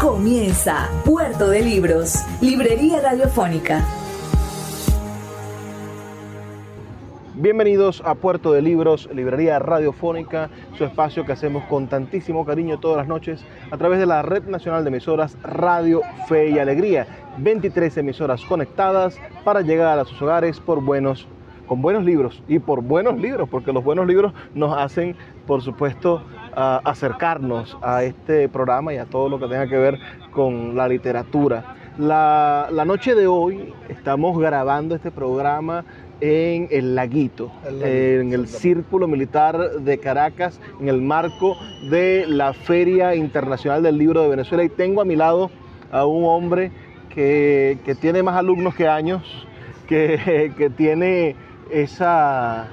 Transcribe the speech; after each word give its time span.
Comienza 0.00 0.88
Puerto 1.04 1.50
de 1.50 1.60
Libros, 1.60 2.24
Librería 2.40 3.00
Radiofónica. 3.00 3.84
Bienvenidos 7.34 8.00
a 8.04 8.14
Puerto 8.14 8.52
de 8.52 8.62
Libros, 8.62 9.08
Librería 9.12 9.58
Radiofónica, 9.58 10.50
su 10.76 10.84
espacio 10.84 11.26
que 11.26 11.32
hacemos 11.32 11.64
con 11.64 11.88
tantísimo 11.88 12.46
cariño 12.46 12.78
todas 12.78 12.98
las 12.98 13.08
noches 13.08 13.44
a 13.72 13.76
través 13.76 13.98
de 13.98 14.06
la 14.06 14.22
Red 14.22 14.44
Nacional 14.44 14.84
de 14.84 14.90
Emisoras 14.90 15.36
Radio 15.42 16.02
Fe 16.28 16.50
y 16.50 16.60
Alegría. 16.60 17.34
23 17.38 17.96
emisoras 17.96 18.44
conectadas 18.44 19.18
para 19.42 19.62
llegar 19.62 19.98
a 19.98 20.04
sus 20.04 20.22
hogares 20.22 20.60
por 20.60 20.80
buenos 20.80 21.26
con 21.66 21.82
buenos 21.82 22.04
libros 22.04 22.42
y 22.48 22.60
por 22.60 22.82
buenos 22.82 23.20
libros, 23.20 23.48
porque 23.48 23.72
los 23.72 23.84
buenos 23.84 24.06
libros 24.06 24.32
nos 24.54 24.76
hacen, 24.76 25.14
por 25.46 25.60
supuesto, 25.60 26.22
acercarnos 26.58 27.76
a 27.82 28.02
este 28.02 28.48
programa 28.48 28.92
y 28.92 28.98
a 28.98 29.04
todo 29.04 29.28
lo 29.28 29.38
que 29.38 29.46
tenga 29.46 29.68
que 29.68 29.78
ver 29.78 29.98
con 30.32 30.76
la 30.76 30.88
literatura. 30.88 31.76
La, 31.98 32.68
la, 32.70 32.84
noche 32.84 33.14
de 33.14 33.26
hoy 33.26 33.72
estamos 33.88 34.38
grabando 34.38 34.94
este 34.94 35.10
programa 35.10 35.84
en 36.20 36.68
el 36.70 36.94
Laguito, 36.94 37.50
el 37.66 37.80
Laguito 37.80 37.96
en 37.96 38.32
el 38.32 38.48
Círculo 38.48 39.08
Militar 39.08 39.56
de 39.80 39.98
Caracas, 39.98 40.60
en 40.80 40.88
el 40.88 41.00
marco 41.00 41.56
de 41.90 42.24
la 42.26 42.52
Feria 42.52 43.14
Internacional 43.14 43.82
del 43.82 43.98
Libro 43.98 44.22
de 44.22 44.28
Venezuela. 44.28 44.64
Y 44.64 44.68
tengo 44.68 45.00
a 45.00 45.04
mi 45.04 45.16
lado 45.16 45.50
a 45.90 46.06
un 46.06 46.24
hombre 46.24 46.70
que, 47.08 47.78
que 47.84 47.94
tiene 47.94 48.22
más 48.22 48.36
alumnos 48.36 48.74
que 48.74 48.88
años, 48.88 49.46
que, 49.88 50.52
que 50.56 50.70
tiene 50.70 51.34
esa, 51.70 52.68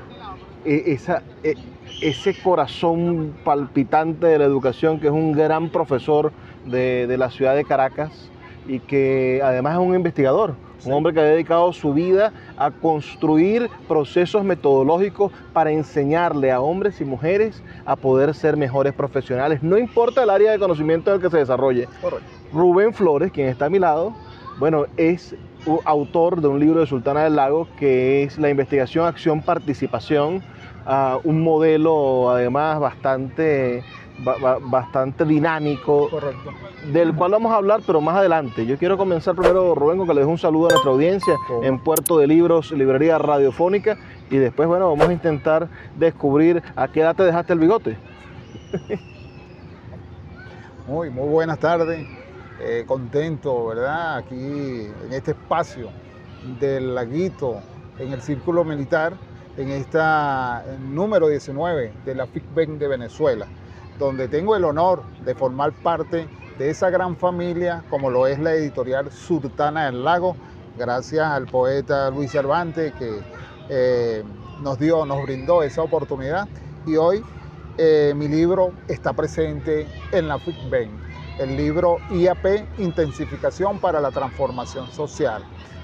e, 0.66 0.84
esa, 0.88 1.24
e, 1.44 1.56
ese 2.02 2.36
corazón 2.42 3.34
palpitante 3.44 4.28
de 4.28 4.40
la 4.40 4.46
educación, 4.46 5.00
que 5.00 5.08
es 5.08 5.14
un 5.14 5.32
gran 5.32 5.70
profesor 5.70 6.32
de, 6.66 7.08
de 7.08 7.18
la 7.18 7.30
ciudad 7.30 7.56
de 7.56 7.66
Caracas 7.66 8.30
y 8.68 8.80
que 8.80 9.42
además 9.44 9.74
es 9.74 9.80
un 9.80 9.96
investigador, 9.96 10.56
un 10.86 10.94
hombre 10.94 11.14
que 11.14 11.20
ha 11.20 11.24
dedicado 11.24 11.72
su 11.74 11.94
vida 11.94 12.34
a 12.58 12.72
construir 12.72 13.70
procesos 13.88 14.44
metodológicos 14.44 15.32
para 15.54 15.72
enseñarle 15.72 16.52
a 16.52 16.62
hombres 16.62 17.00
y 17.02 17.06
mujeres 17.06 17.64
a 17.86 17.96
poder 17.96 18.34
ser 18.34 18.58
mejores 18.58 18.94
profesionales, 18.94 19.64
no 19.64 19.78
importa 19.78 20.24
el 20.24 20.30
área 20.30 20.52
de 20.52 20.60
conocimiento 20.60 21.12
en 21.12 21.18
el 21.18 21.22
que 21.22 21.30
se 21.30 21.38
desarrolle. 21.38 21.88
Correcto. 22.02 22.26
Rubén 22.54 22.94
Flores, 22.94 23.32
quien 23.32 23.48
está 23.48 23.66
a 23.66 23.70
mi 23.70 23.80
lado, 23.80 24.14
bueno, 24.60 24.86
es 24.98 25.36
autor 25.84 26.42
de 26.42 26.48
un 26.48 26.60
libro 26.60 26.80
de 26.80 26.88
Sultana 26.88 27.24
del 27.24 27.36
Lago 27.36 27.68
que 27.78 28.24
es 28.24 28.38
la 28.38 28.50
investigación, 28.50 29.06
acción, 29.06 29.42
participación, 29.42 30.44
uh, 30.86 31.20
un 31.24 31.42
modelo 31.44 32.30
además 32.30 32.80
bastante, 32.80 33.84
bastante 34.62 35.26
dinámico, 35.26 36.10
Correcto. 36.10 36.52
del 36.92 37.14
cual 37.16 37.32
vamos 37.32 37.52
a 37.52 37.56
hablar, 37.56 37.82
pero 37.86 38.02
más 38.02 38.16
adelante. 38.16 38.66
Yo 38.66 38.78
quiero 38.78 38.98
comenzar 38.98 39.36
primero, 39.36 39.76
Rubén, 39.76 39.98
con 39.98 40.08
que 40.08 40.14
le 40.14 40.22
dejo 40.22 40.32
un 40.32 40.38
saludo 40.38 40.68
a 40.68 40.70
nuestra 40.72 40.92
audiencia 40.92 41.36
en 41.64 41.80
Puerto 41.80 42.18
de 42.18 42.28
Libros, 42.28 42.72
Librería 42.72 43.18
Radiofónica, 43.18 43.98
y 44.30 44.38
después, 44.38 44.68
bueno, 44.68 44.90
vamos 44.90 45.10
a 45.10 45.14
intentar 45.14 45.68
descubrir 45.98 46.64
a 46.76 46.88
qué 46.88 47.02
edad 47.02 47.16
te 47.16 47.24
dejaste 47.24 47.54
el 47.54 47.60
bigote. 47.60 47.98
Muy, 50.88 51.10
muy 51.10 51.28
buenas 51.28 51.58
tardes. 51.58 52.08
Eh, 52.62 52.84
contento, 52.86 53.66
¿verdad? 53.66 54.18
Aquí 54.18 54.36
en 54.36 55.12
este 55.14 55.32
espacio 55.32 55.90
del 56.60 56.94
laguito, 56.94 57.60
en 57.98 58.14
el 58.14 58.22
círculo 58.22 58.64
militar, 58.64 59.14
en 59.58 59.70
esta 59.72 60.64
número 60.80 61.28
19 61.28 61.94
de 62.06 62.16
la 62.16 62.28
FICBEN 62.28 62.80
de 62.80 62.88
Venezuela, 62.88 63.48
donde 63.98 64.28
tengo 64.28 64.56
el 64.56 64.64
honor 64.64 65.04
de 65.24 65.36
formar 65.36 65.72
parte 65.72 66.28
de 66.58 66.70
esa 66.70 66.90
gran 66.90 67.16
familia 67.16 67.84
como 67.90 68.10
lo 68.10 68.28
es 68.28 68.40
la 68.40 68.54
editorial 68.54 69.12
Sultana 69.12 69.86
del 69.86 70.04
Lago, 70.04 70.36
gracias 70.78 71.26
al 71.26 71.46
poeta 71.46 72.10
Luis 72.10 72.32
Cervantes 72.32 72.94
que 72.94 73.20
eh, 73.70 74.24
nos 74.62 74.78
dio, 74.80 75.06
nos 75.06 75.24
brindó 75.24 75.64
esa 75.64 75.82
oportunidad 75.82 76.48
y 76.86 76.96
hoy 76.98 77.24
eh, 77.78 78.14
mi 78.16 78.28
libro 78.28 78.72
está 78.88 79.14
presente 79.14 79.88
en 80.12 80.28
la 80.28 80.40
FICBEN 80.40 81.06
el 81.40 81.58
libro 81.58 81.98
IAP, 82.12 82.46
Intensificación 82.78 83.80
para 83.80 84.00
la 84.00 84.12
Transformación 84.12 84.90
Social. 84.92 85.44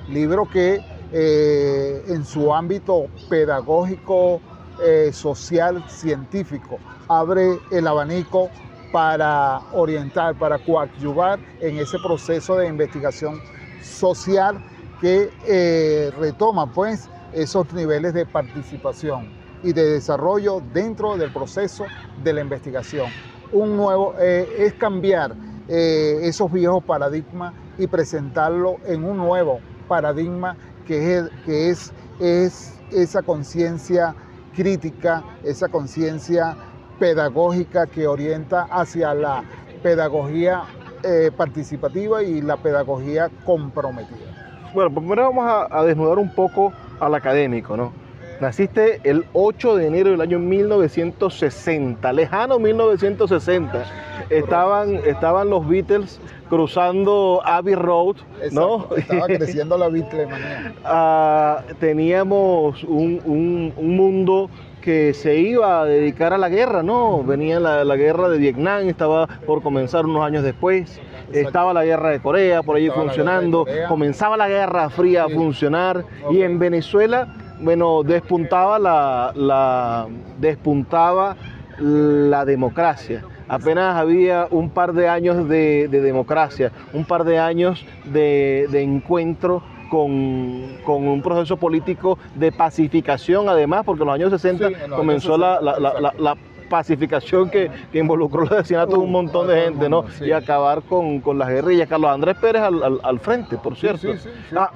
Libro 0.09 0.47
que 0.49 0.81
eh, 1.13 2.03
en 2.07 2.23
su 2.23 2.53
ámbito 2.53 3.07
pedagógico, 3.29 4.39
eh, 4.81 5.11
social, 5.11 5.83
científico, 5.89 6.79
abre 7.09 7.59
el 7.69 7.85
abanico 7.85 8.49
para 8.93 9.59
orientar, 9.73 10.35
para 10.35 10.57
coadyuvar 10.57 11.37
en 11.59 11.79
ese 11.79 11.97
proceso 11.99 12.55
de 12.55 12.67
investigación 12.67 13.41
social 13.81 14.63
que 15.01 15.29
eh, 15.45 16.11
retoma 16.17 16.71
pues 16.71 17.09
esos 17.33 17.73
niveles 17.73 18.13
de 18.13 18.25
participación 18.25 19.29
y 19.63 19.73
de 19.73 19.83
desarrollo 19.83 20.61
dentro 20.73 21.17
del 21.17 21.33
proceso 21.33 21.85
de 22.23 22.33
la 22.33 22.41
investigación. 22.41 23.07
Un 23.51 23.75
nuevo, 23.75 24.15
es 24.17 24.73
cambiar 24.75 25.35
esos 25.67 26.51
viejos 26.51 26.83
paradigmas 26.83 27.53
y 27.77 27.87
presentarlo 27.87 28.77
en 28.85 29.03
un 29.03 29.17
nuevo 29.17 29.59
paradigma 29.87 30.55
que 30.81 31.17
es, 31.17 31.29
que 31.45 31.69
es, 31.69 31.93
es 32.19 32.79
esa 32.91 33.21
conciencia 33.21 34.15
crítica, 34.55 35.23
esa 35.43 35.69
conciencia 35.69 36.55
pedagógica 36.99 37.87
que 37.87 38.07
orienta 38.07 38.67
hacia 38.69 39.13
la 39.13 39.43
pedagogía 39.81 40.63
eh, 41.03 41.31
participativa 41.35 42.21
y 42.21 42.41
la 42.41 42.57
pedagogía 42.57 43.29
comprometida. 43.45 44.69
Bueno, 44.73 44.93
pues 44.93 45.03
primero 45.03 45.33
vamos 45.33 45.45
a, 45.45 45.79
a 45.79 45.83
desnudar 45.83 46.19
un 46.19 46.33
poco 46.33 46.71
al 46.99 47.15
académico, 47.15 47.75
¿no? 47.75 48.00
Naciste 48.41 48.99
el 49.03 49.23
8 49.33 49.75
de 49.75 49.85
enero 49.85 50.09
del 50.09 50.19
año 50.19 50.39
1960, 50.39 52.11
lejano 52.11 52.57
1960. 52.57 53.85
Estaban, 54.31 54.95
estaban 55.05 55.51
los 55.51 55.67
Beatles 55.69 56.19
cruzando 56.49 57.43
Abbey 57.45 57.75
Road, 57.75 58.15
¿no? 58.51 58.87
Estaba 58.97 59.27
creciendo 59.27 59.77
la 59.77 59.89
Beatles, 59.89 60.27
ah, 60.83 61.61
teníamos 61.79 62.83
un, 62.83 63.21
un, 63.25 63.73
un, 63.77 63.95
mundo 63.95 64.49
que 64.81 65.13
se 65.13 65.37
iba 65.37 65.81
a 65.81 65.85
dedicar 65.85 66.33
a 66.33 66.39
la 66.39 66.49
guerra, 66.49 66.81
¿no? 66.81 67.23
Venía 67.23 67.59
la, 67.59 67.83
la, 67.83 67.95
guerra 67.95 68.27
de 68.27 68.39
Vietnam, 68.39 68.89
estaba 68.89 69.27
por 69.45 69.61
comenzar 69.61 70.07
unos 70.07 70.25
años 70.25 70.43
después. 70.43 70.99
Estaba 71.31 71.73
la 71.73 71.85
guerra 71.85 72.09
de 72.09 72.19
Corea 72.19 72.63
por 72.63 72.75
allí 72.75 72.87
estaba 72.87 73.05
funcionando, 73.05 73.65
la 73.67 73.87
comenzaba 73.87 74.35
la 74.35 74.49
guerra 74.49 74.89
fría 74.89 75.25
sí. 75.27 75.31
a 75.31 75.35
funcionar 75.35 76.05
okay. 76.25 76.39
y 76.39 76.41
en 76.41 76.57
Venezuela 76.57 77.35
bueno, 77.61 78.03
despuntaba 78.03 78.79
la, 78.79 79.31
la, 79.35 80.07
despuntaba 80.39 81.35
la 81.79 82.45
democracia. 82.45 83.23
Apenas 83.47 83.95
había 83.97 84.47
un 84.49 84.69
par 84.69 84.93
de 84.93 85.09
años 85.09 85.47
de, 85.49 85.87
de 85.89 86.01
democracia, 86.01 86.71
un 86.93 87.03
par 87.05 87.23
de 87.23 87.37
años 87.39 87.85
de, 88.05 88.67
de 88.71 88.81
encuentro 88.81 89.61
con, 89.89 90.77
con, 90.85 91.05
un 91.05 91.21
proceso 91.21 91.57
político 91.57 92.17
de 92.35 92.51
pacificación, 92.53 93.49
además, 93.49 93.83
porque 93.85 94.03
en 94.03 94.07
los 94.07 94.15
años 94.15 94.31
60 94.31 94.67
sí, 94.69 94.73
en 94.85 94.89
los 94.89 94.97
comenzó 94.99 95.35
años 95.35 95.59
60, 95.59 95.79
la, 95.81 95.99
la, 95.99 96.13
la, 96.17 96.37
pacificación 96.69 97.49
que, 97.49 97.69
que 97.91 97.99
involucró 97.99 98.43
los 98.43 98.51
asesinatos 98.53 98.93
de 98.93 98.99
un 99.03 99.11
montón 99.11 99.45
de 99.49 99.61
gente, 99.61 99.89
¿no? 99.89 100.05
Sí. 100.17 100.27
Y 100.27 100.31
acabar 100.31 100.81
con, 100.83 101.19
con 101.19 101.37
las 101.37 101.49
guerrillas. 101.49 101.89
Carlos 101.89 102.09
Andrés 102.09 102.37
Pérez 102.39 102.61
al, 102.61 102.81
al- 102.81 102.99
al 103.03 103.19
frente, 103.19 103.57
por 103.57 103.75
cierto. 103.75 104.13
sí, 104.13 104.17
sí, 104.17 104.29
sí. 104.49 104.55
Ah, 104.57 104.71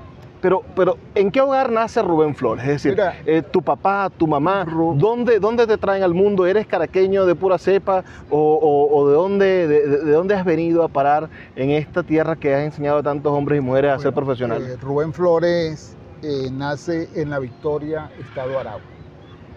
pero, 0.45 0.61
pero, 0.75 0.95
¿en 1.15 1.31
qué 1.31 1.41
hogar 1.41 1.71
nace 1.71 2.03
Rubén 2.03 2.35
Flores? 2.35 2.63
Es 2.65 2.69
decir, 2.73 2.91
Mira. 2.91 3.15
eh, 3.25 3.41
tu 3.41 3.63
papá, 3.63 4.11
tu 4.15 4.27
mamá, 4.27 4.63
¿dónde, 4.95 5.39
¿dónde 5.39 5.65
te 5.65 5.75
traen 5.75 6.03
al 6.03 6.13
mundo? 6.13 6.45
¿Eres 6.45 6.67
caraqueño 6.67 7.25
de 7.25 7.33
pura 7.33 7.57
cepa? 7.57 8.03
¿O, 8.29 8.37
o- 8.37 8.95
o 8.95 9.07
de, 9.09 9.15
dónde, 9.15 9.67
de, 9.67 9.87
de- 9.87 9.97
de 10.05 10.11
dónde 10.11 10.35
has 10.35 10.45
venido 10.45 10.83
a 10.83 10.87
parar 10.87 11.29
en 11.55 11.71
esta 11.71 12.03
tierra 12.03 12.35
que 12.35 12.53
has 12.53 12.61
enseñado 12.61 12.99
a 12.99 13.01
tantos 13.01 13.31
hombres 13.33 13.57
y 13.57 13.61
mujeres 13.61 13.89
a 13.89 13.97
ser 13.97 14.13
profesionales? 14.13 14.69
eh, 14.69 14.77
Rubén 14.83 15.13
Flores 15.13 15.97
eh, 16.21 16.51
nace 16.51 17.09
en 17.15 17.31
La 17.31 17.39
Victoria, 17.39 18.11
Estado 18.19 18.59
Aragua. 18.59 18.81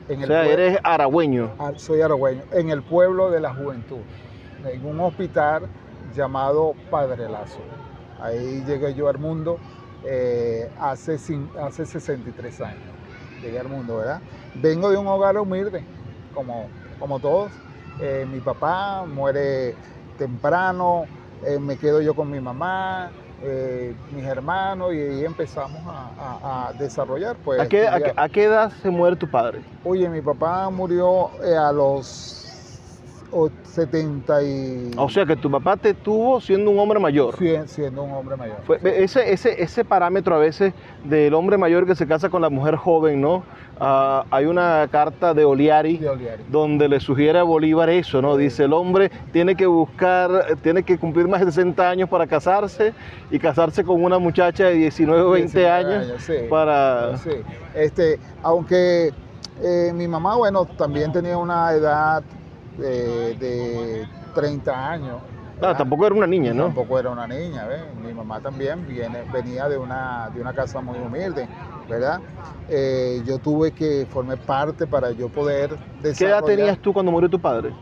En 0.08 0.22
o 0.22 0.26
sea, 0.26 0.46
eres 0.46 0.78
aragüeño. 0.82 1.50
Ah, 1.58 1.72
Soy 1.76 2.00
aragüeño, 2.00 2.44
en 2.52 2.70
el 2.70 2.82
pueblo 2.82 3.30
de 3.30 3.40
la 3.40 3.52
juventud, 3.52 3.98
en 4.64 4.86
un 4.86 5.00
hospital 5.00 5.64
llamado 6.16 6.74
Padre 6.90 7.28
Lazo. 7.28 7.60
Ahí 8.22 8.64
llegué 8.66 8.94
yo 8.94 9.08
al 9.10 9.18
mundo 9.18 9.58
eh, 10.08 10.70
hace, 10.76 11.18
hace 11.60 11.86
63 11.86 12.60
años. 12.60 12.96
Llegué 13.40 13.58
al 13.58 13.68
mundo, 13.68 13.96
¿verdad? 13.96 14.22
Vengo 14.54 14.90
de 14.90 14.96
un 14.98 15.06
hogar 15.06 15.36
humilde, 15.38 15.88
como, 16.30 16.72
como 16.98 17.20
todos. 17.20 17.62
Eh, 17.98 18.26
mi 18.26 18.40
papá 18.40 19.04
muere 19.06 19.78
temprano, 20.16 21.10
eh, 21.42 21.58
me 21.60 21.78
quedo 21.78 22.00
yo 22.00 22.14
con 22.14 22.30
mi 22.30 22.40
mamá, 22.40 23.14
eh, 23.42 23.94
mis 24.08 24.24
hermanos, 24.24 24.92
y 24.94 24.98
ahí 24.98 25.24
empezamos 25.24 25.84
a, 25.86 26.14
a- 26.16 26.68
a 26.68 26.72
desarrollar. 26.74 27.38
Pues, 27.40 27.60
¿A 27.62 27.66
qué, 27.66 27.86
a, 27.88 28.28
edad 28.44 28.70
se 28.70 28.90
muere 28.90 29.16
tu 29.16 29.28
padre? 29.28 29.64
Oye, 29.82 30.08
mi 30.10 30.22
papá 30.22 30.70
murió 30.70 31.40
a 31.42 31.72
los 31.72 32.47
o- 33.32 33.50
70 33.64 34.42
y... 34.42 34.90
O 34.96 35.08
sea, 35.08 35.24
que 35.26 35.36
tu 35.36 35.50
papá 35.50 35.76
te 35.76 35.94
tuvo 35.94 36.40
siendo 36.40 36.70
un 36.70 36.78
hombre 36.78 36.98
mayor. 36.98 37.34
Siendo 37.66 38.02
un 38.02 38.12
hombre 38.12 38.36
mayor. 38.36 38.56
Fue- 38.64 38.78
ese, 39.02 39.32
ese, 39.32 39.62
ese 39.62 39.84
parámetro 39.84 40.34
a 40.34 40.38
veces 40.38 40.72
del 41.04 41.34
hombre 41.34 41.56
mayor 41.58 41.86
que 41.86 41.94
se 41.94 42.06
casa 42.06 42.28
con 42.28 42.42
la 42.42 42.48
mujer 42.50 42.76
joven, 42.76 43.20
¿no? 43.20 43.42
Ah, 43.80 44.24
hay 44.32 44.46
una 44.46 44.88
carta 44.90 45.34
de 45.34 45.44
Oliari 45.44 45.98
De 45.98 46.08
Oliari. 46.08 46.42
donde 46.50 46.88
le 46.88 46.98
sugiere 46.98 47.38
a 47.38 47.44
Bolívar 47.44 47.88
eso, 47.90 48.20
¿no? 48.20 48.36
Dice, 48.36 48.64
el 48.64 48.72
hombre 48.72 49.08
tiene 49.32 49.54
que 49.54 49.66
buscar, 49.66 50.56
tiene 50.62 50.82
que 50.82 50.98
cumplir 50.98 51.28
más 51.28 51.40
de 51.40 51.46
60 51.52 51.88
años 51.88 52.08
para 52.08 52.26
casarse 52.26 52.92
y 53.30 53.38
casarse 53.38 53.84
con 53.84 54.02
una 54.02 54.18
muchacha 54.18 54.64
de 54.64 54.74
19 54.74 55.20
o 55.22 55.30
20 55.30 55.58
19 55.58 55.70
años 55.70 56.22
sí. 56.24 56.32
para... 56.50 57.12
Este, 57.74 58.18
aunque 58.42 59.12
eh, 59.62 59.92
mi 59.94 60.08
mamá, 60.08 60.34
bueno, 60.36 60.64
también 60.64 61.12
tenía 61.12 61.38
una 61.38 61.72
edad 61.72 62.22
de, 62.78 63.34
de 63.34 64.06
30 64.34 64.90
años. 64.90 65.20
Ah, 65.60 65.76
tampoco 65.76 66.06
era 66.06 66.14
una 66.14 66.26
niña, 66.26 66.54
¿no? 66.54 66.64
Tampoco 66.66 66.98
era 66.98 67.10
una 67.10 67.26
niña, 67.26 67.66
¿ves? 67.66 67.80
Mi 68.02 68.14
mamá 68.14 68.40
también 68.40 68.86
viene, 68.86 69.22
venía 69.32 69.68
de 69.68 69.76
una, 69.76 70.30
de 70.32 70.40
una 70.40 70.52
casa 70.52 70.80
muy 70.80 70.98
humilde, 70.98 71.48
¿verdad? 71.88 72.20
Eh, 72.68 73.22
yo 73.26 73.38
tuve 73.38 73.72
que 73.72 74.06
formar 74.08 74.38
parte 74.38 74.86
para 74.86 75.10
yo 75.10 75.28
poder 75.28 75.70
¿Qué 75.70 75.74
edad 76.26 76.40
desarrollar- 76.40 76.44
tenías 76.44 76.78
tú 76.78 76.92
cuando 76.92 77.10
murió 77.10 77.28
tu 77.28 77.40
padre? 77.40 77.72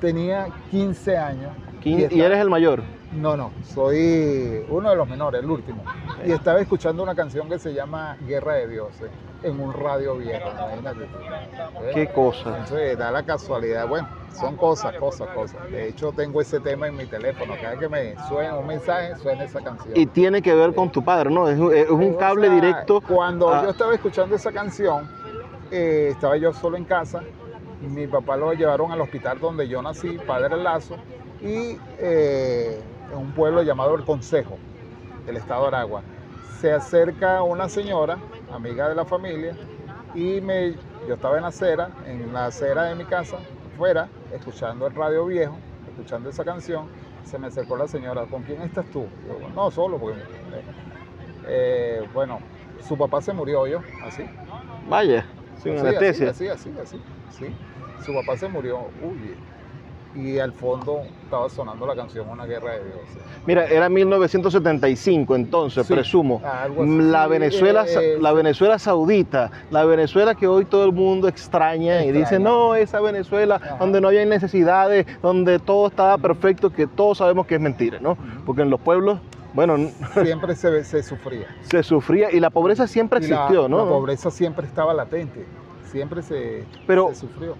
Tenía 0.00 0.48
15 0.70 1.16
años. 1.16 1.52
Y 1.84 2.20
eres 2.20 2.38
el 2.38 2.50
mayor. 2.50 2.82
No, 3.14 3.36
no, 3.36 3.52
soy 3.62 4.64
uno 4.68 4.90
de 4.90 4.96
los 4.96 5.06
menores, 5.08 5.42
el 5.42 5.50
último. 5.50 5.84
Y 6.24 6.32
estaba 6.32 6.60
escuchando 6.60 7.02
una 7.02 7.14
canción 7.14 7.48
que 7.48 7.58
se 7.58 7.74
llama 7.74 8.16
Guerra 8.26 8.54
de 8.54 8.68
Dioses 8.68 9.10
en 9.42 9.60
un 9.60 9.72
radio 9.72 10.16
viejo, 10.16 10.48
imagínate. 10.50 11.08
Qué 11.92 12.08
cosa. 12.08 12.56
Entonces 12.58 12.96
da 12.96 13.10
la 13.10 13.22
casualidad, 13.22 13.86
bueno, 13.86 14.08
son 14.32 14.56
cosas, 14.56 14.94
cosas, 14.96 15.28
cosas. 15.34 15.70
De 15.70 15.88
hecho 15.88 16.12
tengo 16.12 16.40
ese 16.40 16.60
tema 16.60 16.86
en 16.88 16.96
mi 16.96 17.04
teléfono, 17.04 17.54
cada 17.56 17.70
vez 17.72 17.80
que 17.80 17.88
me 17.88 18.14
suena 18.28 18.56
un 18.56 18.66
mensaje, 18.66 19.14
suena 19.16 19.44
esa 19.44 19.60
canción. 19.60 19.92
Y 19.94 20.06
tiene 20.06 20.40
que 20.40 20.54
ver 20.54 20.74
con 20.74 20.90
tu 20.90 21.04
padre, 21.04 21.28
¿no? 21.30 21.48
Es, 21.48 21.58
un- 21.58 21.74
es 21.74 21.90
un 21.90 22.14
O 22.14 22.18
cable 22.18 22.46
sea, 22.46 22.54
directo. 22.54 23.00
Cuando 23.06 23.52
a- 23.52 23.62
yo 23.64 23.70
estaba 23.70 23.92
escuchando 23.94 24.36
esa 24.36 24.52
canción, 24.52 25.06
eh, 25.70 26.08
estaba 26.12 26.36
yo 26.38 26.52
solo 26.54 26.78
en 26.78 26.84
casa. 26.84 27.20
Mi 27.80 28.06
papá 28.06 28.36
lo 28.36 28.52
llevaron 28.54 28.90
al 28.92 29.00
hospital 29.02 29.38
donde 29.38 29.68
yo 29.68 29.82
nací, 29.82 30.16
Padre 30.26 30.56
Lazo, 30.56 30.96
y 31.42 31.76
eh, 31.98 32.80
en 33.12 33.18
un 33.18 33.32
pueblo 33.32 33.62
llamado 33.62 33.94
El 33.94 34.04
Consejo, 34.04 34.58
del 35.26 35.36
estado 35.36 35.62
de 35.62 35.68
Aragua. 35.68 36.02
Se 36.60 36.72
acerca 36.72 37.42
una 37.42 37.68
señora, 37.68 38.18
amiga 38.52 38.88
de 38.88 38.94
la 38.94 39.04
familia, 39.04 39.54
y 40.14 40.40
me, 40.40 40.72
yo 41.06 41.14
estaba 41.14 41.36
en 41.36 41.42
la 41.42 41.48
acera, 41.48 41.90
en 42.06 42.32
la 42.32 42.46
acera 42.46 42.84
de 42.84 42.94
mi 42.94 43.04
casa, 43.04 43.38
fuera, 43.76 44.08
escuchando 44.32 44.86
el 44.86 44.94
radio 44.94 45.26
viejo, 45.26 45.56
escuchando 45.88 46.30
esa 46.30 46.44
canción. 46.44 46.86
Se 47.24 47.38
me 47.38 47.46
acercó 47.46 47.76
la 47.76 47.86
señora, 47.86 48.26
¿con 48.26 48.42
quién 48.42 48.62
estás 48.62 48.86
tú? 48.86 49.06
Yo, 49.26 49.48
no, 49.54 49.70
solo, 49.70 49.98
porque 49.98 50.20
eh, 51.46 52.06
bueno, 52.12 52.40
su 52.80 52.96
papá 52.96 53.20
se 53.20 53.32
murió 53.32 53.66
yo, 53.66 53.80
así. 54.04 54.24
Vaya, 54.88 55.24
sin 55.62 55.76
Así, 55.76 55.86
anestesia. 55.86 56.30
Así, 56.30 56.48
así, 56.48 56.70
así, 56.78 56.98
así, 57.30 57.46
sí. 57.46 57.54
Su 58.04 58.12
papá 58.12 58.36
se 58.36 58.48
murió, 58.48 58.80
uy, 59.02 59.36
y 60.14 60.38
al 60.38 60.52
fondo 60.52 61.00
estaba 61.24 61.48
sonando 61.48 61.86
la 61.86 61.94
canción 61.96 62.28
Una 62.28 62.44
guerra 62.44 62.72
de 62.72 62.84
dioses. 62.84 63.18
Mira, 63.46 63.64
era 63.66 63.88
1975 63.88 65.34
entonces, 65.34 65.86
Sí, 65.86 65.92
presumo. 65.94 66.40
La 66.78 67.26
Venezuela, 67.26 67.84
Eh, 67.88 68.18
la 68.20 68.30
sí. 68.30 68.36
Venezuela 68.36 68.78
saudita, 68.78 69.50
la 69.70 69.84
Venezuela 69.84 70.34
que 70.34 70.46
hoy 70.46 70.64
todo 70.64 70.84
el 70.84 70.92
mundo 70.92 71.28
extraña, 71.28 72.04
y 72.04 72.12
dice, 72.12 72.38
no, 72.38 72.74
esa 72.74 73.00
Venezuela 73.00 73.56
Ajá. 73.56 73.76
donde 73.78 74.00
no 74.00 74.08
había 74.08 74.24
necesidades, 74.26 75.06
donde 75.22 75.58
todo 75.58 75.88
estaba 75.88 76.18
perfecto, 76.18 76.70
que 76.70 76.86
todos 76.86 77.18
sabemos 77.18 77.46
que 77.46 77.54
es 77.56 77.60
mentira, 77.60 77.98
¿no? 78.00 78.16
Porque 78.44 78.62
en 78.62 78.70
los 78.70 78.80
pueblos, 78.80 79.18
bueno, 79.54 79.76
Siempre 80.22 80.54
se, 80.54 80.84
se 80.84 81.02
sufría. 81.02 81.46
se 81.62 81.82
sufría 81.82 82.30
y 82.30 82.38
la 82.40 82.50
pobreza 82.50 82.86
siempre 82.86 83.20
la- 83.20 83.26
existió, 83.26 83.68
¿no? 83.68 83.78
La 83.78 83.90
pobreza 83.90 84.30
siempre 84.30 84.66
estaba 84.66 84.92
latente, 84.94 85.44
siempre 85.90 86.22
se, 86.22 86.64
Pero- 86.86 87.08
se 87.08 87.14
sufrió. 87.16 87.56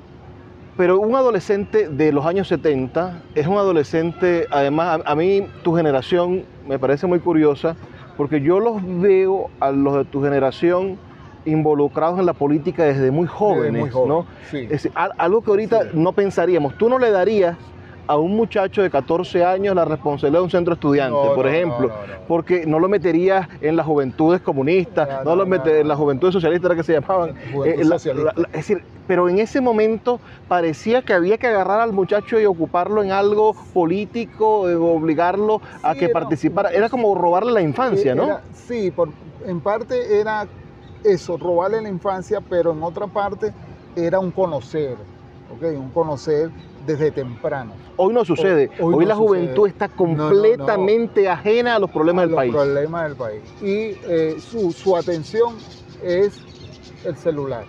Pero 0.77 0.99
un 1.01 1.15
adolescente 1.17 1.89
de 1.89 2.13
los 2.13 2.25
años 2.25 2.49
70 2.49 3.23
es 3.35 3.47
un 3.47 3.57
adolescente, 3.59 4.47
además 4.51 5.01
a, 5.05 5.13
a 5.13 5.15
mí 5.15 5.47
tu 5.63 5.75
generación 5.77 6.45
me 6.67 6.79
parece 6.79 7.07
muy 7.07 7.19
curiosa, 7.21 7.77
porque 8.17 8.41
yo 8.41 8.59
los 8.59 8.77
veo 9.01 9.51
a 9.61 9.71
los 9.71 9.95
de 9.97 10.05
tu 10.07 10.23
generación 10.23 10.99
involucrados 11.45 12.19
en 12.21 12.27
la 12.27 12.33
política 12.33 12.85
desde 12.85 13.11
muy 13.11 13.27
jóvenes, 13.27 13.81
muy 13.83 13.91
joven, 13.91 14.09
¿no? 14.09 14.27
sí. 14.51 14.67
Es 14.71 14.89
algo 14.95 15.43
que 15.43 15.51
ahorita 15.51 15.83
Sí. 15.83 15.89
no 15.95 16.13
pensaríamos. 16.13 16.75
Tú 16.79 16.89
no 16.89 16.99
le 16.99 17.11
darías 17.11 17.57
a 18.07 18.17
un 18.17 18.35
muchacho 18.37 18.83
de 18.83 18.91
14 18.91 19.45
años 19.45 19.75
la 19.75 19.85
responsabilidad 19.85 20.41
de 20.41 20.45
un 20.45 20.51
centro 20.51 20.75
estudiante, 20.75 21.17
No, 21.29 21.35
por 21.35 21.45
no, 21.47 21.51
ejemplo, 21.53 21.89
no, 21.89 21.95
no, 21.95 22.07
no. 22.07 22.27
porque 22.27 22.67
no 22.67 22.79
lo 22.79 22.89
meterías 22.89 23.49
en 23.61 23.77
las 23.77 23.87
juventudes 23.87 24.41
comunistas, 24.41 25.09
No, 25.09 25.15
no, 25.19 25.25
no, 25.25 25.37
lo 25.37 25.45
no, 25.45 25.51
meterías 25.51 25.81
en 25.81 25.87
no. 25.87 25.89
las 25.91 25.99
juventudes 25.99 26.33
socialistas 26.33 26.71
era 26.71 26.77
que 26.77 26.83
se 26.85 26.93
llamaban. 26.95 27.31
Eh, 27.65 27.85
la- 27.85 27.99
socialista. 27.99 28.33
la- 28.37 28.43
la- 28.43 28.49
es 28.49 28.67
decir, 28.67 28.83
pero 29.07 29.29
en 29.29 29.39
ese 29.39 29.61
momento 29.61 30.21
parecía 30.49 31.03
que 31.03 31.13
había 31.13 31.39
que 31.39 31.47
agarrar 31.47 31.81
al 31.81 31.93
muchacho 31.93 32.41
y 32.41 32.45
ocuparlo 32.47 33.03
en 33.03 33.13
algo 33.13 33.55
político, 33.73 34.69
eh, 34.69 34.75
obligarlo 34.77 35.61
a 35.83 35.95
que 35.95 36.09
participara. 36.09 36.71
Era 36.71 36.89
como 36.89 37.15
robarle 37.15 37.53
la 37.53 37.63
infancia, 37.63 38.15
¿no? 38.15 38.25
Era- 38.25 38.43
sí, 38.55 38.91
por- 38.91 39.11
en 39.47 39.61
parte 39.61 40.19
era 40.21 40.47
eso, 41.05 41.37
robarle 41.37 41.81
la 41.83 41.89
infancia, 41.89 42.41
pero 42.41 42.73
en 42.73 42.83
otra 42.83 43.07
parte 43.07 43.53
era 43.97 44.19
un 44.21 44.31
conocer, 44.31 44.97
¿ok? 45.53 45.63
Un 45.79 45.91
conocer 45.91 46.51
desde 46.87 47.11
temprano. 47.11 47.73
Hoy 47.97 48.13
no 48.15 48.25
sucede. 48.25 48.71
Hoy, 48.81 48.95
Hoy 48.95 49.05
no 49.05 49.09
la 49.09 49.15
juventud 49.17 49.69
está 49.69 49.89
No, 49.89 50.07
no, 50.07 50.15
no. 50.15 50.29
completamente 50.31 51.29
ajena 51.29 51.77
a 51.77 51.79
los 51.79 51.91
problemas 51.91 52.23
a 52.25 52.27
del 52.27 52.31
los 52.33 52.39
país. 52.39 52.53
problemas 52.53 53.05
del 53.05 53.17
país. 53.17 53.43
Y 53.61 53.97
eh, 54.09 54.37
su, 54.41 54.73
su 54.73 54.97
atención 54.97 55.55
es 56.03 56.41
el 57.05 57.17
celular. 57.17 57.65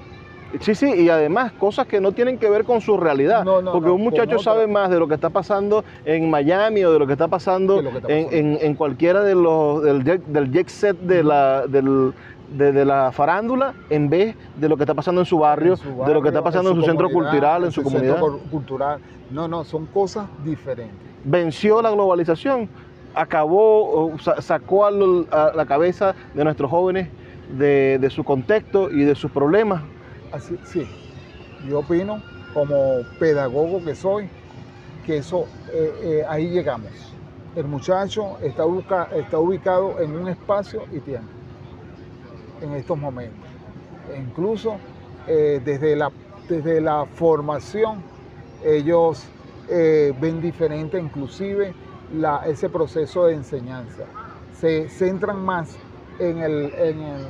Sí, 0.60 0.76
sí, 0.76 0.94
y 0.94 1.10
además 1.10 1.52
cosas 1.54 1.88
que 1.88 2.00
no 2.00 2.12
tienen 2.12 2.38
que 2.38 2.50
ver 2.50 2.64
con 2.64 2.80
su 2.82 2.98
realidad. 2.98 3.44
No, 3.44 3.62
no, 3.62 3.72
porque 3.72 3.88
no, 3.90 3.96
un 3.96 4.04
muchacho 4.04 4.38
sabe 4.40 4.68
más 4.68 4.90
de 4.90 5.00
lo 5.00 5.08
que 5.08 5.16
está 5.16 5.30
pasando 5.30 5.84
en 6.06 6.30
Miami 6.30 6.84
o 6.84 6.92
de 6.94 7.00
lo 7.00 7.08
que 7.08 7.14
está 7.14 7.28
pasando, 7.28 7.82
que 7.82 7.88
está 7.88 7.98
en, 8.14 8.26
pasando. 8.26 8.32
en- 8.38 8.58
en 8.62 8.76
cualquiera 8.76 9.24
de 9.24 9.36
los 9.36 9.82
del 9.84 10.04
jet, 10.04 10.24
del 10.26 10.52
jet 10.52 10.68
set 10.70 10.98
de 11.00 11.24
la, 11.24 11.66
del- 11.68 12.14
de, 12.56 12.72
de 12.72 12.86
la 12.86 13.12
farándula 13.12 13.74
en 13.90 14.10
vez 14.10 14.36
de 14.58 14.70
lo 14.70 14.78
que 14.78 14.84
está 14.84 14.94
pasando 14.94 15.22
en 15.22 15.26
su 15.26 15.40
barrio, 15.40 15.72
En 15.74 15.78
su 15.78 16.04
de 16.06 16.14
lo 16.14 16.22
que 16.22 16.28
está 16.28 16.44
pasando 16.44 16.70
en 16.70 16.76
su, 16.76 16.84
centro 16.84 17.10
cultural, 17.10 17.64
en 17.64 17.72
su, 17.72 17.82
comunidad. 17.82 18.20
cultural. 18.52 19.00
No, 19.32 19.48
no, 19.48 19.64
son 19.64 19.88
cosas 19.88 20.28
diferentes. 20.46 20.96
Venció 21.24 21.82
la 21.82 21.90
globalización, 21.90 22.70
acabó, 23.16 24.12
sacó 24.40 24.86
a 24.86 24.92
la 24.92 25.66
cabeza 25.66 26.14
de 26.34 26.44
nuestros 26.44 26.70
jóvenes 26.70 27.08
de, 27.58 27.98
de 28.00 28.10
su 28.10 28.24
contexto 28.24 28.92
y 28.92 29.04
de 29.04 29.16
sus 29.16 29.32
problemas. 29.32 29.82
Así, 30.34 30.58
sí, 30.63 30.88
yo 31.70 31.80
opino 31.80 32.20
como 32.56 33.04
pedagogo 33.20 33.84
que 33.86 33.94
soy, 33.94 34.28
que 35.06 35.18
eso, 35.18 35.46
eh, 35.72 35.94
eh, 36.02 36.25
ahí 36.28 36.50
llegamos. 36.50 36.90
El 37.56 37.66
muchacho 37.66 38.40
está, 38.42 38.66
ubica- 38.66 39.10
está 39.13 39.38
ubicado 39.38 40.00
en 40.00 40.16
un 40.16 40.28
espacio 40.28 40.82
y 40.92 41.02
tiempo, 41.02 41.30
en 42.62 42.74
estos 42.74 42.98
momentos. 42.98 43.48
E 44.12 44.20
incluso 44.20 44.78
eh, 45.28 45.62
desde, 45.63 45.96
la, 45.96 46.12
desde 46.50 46.82
la 46.82 47.06
formación 47.06 48.04
ellos 48.66 49.24
ven 49.70 50.42
diferente 50.42 51.00
inclusive 51.00 51.75
ese 52.48 52.70
proceso 52.70 53.25
de 53.25 53.36
enseñanza. 53.36 54.04
Se 54.60 54.90
centran 54.90 55.44
más 55.46 55.75
en 56.20 56.40
el, 56.40 56.74
en 56.75 57.02
el 57.02 57.25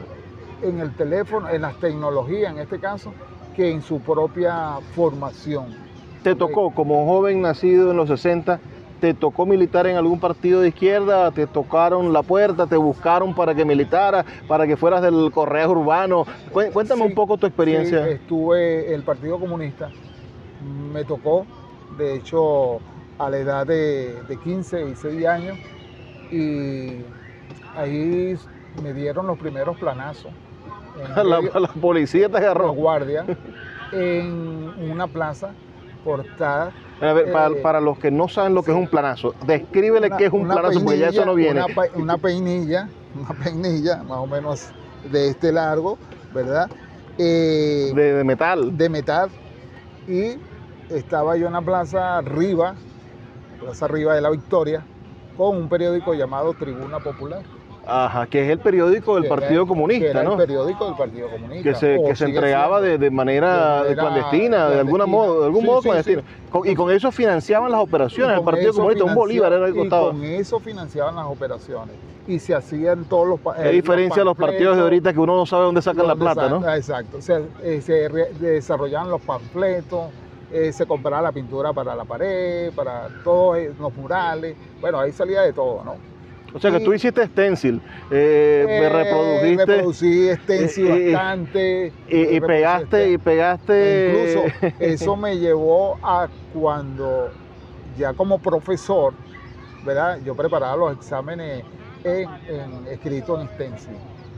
teléfono, 0.98 1.50
en 1.50 1.62
las 1.62 1.75
tecnologías 1.79 2.51
en 2.51 2.60
este 2.60 2.79
caso, 2.79 3.13
que 3.55 3.70
en 3.70 3.82
su 3.82 4.00
propia 4.00 4.79
formación. 4.96 5.65
¿Te 6.24 6.36
tocó 6.36 6.72
como 6.72 7.05
joven 7.05 7.41
nacido 7.41 7.91
en 7.91 7.98
los 7.98 8.08
60? 8.08 8.60
¿Te 9.01 9.13
tocó 9.13 9.46
militar 9.46 9.86
en 9.88 9.98
algún 9.98 10.17
partido 10.17 10.62
de 10.62 10.70
izquierda? 10.70 11.29
¿Te 11.32 11.46
tocaron 11.46 12.13
la 12.13 12.24
puerta? 12.24 12.67
¿Te 12.67 12.77
buscaron 12.77 13.36
para 13.36 13.53
que 13.53 13.65
militara? 13.65 14.24
¿Para 14.48 14.65
que 14.65 14.77
fueras 14.77 15.01
del 15.01 15.29
correo 15.29 15.72
urbano? 15.72 16.25
Cuéntame 16.53 17.01
un 17.03 17.13
poco 17.13 17.38
tu 17.38 17.46
experiencia. 17.46 18.05
Sí, 18.05 18.12
estuve 18.12 18.88
en 18.88 18.93
el 18.93 19.03
Partido 19.03 19.38
Comunista. 19.38 19.89
Me 20.93 21.03
tocó, 21.03 21.46
de 21.98 22.15
hecho, 22.15 22.79
a 23.17 23.29
la 23.29 23.38
edad 23.38 23.67
de, 23.67 24.15
15 24.41 24.89
y 24.91 24.96
6 24.96 25.25
años. 25.25 25.58
Y 26.32 27.01
ahí 27.75 28.38
me 28.82 28.93
dieron 28.93 29.27
los 29.27 29.38
primeros 29.38 29.77
planazos. 29.77 30.32
La, 31.15 31.23
la, 31.23 31.67
policía 31.69 32.29
te 32.29 32.38
agarró. 32.38 32.67
La 32.67 32.73
guardia 32.73 33.25
en 33.91 34.91
una 34.91 35.07
plaza 35.07 35.51
portada. 36.03 36.71
Eh, 37.01 37.59
para, 37.62 37.81
los 37.81 37.97
que 37.97 38.12
no 38.12 38.27
saben 38.27 38.53
lo 38.53 38.63
que 38.63 38.71
es 38.71 38.77
un 38.77 38.88
planazo, 38.88 39.33
descríbele 39.45 40.09
qué 40.17 40.25
es 40.27 40.33
un 40.33 40.47
planazo, 40.47 40.79
porque 40.83 41.00
ya 41.00 41.09
eso 41.09 41.25
no 41.25 41.35
viene. 41.35 41.62
Una, 41.95 42.17
peinilla, 42.17 42.88
una 43.15 43.33
peinilla 43.43 44.03
más 44.03 44.19
o 44.19 44.27
menos 44.27 44.69
de 45.12 45.29
este 45.29 45.51
largo, 45.51 45.97
¿verdad? 46.33 46.69
Eh, 47.17 47.91
de, 47.93 48.23
metal. 48.23 48.77
De 48.77 48.89
metal. 48.89 49.29
Y 50.07 50.38
estaba 50.89 51.35
yo 51.35 51.47
en 51.47 51.53
la 51.53 51.62
plaza 51.62 52.17
arriba, 52.17 52.75
plaza 53.59 53.85
arriba 53.85 54.15
de 54.15 54.21
la 54.21 54.29
Victoria, 54.29 54.85
con 55.35 55.57
un 55.57 55.67
periódico 55.67 56.13
llamado 56.13 56.53
Tribuna 56.53 57.00
Popular. 57.00 57.43
Ajá, 57.85 58.27
que 58.27 58.43
es 58.43 58.49
el 58.49 58.59
periódico 58.59 59.15
del 59.15 59.27
Partido 59.27 59.67
Comunista, 59.67 60.23
¿no? 60.23 60.33
El 60.33 60.37
periódico 60.37 60.85
del 60.85 60.95
Partido 60.95 61.29
Comunista. 61.29 61.69
Que 61.69 61.75
se, 61.75 62.01
que 62.03 62.15
se 62.15 62.25
entregaba 62.25 62.81
de, 62.81 63.11
manera 63.11 63.83
clandestina, 63.93 64.69
de 64.69 64.79
alguna 64.79 65.05
modo, 65.05 65.41
de 65.41 65.45
algún 65.47 65.65
modo 65.65 65.81
clandestino. 65.81 66.21
y 66.63 66.75
con 66.75 66.91
eso 66.91 67.11
financiaban 67.11 67.71
las 67.71 67.81
operaciones, 67.81 68.37
el 68.37 68.43
Partido 68.43 68.73
Comunista, 68.73 69.03
un 69.03 69.15
bolívar 69.15 69.51
era 69.53 69.67
el 69.67 69.75
costado. 69.75 70.09
Y 70.09 70.13
con 70.13 70.23
eso 70.23 70.59
financiaban 70.59 71.15
las 71.15 71.25
operaciones. 71.25 71.95
Y 72.25 72.39
se 72.39 72.55
hacían 72.55 73.03
todos 73.05 73.27
los. 73.27 73.55
Qué 73.55 73.69
diferencia 73.69 74.21
a 74.21 74.25
los 74.25 74.37
partidos 74.37 74.77
de 74.77 74.83
ahorita 74.83 75.11
que 75.11 75.19
uno 75.19 75.35
no 75.35 75.45
sabe 75.45 75.65
dónde 75.65 75.81
sacan 75.81 76.07
la 76.07 76.15
plata, 76.15 76.47
¿no? 76.47 76.73
Exacto. 76.73 77.21
Se, 77.21 77.43
eh, 77.63 77.81
se 77.81 78.09
desarrollaban 78.39 79.09
los 79.09 79.21
panfletos. 79.21 80.03
Eh, 80.53 80.71
se 80.71 80.85
compraba 80.85 81.23
la 81.23 81.31
pintura 81.31 81.73
para 81.73 81.95
la 81.95 82.05
pared, 82.05 82.71
para 82.73 83.07
todos 83.23 83.57
eh, 83.57 83.73
los 83.79 83.91
murales, 83.95 84.55
bueno, 84.79 84.99
ahí 84.99 85.11
salía 85.11 85.41
de 85.41 85.51
todo, 85.51 85.83
¿no? 85.83 86.12
O 86.53 86.60
sea 86.60 86.72
que 86.72 86.79
tú 86.79 86.93
hiciste 86.93 87.25
stencil, 87.25 87.81
eh, 88.12 88.63
me 88.67 88.86
eh, 88.86 88.89
reprodujiste. 88.89 89.65
Reproducí 89.65 90.36
stencil 90.36 91.13
bastante. 91.13 91.93
Y, 92.07 92.39
pegaste, 92.41 93.12
y 93.12 93.17
pegaste. 93.17 94.43
incluso 94.43 94.75
eso 94.79 95.15
me 95.17 95.38
llevó 95.38 95.98
a 96.03 96.27
cuando 96.53 97.31
ya 97.98 98.13
como 98.13 98.39
profesor, 98.39 99.13
¿verdad? 99.83 100.19
Yo 100.24 100.36
preparaba 100.36 100.75
los 100.75 100.93
exámenes 100.93 101.63
en, 102.03 102.29
escrito 102.88 103.41
en 103.41 103.48
stencil. 103.50 103.98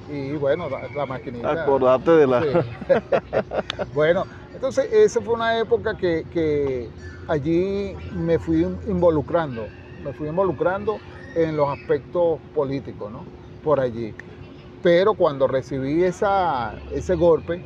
Y 0.09 0.31
bueno, 0.33 0.69
la, 0.69 1.05
maquinita. 1.05 1.63
Acordate 1.63 2.11
de 2.11 2.27
la. 2.27 2.63
bueno, 3.93 4.25
entonces 4.53 4.87
esa 4.93 5.19
fue 5.19 5.33
una 5.33 5.59
época 5.59 5.97
que, 5.97 6.25
que 6.31 6.87
allí 7.27 7.93
me 8.13 8.39
fui 8.39 8.61
involucrando. 8.87 9.67
Me 10.03 10.13
fui 10.13 10.29
involucrando 10.29 10.99
en 11.35 11.55
los 11.55 11.69
aspectos 11.69 12.39
políticos, 12.53 13.11
¿no? 13.11 13.25
Por 13.63 13.79
allí. 13.79 14.13
Pero 14.81 15.13
cuando 15.13 15.47
recibí 15.47 16.03
esa, 16.03 16.75
ese 16.91 17.15
golpe, 17.15 17.63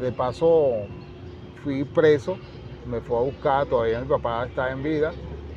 de 0.00 0.12
paso 0.12 0.72
fui 1.64 1.84
preso, 1.84 2.36
me 2.86 3.00
fue 3.00 3.18
a 3.18 3.20
buscar, 3.22 3.66
todavía 3.66 4.00
mi 4.00 4.06
papá 4.06 4.46
está 4.46 4.70
en 4.70 4.82
vida, 4.82 5.12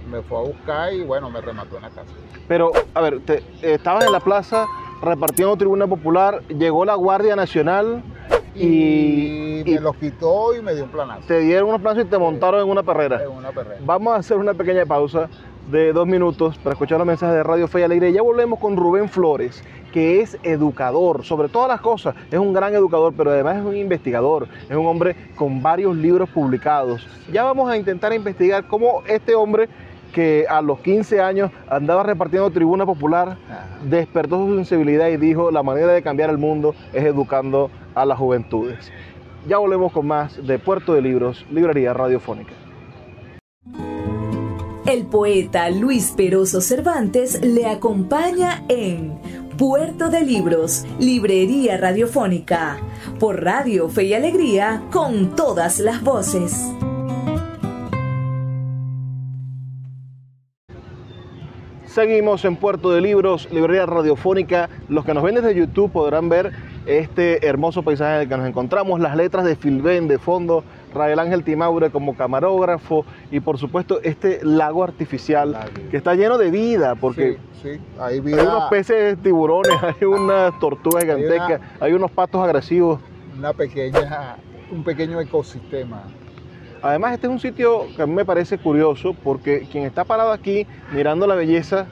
me 0.10 0.22
fue 0.22 0.38
a 0.38 0.42
buscar 0.42 0.94
y 0.94 1.04
bueno, 1.04 1.30
me 1.30 1.42
remató 1.42 1.78
en 1.78 1.84
la 1.84 1.90
casa. 1.90 2.12
Pero, 2.48 2.72
a 2.94 3.02
ver, 3.02 3.22
te, 3.22 3.44
estabas 3.62 4.06
en 4.06 4.12
la 4.12 4.20
plaza 4.20 4.68
repartiendo 5.02 5.56
tribuna 5.56 5.88
popular, 5.88 6.42
llegó 6.48 6.86
la 6.86 6.96
Guardia 6.96 7.36
Nacional 7.36 8.04
y, 8.56 9.64
me 9.66 9.80
los 9.80 9.96
quitó 9.96 10.56
y 10.56 10.62
me 10.62 10.74
dio 10.74 10.84
un 10.84 10.90
planazo. 10.90 11.28
Te 11.28 11.40
dieron 11.40 11.70
unos 11.70 11.82
plazos 11.82 12.04
y 12.04 12.08
te 12.08 12.18
montaron 12.18 12.62
en 12.62 12.70
una 12.70 12.84
perrera. 12.84 13.24
En 13.24 13.32
una 13.32 13.52
perrera. 13.52 13.80
Vamos 13.86 14.14
a 14.14 14.18
hacer 14.18 14.38
una 14.38 14.54
pequeña 14.54 14.86
pausa 14.86 15.30
de 15.72 15.94
dos 15.94 16.08
minutos 16.08 16.58
para 16.58 16.74
escuchar 16.74 16.98
los 16.98 17.08
mensajes 17.08 17.36
de 17.36 17.44
Radio 17.44 17.68
Fe 17.68 17.82
y 17.82 17.84
Alegría. 17.84 18.10
Ya 18.10 18.22
volvemos 18.22 18.60
con 18.60 18.76
Rubén 18.76 19.10
Flores, 19.10 19.64
que 19.92 20.22
es 20.22 20.38
educador, 20.44 21.24
sobre 21.24 21.50
todas 21.50 21.68
las 21.70 21.82
cosas. 21.82 22.16
Es 22.32 22.40
un 22.40 22.54
gran 22.54 22.74
educador, 22.74 23.14
pero 23.16 23.32
además 23.32 23.58
es 23.58 23.64
un 23.64 23.76
investigador. 23.76 24.48
Es 24.70 24.76
un 24.76 24.86
hombre 24.86 25.16
con 25.36 25.62
varios 25.62 25.96
libros 25.96 26.30
publicados. 26.30 27.08
Ya 27.32 27.44
vamos 27.44 27.70
a 27.70 27.78
intentar 27.78 28.14
investigar 28.14 28.68
cómo 28.68 29.04
este 29.08 29.36
hombre 29.36 29.70
que 30.14 30.46
a 30.48 30.62
los 30.62 30.80
15 30.80 31.22
años 31.22 31.52
andaba 31.68 32.04
repartiendo 32.04 32.50
tribuna 32.52 32.86
popular, 32.86 33.36
despertó 33.84 34.46
su 34.46 34.56
sensibilidad 34.56 35.08
y 35.08 35.18
dijo, 35.18 35.50
la 35.50 35.64
manera 35.64 35.92
de 35.92 36.04
cambiar 36.04 36.30
el 36.30 36.38
mundo 36.38 36.76
es 36.94 37.04
educando 37.04 37.72
a 37.96 38.06
las 38.06 38.20
juventudes. 38.20 38.92
Ya 39.48 39.58
volvemos 39.58 39.92
con 39.92 40.08
más 40.08 40.46
de 40.46 40.60
Puerto 40.60 40.94
de 40.94 41.02
Libros, 41.02 41.46
Librería 41.52 41.94
Radiofónica. 41.94 42.54
El 44.94 45.08
poeta 45.08 45.72
Luis 45.72 46.14
Peroso 46.16 46.62
Cervantes 46.62 47.44
le 47.44 47.66
acompaña 47.66 48.64
en 48.70 49.18
Puerto 49.58 50.10
de 50.10 50.22
Libros, 50.22 50.86
Librería 51.00 51.78
Radiofónica, 51.78 52.78
por 53.20 53.44
Radio 53.44 53.90
Fe 53.90 54.04
y 54.04 54.14
Alegría, 54.14 54.84
con 54.92 55.36
todas 55.36 55.80
las 55.80 56.04
voces. 56.04 56.72
Seguimos 61.88 62.46
en 62.46 62.56
Puerto 62.56 62.92
de 62.92 63.02
Libros, 63.02 63.48
Librería 63.52 63.88
Radiofónica. 63.88 64.70
Los 64.90 65.06
que 65.06 65.16
nos 65.16 65.24
ven 65.24 65.34
desde 65.34 65.56
YouTube 65.56 65.92
podrán 65.92 66.30
ver 66.30 66.52
este 66.86 67.48
hermoso 67.48 67.82
paisaje 67.82 68.16
en 68.16 68.22
el 68.22 68.30
que 68.30 68.38
nos 68.38 68.48
encontramos, 68.48 69.00
las 69.00 69.16
letras 69.16 69.44
de 69.46 69.56
Filben 69.56 70.08
de 70.08 70.20
fondo, 70.20 70.64
Rael 70.94 71.20
Ángel 71.20 71.44
Timaure 71.44 71.90
como 71.90 72.16
camarógrafo 72.16 73.06
y 73.32 73.40
por 73.40 73.58
supuesto 73.58 74.00
este 74.04 74.40
lago 74.44 74.84
artificial 74.84 75.58
que 75.90 75.98
está 75.98 76.16
lleno 76.16 76.38
de 76.38 76.52
vida 76.52 76.96
porque 76.96 77.38
Hay, 78.00 78.20
unos 78.20 78.70
peces 78.70 79.18
tiburones, 79.22 79.72
hay 79.82 80.06
unas 80.06 80.58
tortugas 80.60 81.04
gigantescas, 81.04 81.62
hay, 81.80 81.94
unos 81.94 82.12
patos 82.12 82.44
agresivos. 82.44 83.00
Una 83.38 83.54
pequeña, 83.54 84.38
un 84.72 84.84
pequeño 84.84 85.20
ecosistema. 85.22 86.04
Además 86.82 87.14
este 87.14 87.28
es 87.28 87.32
un 87.34 87.40
sitio 87.40 87.88
que 87.96 88.02
a 88.02 88.06
mí 88.06 88.14
me 88.14 88.26
parece 88.26 88.58
curioso 88.58 89.16
porque 89.24 89.68
quien 89.72 89.86
está 89.86 90.04
parado 90.04 90.34
aquí 90.34 90.68
mirando 90.94 91.26
la 91.26 91.36
belleza 91.36 91.88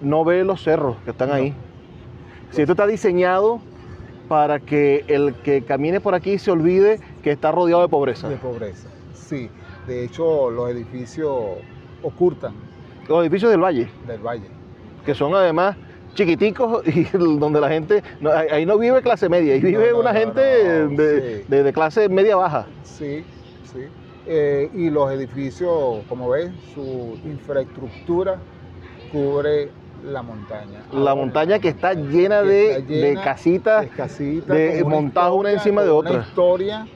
no 0.00 0.24
ve 0.24 0.44
los 0.44 0.62
cerros 0.62 0.96
que 1.04 1.10
están 1.10 1.30
ahí. 1.30 1.54
Si 2.50 2.62
esto 2.62 2.72
está 2.72 2.86
diseñado 2.86 3.60
para 4.28 4.60
que 4.60 5.04
el 5.08 5.34
que 5.34 5.62
camine 5.62 6.00
por 6.00 6.14
aquí 6.14 6.38
se 6.38 6.50
olvide 6.50 7.00
que 7.24 7.32
está 7.32 7.50
rodeado 7.50 7.80
de 7.80 7.88
pobreza. 7.88 8.28
De 8.28 8.36
pobreza, 8.36 8.86
sí. 9.14 9.48
De 9.86 10.04
hecho, 10.04 10.50
los 10.50 10.70
edificios 10.70 11.32
ocultan. 12.02 12.52
Los 13.08 13.22
edificios 13.22 13.50
del 13.50 13.62
valle. 13.62 13.88
Del 14.06 14.20
valle. 14.20 14.46
Que 15.06 15.14
son 15.14 15.34
además 15.34 15.74
chiquiticos 16.14 16.86
y 16.86 17.04
donde 17.16 17.60
la 17.60 17.70
gente, 17.70 18.02
ahí 18.50 18.66
no 18.66 18.78
vive 18.78 19.00
clase 19.00 19.28
media, 19.30 19.54
ahí 19.54 19.60
vive 19.60 19.94
una 19.94 20.12
gente 20.12 20.40
de, 20.40 21.72
clase 21.72 22.10
media 22.10 22.36
baja. 22.36 22.66
Sí, 22.82 23.24
sí. 23.72 23.80
Eh, 24.26 24.70
y 24.74 24.90
los 24.90 25.10
edificios, 25.10 26.02
como 26.08 26.28
ves, 26.28 26.50
su 26.74 27.18
infraestructura 27.24 28.36
cubre 29.12 29.70
la 30.04 30.22
montaña. 30.22 30.82
La 30.92 31.14
montaña 31.14 31.58
que 31.58 31.68
está 31.68 31.94
llena, 31.94 32.42
de, 32.42 33.18
casitas, 33.24 33.86
de 34.46 34.84
montadas 34.86 35.32
una, 35.32 35.52
encima 35.52 35.82
de 35.82 35.90
otra. 35.90 36.12
Una 36.12 36.22
historia 36.22 36.86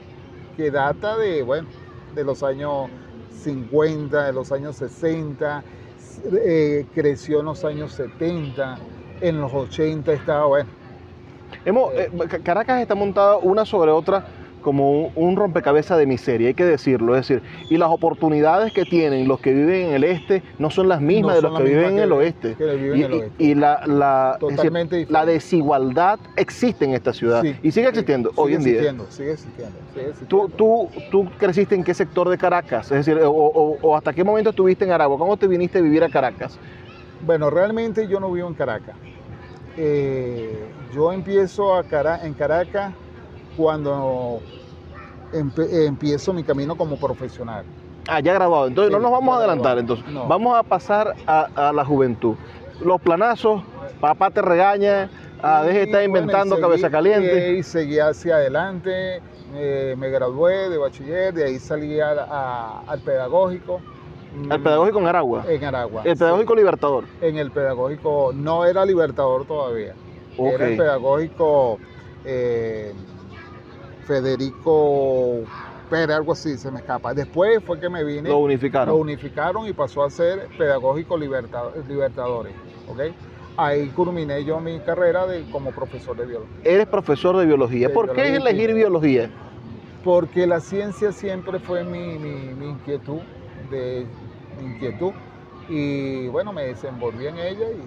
que 0.59 0.71
data 0.71 1.15
de, 1.15 1.41
bueno, 1.41 1.69
de 2.13 2.25
los 2.25 2.43
años 2.43 2.89
50, 3.43 4.25
de 4.25 4.33
los 4.33 4.51
años 4.51 4.75
60, 4.75 5.63
eh, 6.33 6.85
creció 6.93 7.39
en 7.39 7.45
los 7.45 7.63
años 7.63 7.93
70, 7.93 8.77
en 9.21 9.39
los 9.39 9.53
80 9.53 10.11
estaba, 10.11 10.47
bueno. 10.47 10.69
Hemos, 11.63 11.93
eh, 11.93 12.11
Caracas 12.43 12.81
está 12.81 12.93
montada 12.93 13.37
una 13.37 13.63
sobre 13.63 13.91
otra 13.91 14.25
como 14.61 15.11
un, 15.15 15.35
rompecabezas 15.35 15.97
de 15.97 16.05
miseria, 16.05 16.49
hay 16.49 16.53
que 16.53 16.65
decirlo. 16.65 17.15
Es 17.15 17.27
decir, 17.27 17.43
y 17.69 17.77
las 17.77 17.89
oportunidades 17.89 18.71
que 18.73 18.85
tienen 18.85 19.27
los 19.27 19.39
que 19.39 19.53
viven 19.53 19.87
en 19.89 19.93
el 19.95 20.03
este 20.03 20.43
no 20.57 20.69
son 20.69 20.87
las 20.89 21.01
mismas 21.01 21.31
No 21.31 21.35
de 21.35 21.41
los 21.41 21.57
que 21.57 21.63
viven 21.63 21.91
en 21.93 21.99
el 21.99 22.11
oeste. 22.11 22.55
que 22.55 22.65
viven 22.75 22.99
y, 22.99 23.03
en 23.03 23.05
el 23.05 23.13
y- 23.17 23.19
oeste. 23.21 23.43
y 23.43 23.55
la, 23.55 23.81
la, 23.87 24.37
decir, 24.39 24.55
Totalmente 24.57 25.05
la 25.09 25.25
desigualdad 25.25 26.19
existe 26.35 26.85
en 26.85 26.93
esta 26.93 27.13
ciudad 27.13 27.41
Sí, 27.41 27.55
y 27.63 27.71
sigue 27.71 27.87
existiendo 27.89 28.29
sigue 28.31 28.41
hoy 28.41 28.53
en 28.55 28.63
día. 28.63 28.71
existiendo, 28.73 29.05
Sigue 29.11 29.31
existiendo, 29.31 29.77
¿Tú, 30.27 30.49
tú, 30.49 30.89
¿Tú 31.11 31.29
creciste 31.37 31.75
en 31.75 31.83
qué 31.83 31.93
sector 31.93 32.29
de 32.29 32.37
Caracas? 32.37 32.91
Es 32.91 33.05
decir, 33.05 33.21
o, 33.23 33.31
o- 33.31 33.77
o 33.81 33.95
hasta 33.95 34.13
qué 34.13 34.23
momento 34.23 34.49
estuviste 34.51 34.85
en 34.85 34.91
Aragua? 34.91 35.17
¿Cómo 35.17 35.37
te 35.37 35.47
viniste 35.47 35.79
a 35.79 35.81
vivir 35.81 36.03
a 36.03 36.09
Caracas? 36.09 36.57
Bueno, 37.25 37.49
realmente 37.49 38.07
yo 38.07 38.19
no 38.19 38.31
vivo 38.31 38.47
en 38.47 38.53
Caracas. 38.53 38.95
Eh, 39.77 40.57
yo 40.93 41.11
empiezo 41.13 41.75
a 41.75 41.83
Cara- 41.83 42.25
en 42.25 42.33
Caracas 42.33 42.93
cuando 43.57 44.39
empe- 45.33 45.85
empiezo 45.87 46.33
mi 46.33 46.43
camino 46.43 46.75
como 46.75 46.97
profesional. 46.97 47.63
Ah, 48.07 48.19
ya 48.21 48.33
graduado. 48.33 48.67
Entonces 48.67 48.89
Sí, 48.89 48.95
no 48.95 49.01
nos 49.01 49.11
vamos 49.11 49.35
a 49.35 49.37
adelantar. 49.39 49.77
Entonces 49.77 50.05
No. 50.07 50.27
vamos 50.27 50.57
a 50.57 50.63
pasar 50.63 51.13
a, 51.27 51.69
a 51.69 51.73
la 51.73 51.85
juventud. 51.85 52.35
Los 52.81 52.99
planazos, 53.01 53.61
papá 53.99 54.31
te 54.31 54.41
regaña, 54.41 55.09
ah, 55.43 55.63
deje 55.63 55.79
de 55.79 55.83
estar 55.85 56.01
bueno, 56.07 56.19
inventando 56.19 56.55
seguí- 56.55 56.61
cabeza 56.61 56.89
caliente. 56.89 57.53
Y 57.57 57.63
seguí 57.63 57.99
hacia 57.99 58.35
adelante, 58.35 59.21
eh, 59.53 59.95
me 59.97 60.09
gradué 60.09 60.69
de 60.69 60.77
bachiller, 60.77 61.33
de 61.33 61.43
ahí 61.45 61.59
salí 61.59 61.99
a- 61.99 62.11
a- 62.29 62.81
al 62.87 62.99
pedagógico. 63.01 63.81
Al 64.49 64.61
pedagógico 64.61 64.99
en 64.99 65.07
Aragua. 65.07 65.43
En 65.49 65.63
Aragua. 65.65 66.03
El 66.05 66.13
sí. 66.15 66.19
pedagógico 66.19 66.55
libertador. 66.55 67.03
En 67.19 67.37
el 67.37 67.51
pedagógico, 67.51 68.31
no 68.33 68.63
era 68.63 68.85
libertador 68.85 69.45
todavía. 69.45 69.93
Ok. 70.37 70.47
Era 70.53 70.67
el 70.67 70.77
pedagógico 70.77 71.79
eh, 72.25 72.93
Federico 74.09 75.41
Pérez, 75.87 76.15
algo 76.15 76.31
así, 76.33 76.57
se 76.57 76.71
me 76.71 76.79
escapa. 76.79 77.13
Después 77.13 77.63
fue 77.63 77.79
que 77.79 77.89
me 77.89 78.03
vine, 78.03 78.29
Lo 78.29 78.39
unificaron. 78.39 78.95
lo 78.95 79.01
unificaron 79.01 79.67
y 79.67 79.73
pasó 79.73 80.03
a 80.03 80.09
ser 80.09 80.47
pedagógico 80.57 81.15
liberta- 81.15 81.71
libertadores. 81.87 82.53
¿ok? 82.87 82.99
Ahí 83.55 83.87
culminé 83.89 84.43
yo 84.43 84.59
mi 84.59 84.79
carrera 84.79 85.27
de, 85.27 85.43
como 85.51 85.71
profesor 85.71 86.15
de 86.17 86.25
biología. 86.25 86.55
Eres 86.63 86.87
profesor 86.87 87.37
de 87.37 87.45
biología. 87.45 87.87
De 87.87 87.93
¿Por 87.93 88.07
qué 88.13 88.23
biología 88.31 88.49
elegir 88.51 88.73
biología? 88.73 89.29
Porque 90.03 90.47
la 90.47 90.59
ciencia 90.59 91.11
siempre 91.11 91.59
fue 91.59 91.83
mi, 91.83 92.17
mi- 92.17 92.53
mi 92.55 92.69
inquietud, 92.69 93.19
de, 93.69 94.07
mi 94.59 94.67
inquietud. 94.73 95.11
Y 95.67 96.27
bueno, 96.29 96.51
me 96.51 96.63
desenvolví 96.65 97.27
en 97.27 97.37
ella 97.37 97.65
y 97.69 97.83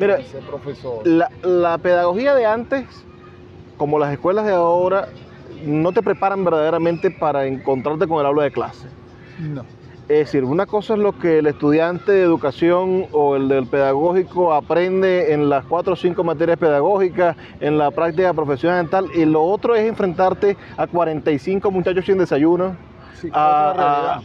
Mira, 0.00 0.18
profesor. 0.48 1.06
la, 1.06 1.30
la 1.42 1.78
pedagogía 1.78 2.34
de 2.34 2.46
antes, 2.46 3.04
como 3.78 3.98
las 3.98 4.12
escuelas 4.12 4.44
de 4.44 4.52
ahora, 4.52 5.08
no 5.64 5.92
te 5.92 6.02
preparan 6.02 6.44
verdaderamente 6.44 7.10
para 7.10 7.46
encontrarte 7.46 8.06
con 8.06 8.20
el 8.20 8.26
aula 8.26 8.42
de 8.42 8.50
clase. 8.50 8.86
No. 9.38 9.64
Es 10.08 10.18
decir, 10.20 10.42
una 10.44 10.64
cosa 10.64 10.94
es 10.94 11.00
lo 11.00 11.18
que 11.18 11.38
el 11.40 11.46
estudiante 11.46 12.12
de 12.12 12.22
educación 12.22 13.04
o 13.12 13.36
el 13.36 13.48
del 13.48 13.66
pedagógico 13.66 14.54
aprende 14.54 15.34
en 15.34 15.50
las 15.50 15.66
cuatro 15.66 15.92
o 15.92 15.96
cinco 15.96 16.24
materias 16.24 16.56
pedagógicas, 16.58 17.36
en 17.60 17.76
la 17.76 17.90
práctica 17.90 18.32
profesional 18.32 18.88
tal, 18.88 19.08
y 19.14 19.26
lo 19.26 19.42
otro 19.42 19.74
es 19.74 19.86
enfrentarte 19.86 20.56
a 20.78 20.86
45 20.86 21.70
muchachos 21.70 22.04
sin 22.06 22.18
desayuno, 22.18 22.74
Sí, 23.20 23.28
a, 23.32 24.20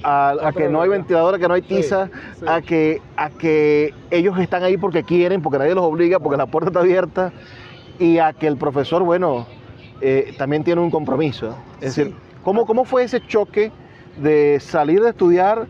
que 0.56 0.70
no 0.70 0.82
hay 0.82 0.88
realidad. 0.88 0.90
ventilador, 0.90 1.36
a 1.36 1.40
que 1.40 1.48
no 1.48 1.54
hay 1.56 1.62
Sí, 1.64 1.68
tiza, 1.68 2.10
sí. 2.40 2.46
a, 2.48 2.62
que, 2.62 3.02
a 3.18 3.30
que 3.32 3.92
ellos 4.12 4.38
están 4.40 4.64
ahí 4.64 4.78
porque 4.78 5.04
quieren, 5.04 5.42
porque 5.42 5.58
nadie 5.58 5.74
los 5.74 5.84
obliga, 5.84 6.20
porque 6.20 6.38
la 6.38 6.46
puerta 6.46 6.70
está 6.70 6.80
abierta, 6.82 7.34
y 8.04 8.20
a 8.20 8.34
que 8.34 8.48
el 8.48 8.58
profesor, 8.58 9.02
bueno, 9.04 9.48
eh, 10.02 10.34
también 10.38 10.64
tiene 10.64 10.82
un 10.82 10.92
compromiso. 10.92 11.56
Es 11.80 11.94
Sí. 11.94 12.02
decir, 12.04 12.16
¿cómo, 12.44 12.66
¿cómo 12.66 12.84
fue 12.84 13.04
ese 13.04 13.22
choque 13.26 13.72
de 14.18 14.60
salir 14.60 15.02
de 15.02 15.10
estudiar 15.12 15.68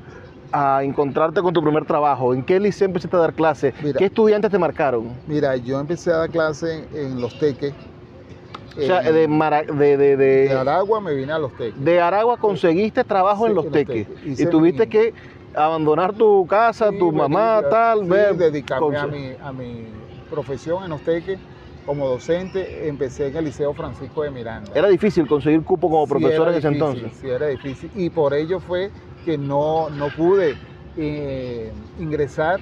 a 0.52 0.84
encontrarte 0.84 1.42
con 1.44 1.54
tu 1.54 1.62
primer 1.62 1.86
trabajo? 1.86 2.34
¿En 2.34 2.44
qué 2.44 2.60
liceo 2.60 2.88
empezaste 2.88 3.16
a 3.16 3.20
dar 3.20 3.34
clase? 3.36 3.74
Mira. 3.84 4.00
¿Qué 4.00 4.06
estudiantes 4.06 4.50
te 4.50 4.58
marcaron? 4.58 5.14
Mira, 5.28 5.56
yo 5.58 5.80
empecé 5.80 6.12
a 6.12 6.18
dar 6.18 6.30
clase 6.32 6.88
en 6.92 7.22
Los 7.22 7.38
Teques. 7.38 7.74
O 8.76 8.82
sea, 8.82 9.02
En- 9.02 9.14
de, 9.14 9.28
Mara- 9.28 9.62
de, 9.62 9.98
de, 9.98 10.18
de- 10.18 10.52
Aragua 10.52 11.00
me 11.00 11.14
vine 11.14 11.32
a 11.34 11.38
Los 11.38 11.56
Teques. 11.56 11.84
de 11.84 12.02
Aragua 12.02 12.38
conseguiste 12.38 13.04
trabajo 13.04 13.44
Sí, 13.44 13.50
en 13.52 13.56
Los 13.56 13.70
Teques 13.72 14.08
y 14.24 14.46
tuviste 14.48 14.84
mi- 14.86 14.90
que 14.90 15.14
abandonar 15.54 16.14
tu 16.14 16.48
casa, 16.48 16.90
Sí, 16.90 16.98
tu 16.98 17.12
mamá, 17.12 17.62
tal, 17.70 18.00
sí, 18.02 18.08
ver, 18.08 18.36
dedicarme 18.36 18.98
a 18.98 19.06
mi, 19.06 19.36
a 19.40 19.54
mi 19.54 19.92
profesión 20.32 20.84
en 20.84 20.90
Los 20.90 21.04
Teques 21.04 21.40
como 21.86 22.08
docente. 22.08 22.88
Empecé 22.88 23.28
en 23.28 23.36
el 23.38 23.46
Liceo 23.46 23.74
Francisco 23.74 24.24
de 24.24 24.32
Miranda. 24.32 24.72
Era 24.76 24.88
difícil 24.88 25.28
conseguir 25.28 25.64
cupo 25.64 25.90
como 25.90 26.06
Sí, 26.06 26.10
profesor 26.12 26.48
era 26.48 26.52
en 26.52 26.58
ese 26.58 26.68
entonces. 26.70 27.14
Sí, 27.16 27.30
era 27.30 27.48
difícil. 27.48 27.92
Y 27.94 28.10
por 28.10 28.34
ello 28.34 28.60
fue 28.60 28.92
que 29.26 29.38
no, 29.38 29.90
no 29.90 30.10
pude 30.10 30.58
eh, 30.98 31.74
ingresar 31.98 32.62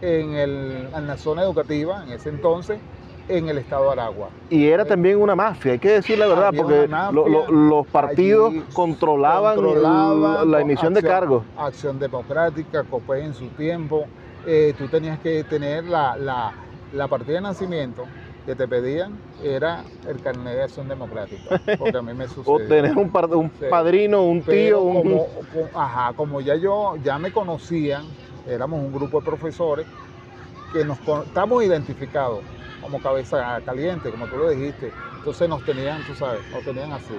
en, 0.00 0.34
el, 0.34 0.88
en 0.94 1.06
la 1.06 1.16
zona 1.16 1.42
educativa 1.42 2.02
en 2.04 2.12
ese 2.12 2.28
entonces 2.28 2.80
en 3.28 3.48
el 3.48 3.58
estado 3.58 3.86
de 3.86 3.92
Aragua. 3.92 4.30
Y 4.48 4.68
era 4.68 4.84
también 4.84 5.20
una 5.20 5.34
mafia, 5.34 5.72
hay 5.72 5.78
que 5.80 5.90
decir 5.90 6.16
la 6.16 6.26
verdad, 6.28 6.52
porque 6.56 6.86
lo- 7.10 7.26
lo- 7.28 7.50
los 7.50 7.86
partidos 7.88 8.54
controlaban, 8.72 9.56
controlaban 9.56 10.50
la 10.50 10.60
emisión 10.60 10.94
de 10.94 11.02
cargos. 11.02 11.44
Acción 11.56 11.98
Democrática, 11.98 12.84
COPE 12.84 13.24
en 13.24 13.34
su 13.34 13.48
tiempo. 13.50 14.06
eh, 14.48 14.74
tú 14.78 14.86
tenías 14.86 15.18
que 15.18 15.42
tener 15.42 15.82
la, 15.82 16.16
la, 16.16 16.54
la 16.92 17.08
partida 17.08 17.34
de 17.34 17.40
nacimiento 17.40 18.06
que 18.46 18.56
te 18.56 18.68
pedían, 18.68 19.20
era 19.42 19.84
el 20.06 20.20
carnet 20.20 20.54
de 20.56 20.62
Acción 20.62 20.88
Democrática. 20.88 21.50
Porque 21.78 21.98
a 21.98 22.02
mí 22.02 22.14
me 22.14 22.28
sucedió. 22.28 22.54
O 22.54 22.58
tener 22.68 22.96
un, 22.96 23.10
par- 23.12 23.34
un 23.34 23.50
Sí. 23.50 23.64
padrino, 23.68 24.22
un 24.22 24.42
tío, 24.44 24.80
un... 24.82 25.02
como, 25.02 25.70
ajá, 25.74 26.14
como 26.14 26.40
ya 26.40 26.56
yo, 26.56 26.96
ya 27.02 27.18
me 27.18 27.32
conocían, 27.32 28.06
éramos 28.46 28.78
un 28.80 28.92
grupo 28.92 29.18
de 29.20 29.24
profesores 29.24 29.86
que 30.72 30.84
nos 30.84 30.98
estamos 31.26 31.64
identificados 31.64 32.44
como 32.80 33.00
cabeza 33.00 33.60
caliente, 33.62 34.10
como 34.10 34.28
tú 34.28 34.36
lo 34.38 34.48
dijiste. 34.48 34.94
Entonces 35.16 35.48
nos 35.48 35.64
tenían, 35.64 36.04
tú 36.04 36.14
sabes, 36.14 36.48
nos 36.50 36.62
tenían 36.64 36.92
así. 36.92 37.14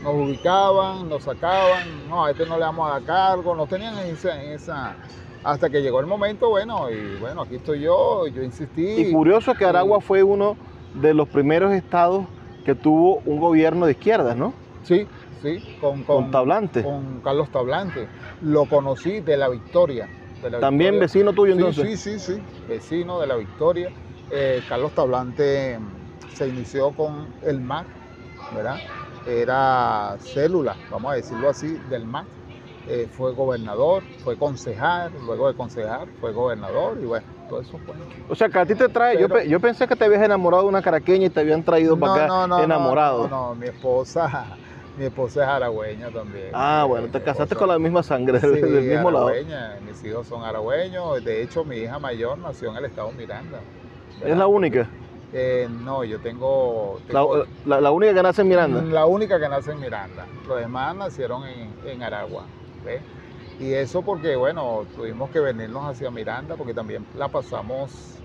Nos 0.00 0.14
ubicaban, 0.14 1.08
nos 1.08 1.24
sacaban, 1.24 2.06
no, 2.08 2.24
a 2.24 2.30
este 2.30 2.46
no 2.46 2.56
le 2.58 2.64
vamos 2.64 2.88
a 2.88 2.92
dar 2.94 3.04
cargo, 3.04 3.54
nos 3.54 3.68
tenían 3.68 3.98
en 3.98 4.14
esa, 4.14 4.42
en 4.42 4.52
esa- 4.52 4.98
hasta 5.44 5.70
que 5.70 5.82
llegó 5.82 6.00
el 6.00 6.06
momento, 6.06 6.48
bueno, 6.50 6.90
y 6.90 7.16
bueno, 7.16 7.42
aquí 7.42 7.56
estoy 7.56 7.80
yo, 7.80 8.26
yo 8.26 8.42
insistí. 8.42 9.00
Y 9.00 9.12
curioso 9.12 9.54
que 9.54 9.64
Aragua 9.64 10.00
fue 10.00 10.22
uno 10.22 10.56
de 10.94 11.14
los 11.14 11.28
primeros 11.28 11.72
estados 11.72 12.26
que 12.64 12.74
tuvo 12.74 13.22
un 13.24 13.38
gobierno 13.38 13.86
de 13.86 13.92
izquierdas, 13.92 14.36
¿no? 14.36 14.52
Sí, 14.82 15.06
sí, 15.42 15.62
con, 15.80 16.02
Con 16.04 16.30
Tablante. 16.30 16.82
Con 16.82 17.20
Carlos 17.20 17.50
Tablante. 17.50 18.08
Lo 18.42 18.66
conocí 18.66 19.20
de 19.20 19.36
la 19.36 19.48
Victoria. 19.48 20.08
de 20.42 20.50
la 20.50 20.60
También 20.60 20.92
Victoria. 20.92 21.00
vecino 21.00 21.32
tuyo 21.32 21.54
Sí, 21.54 21.58
entonces. 21.58 22.00
Sí, 22.00 22.18
sí, 22.18 22.34
sí, 22.34 22.42
vecino 22.68 23.20
de 23.20 23.26
la 23.26 23.36
Victoria. 23.36 23.90
Eh, 24.30 24.62
Carlos 24.68 24.92
Tablante 24.92 25.78
se 26.32 26.48
inició 26.48 26.92
con 26.92 27.28
el 27.42 27.60
MAC, 27.60 27.86
¿verdad? 28.54 28.80
Era 29.26 30.16
célula, 30.20 30.76
vamos 30.90 31.12
a 31.12 31.14
decirlo 31.16 31.48
así, 31.48 31.78
del 31.90 32.04
MAC. 32.04 32.26
Eh, 32.90 33.06
fue 33.10 33.32
gobernador, 33.32 34.02
fue 34.22 34.36
concejal, 34.38 35.12
luego 35.26 35.48
de 35.48 35.54
concejal 35.54 36.08
fue 36.20 36.32
gobernador 36.32 36.98
y 37.00 37.04
bueno, 37.04 37.26
todo 37.48 37.60
eso 37.60 37.78
fue. 37.78 37.94
O 38.30 38.34
sea, 38.34 38.48
que 38.48 38.58
a 38.58 38.66
ti 38.66 38.74
te 38.74 38.88
trae, 38.88 39.18
yo, 39.18 39.28
pe- 39.28 39.48
yo 39.48 39.60
pensé 39.60 39.86
que 39.86 39.94
te 39.96 40.04
habías 40.04 40.22
enamorado 40.22 40.62
de 40.64 40.68
una 40.70 40.82
caraqueña 40.82 41.26
y 41.26 41.30
te 41.30 41.40
habían 41.40 41.62
traído 41.62 41.98
para 41.98 42.26
acá 42.26 42.62
enamorado. 42.64 43.28
No, 43.28 43.48
no, 43.48 43.54
mi 43.54 43.66
esposa, 43.66 44.58
mi 44.96 45.04
esposa 45.04 45.42
es 45.42 45.48
aragüeña 45.48 46.10
también. 46.10 46.50
Ah, 46.54 46.84
Eh, 46.84 46.88
bueno, 46.88 47.06
te 47.08 47.18
mi 47.18 47.24
casaste 47.24 47.54
esposa- 47.54 47.58
con 47.58 47.68
la 47.68 47.78
misma 47.78 48.02
sangre 48.02 48.40
Sí, 48.40 48.46
del 48.60 48.84
mismo 48.84 49.10
lado. 49.10 49.32
mis 49.82 50.04
hijos 50.04 50.26
son 50.26 50.44
aragüeños, 50.44 51.22
de 51.24 51.42
hecho 51.42 51.64
mi 51.64 51.76
hija 51.76 51.98
mayor 51.98 52.38
nació 52.38 52.70
en 52.70 52.76
el 52.76 52.84
estado 52.86 53.12
Miranda. 53.12 53.62
Es 54.24 54.36
la 54.36 54.46
única, 54.46 54.90
Eh, 55.30 55.68
no, 55.70 56.04
yo 56.04 56.18
tengo... 56.20 57.00
la, 57.08 57.44
la- 57.64 57.80
la 57.80 57.90
única 57.90 58.14
que 58.14 58.22
nace 58.22 58.42
en 58.42 58.48
Miranda. 58.48 58.82
La 58.84 59.06
única 59.06 59.38
que 59.38 59.48
nace 59.48 59.72
en 59.72 59.80
Miranda. 59.80 60.26
Los 60.46 60.58
demás 60.58 60.96
nacieron 60.96 61.44
en, 61.46 61.74
en 61.86 62.02
Aragua. 62.02 62.46
Y 63.58 63.72
eso 63.72 64.02
porque, 64.02 64.36
bueno, 64.36 64.86
tuvimos 64.94 65.30
que 65.30 65.40
venirnos 65.40 65.84
hacia 65.90 66.10
Miranda 66.10 66.56
porque 66.56 66.74
también 66.74 67.04
la 67.14 67.28
pasamos, 67.28 68.22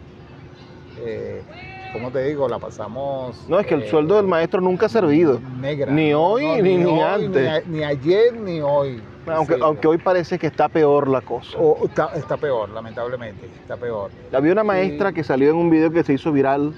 eh, 0.95 1.43
¿cómo 1.91 2.11
te 2.11 2.23
digo? 2.23 2.47
La 2.47 2.59
pasamos... 2.59 3.49
No, 3.49 3.59
es 3.59 3.65
que 3.65 3.73
el 3.73 3.81
eh, 3.83 3.89
sueldo 3.89 4.15
del 4.15 4.27
maestro 4.27 4.61
nunca 4.61 4.85
ha 4.85 4.89
servido. 4.89 5.41
Negra. 5.41 5.91
Ni 5.91 6.13
hoy, 6.13 6.61
ni- 6.61 6.77
ni 6.77 7.01
antes. 7.01 7.49
a- 7.49 7.61
Ni, 7.67 7.83
ayer, 7.83 8.33
ni 8.33 8.61
hoy. 8.61 9.01
Aunque, 9.25 9.55
Sí, 9.55 9.61
aunque 9.63 9.87
hoy 9.87 9.97
parece 9.97 10.37
que 10.37 10.47
está 10.47 10.69
peor 10.69 11.09
la 11.09 11.21
cosa. 11.21 11.57
o- 11.59 11.85
está, 11.85 12.11
está 12.15 12.37
peor, 12.37 12.69
lamentablemente, 12.69 13.47
está 13.47 13.77
peor. 13.77 14.11
Había 14.31 14.51
una 14.51 14.63
maestra 14.63 15.13
que 15.13 15.23
salió 15.23 15.49
en 15.49 15.55
un 15.55 15.69
video 15.69 15.91
que 15.91 16.03
se 16.03 16.13
hizo 16.13 16.31
viral 16.31 16.73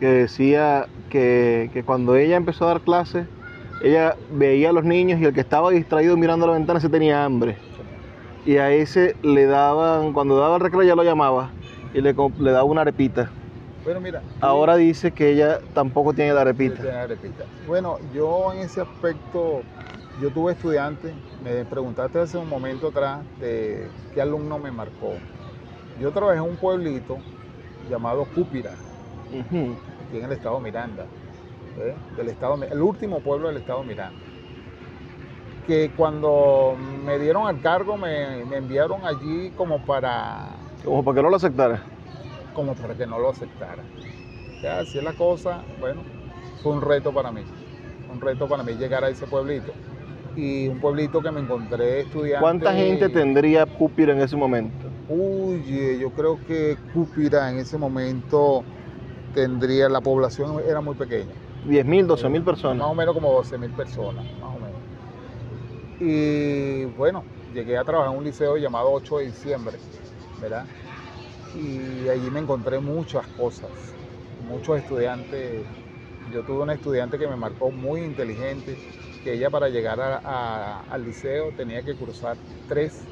que 0.00 0.06
decía 0.06 0.88
que, 1.08 1.70
que 1.72 1.84
cuando 1.84 2.16
ella 2.16 2.36
empezó 2.36 2.64
a 2.64 2.68
dar 2.68 2.82
clases, 2.82 3.28
ella 3.82 4.16
veía 4.30 4.70
a 4.70 4.72
los 4.72 4.84
niños 4.84 5.20
y 5.20 5.24
el 5.24 5.34
que 5.34 5.40
estaba 5.40 5.70
distraído 5.70 6.16
mirando 6.16 6.44
a 6.44 6.48
la 6.48 6.54
ventana 6.54 6.80
se 6.80 6.88
tenía 6.88 7.24
hambre. 7.24 7.56
Y 8.46 8.56
a 8.56 8.70
ese 8.70 9.16
le 9.22 9.46
daban, 9.46 10.12
cuando 10.12 10.38
daba 10.38 10.56
el 10.56 10.62
recreo 10.62 10.82
ya 10.82 10.94
lo 10.94 11.02
llamaba 11.02 11.50
y 11.94 12.00
le, 12.00 12.12
daba 12.12 12.64
una 12.64 12.82
arepita. 12.82 13.30
Bueno, 13.84 14.00
mira. 14.00 14.22
Ahora 14.40 14.76
dice 14.76 15.12
que 15.12 15.30
ella 15.30 15.60
tampoco 15.74 16.12
tiene 16.12 16.32
la 16.32 16.44
repita. 16.44 16.76
Tiene 16.76 16.92
la 16.92 17.06
repita. 17.06 17.44
Bueno, 17.66 17.98
yo 18.14 18.52
en 18.52 18.60
ese 18.60 18.80
aspecto, 18.80 19.62
yo 20.20 20.30
tuve 20.30 20.52
estudiantes, 20.52 21.12
me 21.42 21.64
preguntaste 21.64 22.18
hace 22.18 22.38
un 22.38 22.48
momento 22.48 22.88
atrás 22.88 23.20
de 23.40 23.88
qué 24.14 24.22
alumno 24.22 24.58
me 24.58 24.70
marcó. 24.70 25.12
Yo 26.00 26.10
trabajé 26.10 26.38
en 26.38 26.44
un 26.44 26.56
pueblito 26.56 27.18
llamado 27.88 28.24
Cúpira, 28.34 28.72
aquí 29.28 30.18
en 30.18 30.24
el 30.24 30.32
estado 30.32 30.58
Miranda, 30.60 31.06
¿eh? 31.78 31.94
del 32.16 32.28
estado, 32.28 32.62
el 32.62 32.82
último 32.82 33.20
pueblo 33.20 33.48
del 33.48 33.58
estado 33.58 33.82
Miranda. 33.82 34.18
Que 35.66 35.90
cuando 35.96 36.76
me 37.04 37.18
dieron 37.18 37.46
al 37.46 37.60
cargo 37.60 37.96
me, 37.96 38.44
me 38.44 38.58
enviaron 38.58 39.04
allí 39.06 39.50
como 39.56 39.84
para, 39.84 40.48
Como 40.84 41.02
para 41.02 41.14
que 41.16 41.22
no 41.22 41.30
lo 41.30 41.36
aceptara. 41.36 41.82
como 42.54 42.74
para 42.74 42.94
que 42.94 43.06
no 43.06 43.18
lo 43.18 43.30
aceptara. 43.30 43.82
Así 44.80 44.98
es 44.98 45.04
la 45.04 45.12
cosa, 45.12 45.62
bueno, 45.80 46.02
fue 46.62 46.72
un 46.72 46.80
reto 46.82 47.12
para 47.12 47.30
mí, 47.30 47.42
un 48.12 48.20
reto 48.20 48.46
para 48.48 48.62
mí 48.62 48.72
llegar 48.74 49.04
a 49.04 49.08
ese 49.08 49.26
pueblito. 49.26 49.72
Y 50.36 50.66
un 50.68 50.80
pueblito 50.80 51.22
que 51.22 51.30
me 51.30 51.40
encontré 51.40 52.00
estudiando. 52.00 52.40
¿Cuánta 52.40 52.72
gente 52.74 53.08
tendría 53.08 53.66
Cúpira 53.66 54.12
en 54.12 54.20
ese 54.20 54.36
momento? 54.36 54.88
Uy, 55.08 55.98
yo 56.00 56.10
creo 56.10 56.38
que 56.46 56.76
Cúpira 56.92 57.50
en 57.50 57.58
ese 57.58 57.78
momento 57.78 58.64
tendría, 59.32 59.88
la 59.88 60.00
población 60.00 60.56
era 60.68 60.80
muy 60.80 60.94
pequeña. 60.96 61.32
10 61.64 61.84
mil, 61.84 62.06
12 62.06 62.28
mil 62.28 62.42
Más 62.42 62.44
personas. 62.44 62.90
o 62.90 62.94
menos 62.94 63.14
como 63.14 63.32
12 63.32 63.58
mil 63.58 63.74
personas, 63.74 64.26
más 64.36 64.50
o 64.54 64.58
menos. 64.58 64.82
Y 65.98 66.84
bueno, 66.86 67.28
llegué 67.46 67.76
a 67.78 67.84
trabajar 67.84 68.12
en 68.12 68.18
un 68.18 68.24
liceo 68.24 68.56
llamado 68.56 68.90
8 68.92 69.18
de 69.18 69.26
diciembre, 69.26 69.82
¿verdad? 70.36 70.70
Y 71.52 72.08
allí 72.08 72.30
me 72.30 72.40
encontré 72.40 72.80
muchas 72.80 73.28
cosas, 73.30 73.98
muchos 74.38 74.78
estudiantes. 74.78 75.68
Yo 76.24 76.44
tuve 76.44 76.62
una 76.64 76.74
estudiante 76.74 77.18
que 77.18 77.28
me 77.28 77.36
marcó 77.36 77.72
muy 77.72 78.02
inteligente, 78.04 78.82
que 79.22 79.34
ella 79.34 79.50
para 79.50 79.68
llegar 79.70 80.00
a- 80.00 80.20
a- 80.24 80.80
al 80.82 81.04
liceo 81.04 81.52
tenía 81.54 81.84
que 81.84 81.96
cruzar 81.96 82.40
tres, 82.66 83.10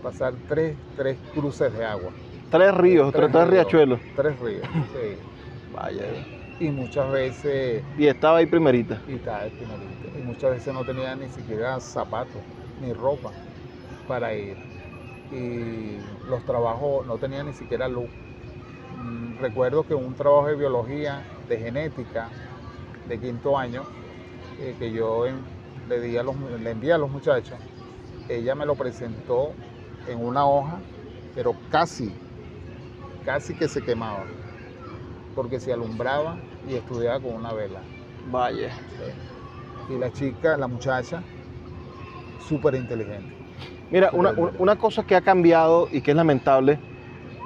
pasar 0.00 0.40
tres, 0.46 0.80
tres 0.94 1.20
cruces 1.32 1.72
de 1.72 1.84
agua. 1.84 2.18
Tres 2.50 2.74
ríos, 2.74 3.12
tres, 3.14 3.30
tres 3.32 3.48
riachuelos. 3.48 4.00
Tres 4.14 4.38
ríos, 4.40 4.68
sí. 4.92 5.22
Vaya. 5.68 6.33
Y 6.58 6.70
muchas 6.70 7.10
veces 7.10 7.84
Y 7.96 8.06
estaba 8.06 8.38
ahí 8.38 8.46
primerita. 8.46 9.02
y 9.06 9.18
tal, 9.18 9.52
primerito. 9.52 10.08
Y 10.18 10.22
muchas 10.22 10.50
veces 10.50 10.72
no 10.72 10.84
tenía 10.84 11.14
ni 11.16 11.28
siquiera 11.28 11.78
zapatos 11.80 12.42
ni 12.78 12.92
ropa 12.92 13.34
para 14.06 14.34
ir. 14.34 14.58
Y 15.30 15.98
los 16.28 16.44
trabajos 16.44 17.06
no 17.06 17.18
tenía 17.18 17.44
ni 17.44 17.52
siquiera 17.52 17.88
luz. 17.88 18.10
Mm, 18.90 19.38
Recuerdo 19.38 19.84
que 19.84 19.94
un 19.94 20.14
trabajo 20.14 20.48
de 20.48 20.56
biología, 20.56 21.24
de 21.48 21.58
genética, 21.58 22.32
de 23.06 23.20
quinto 23.20 23.58
año, 23.58 23.86
eh, 24.58 24.76
que 24.78 24.92
yo 24.92 25.26
en- 25.26 25.46
le, 25.88 26.00
di 26.00 26.16
a 26.16 26.22
los, 26.22 26.36
le 26.38 26.70
envié 26.70 26.92
a 26.92 26.98
los 26.98 27.10
muchachos, 27.10 27.60
ella 28.28 28.54
me 28.54 28.66
lo 28.66 28.76
presentó 28.76 29.56
en 30.06 30.20
una 30.24 30.46
hoja, 30.46 30.84
pero 31.34 31.56
casi, 31.68 32.16
casi 33.22 33.54
que 33.54 33.68
se 33.68 33.82
quemaba, 33.82 34.26
porque 35.34 35.60
se 35.60 35.72
alumbraba 35.72 36.38
y 36.66 36.74
estudiaba 36.74 37.20
con 37.20 37.32
una 37.34 37.52
vela. 37.52 37.82
Vaya. 38.30 38.70
Y 39.88 39.98
la 39.98 40.10
chica, 40.10 40.56
la 40.56 40.68
muchacha, 40.68 41.22
súper 42.48 42.74
inteligente. 42.74 43.32
Mira, 43.90 44.10
una, 44.12 44.32
una- 44.58 44.76
cosa 44.76 45.02
que 45.02 45.14
ha 45.14 45.20
cambiado 45.20 45.88
y 45.92 46.00
que 46.00 46.12
es 46.12 46.16
lamentable, 46.16 46.78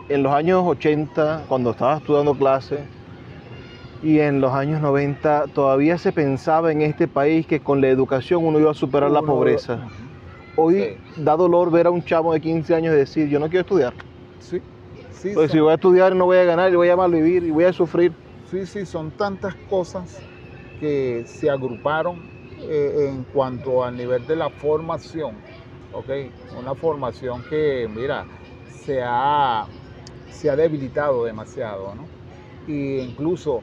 en 0.08 0.22
los 0.22 0.32
años 0.32 0.62
80, 0.64 1.44
cuando 1.48 1.70
estaba 1.70 1.96
estudiando 1.96 2.34
clase, 2.34 2.86
y 4.02 4.20
en 4.20 4.40
los 4.40 4.52
años 4.52 4.80
90, 4.80 5.46
todavía 5.48 5.98
se 5.98 6.12
pensaba 6.12 6.70
en 6.70 6.82
este 6.82 7.08
país 7.08 7.46
que 7.46 7.60
con 7.60 7.80
la 7.80 7.88
educación 7.88 8.44
uno 8.44 8.58
iba 8.60 8.70
a 8.70 8.74
superar 8.74 9.10
la 9.10 9.20
pobreza. 9.22 9.88
Hoy 10.56 10.96
da 11.16 11.36
dolor 11.36 11.70
ver 11.70 11.86
a 11.86 11.90
un 11.90 12.02
chamo 12.04 12.32
de 12.32 12.40
15 12.40 12.74
años 12.74 12.94
decir, 12.94 13.28
yo 13.28 13.40
no 13.40 13.48
quiero 13.48 13.62
estudiar. 13.62 13.92
Sí, 14.38 14.62
sí, 15.18 15.32
Porque 15.34 15.48
si 15.48 15.60
voy 15.60 15.70
a 15.72 15.74
estudiar 15.74 16.14
no 16.14 16.24
voy 16.26 16.38
a 16.38 16.44
ganar 16.44 16.72
y 16.72 16.76
voy 16.76 16.88
a 16.88 16.96
malvivir 16.96 17.44
y 17.44 17.50
voy 17.50 17.64
a 17.64 17.72
sufrir. 17.72 18.12
sí, 18.50 18.66
sí, 18.66 18.86
son 18.86 19.10
tantas 19.12 19.54
cosas 19.68 20.18
que 20.80 21.24
se 21.26 21.50
agruparon 21.50 22.16
eh, 22.68 23.08
en 23.08 23.24
cuanto 23.24 23.84
al 23.84 23.96
nivel 23.96 24.26
de 24.26 24.36
la 24.36 24.50
formación. 24.50 25.36
¿ok? 25.92 26.10
Una 26.58 26.74
formación 26.74 27.42
que, 27.48 27.88
mira, 27.94 28.26
se 28.84 29.02
ha, 29.02 29.66
se 30.30 30.50
ha 30.50 30.56
debilitado 30.56 31.24
demasiado, 31.24 31.94
¿no? 31.94 32.08
Y 32.66 32.98
incluso, 32.98 33.62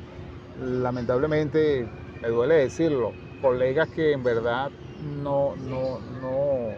lamentablemente, 0.60 1.88
me 2.22 2.30
duele 2.30 2.56
decirlo, 2.56 3.14
colegas 3.42 3.90
que 3.90 4.14
en 4.14 4.24
verdad 4.24 4.72
no, 5.24 5.56
no, 5.56 6.00
no, 6.22 6.72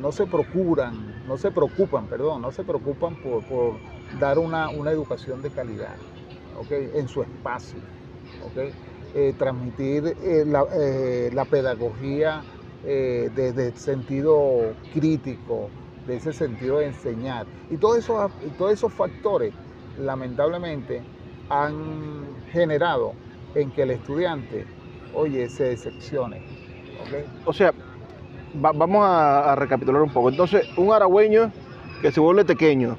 no 0.00 0.12
se 0.12 0.26
procuran, 0.26 1.09
no 1.30 1.38
se 1.38 1.52
preocupan, 1.52 2.08
perdón, 2.08 2.42
no 2.42 2.50
se 2.50 2.64
preocupan 2.64 3.14
por, 3.22 3.44
dar 4.18 4.36
una, 4.36 4.68
una 4.68 4.90
educación 4.90 5.40
de 5.40 5.50
calidad, 5.50 5.94
¿ok? 6.58 6.72
En 6.96 7.06
su 7.06 7.22
espacio. 7.22 7.78
Eh, 9.14 9.32
transmitir 9.38 10.16
eh, 10.24 10.44
la, 10.44 10.64
eh, 10.72 11.30
la 11.32 11.44
pedagogía 11.44 12.42
desde 12.82 13.68
el 13.68 13.76
sentido 13.76 14.74
crítico, 14.92 15.68
de 16.04 16.16
ese 16.16 16.32
sentido 16.32 16.78
de 16.78 16.86
enseñar. 16.86 17.46
Y 17.68 17.76
todos 17.76 17.98
esos, 17.98 18.32
todos 18.58 18.72
esos 18.72 18.92
factores, 18.92 19.54
lamentablemente, 19.98 21.04
han 21.48 22.42
generado 22.50 23.12
en 23.54 23.70
que 23.70 23.82
el 23.82 23.92
estudiante, 23.92 24.66
oye, 25.14 25.48
se 25.48 25.64
decepcione. 25.64 26.38
¿ok? 27.02 27.46
O 27.46 27.52
sea, 27.52 27.72
va- 28.54 28.72
vamos 28.72 29.04
a, 29.04 29.52
a 29.52 29.56
recapitular 29.56 30.02
un 30.02 30.10
poco. 30.10 30.28
Entonces, 30.30 30.66
un 30.76 30.92
aragüeño 30.92 31.52
que 32.02 32.10
se 32.10 32.20
vuelve 32.20 32.44
pequeño, 32.44 32.98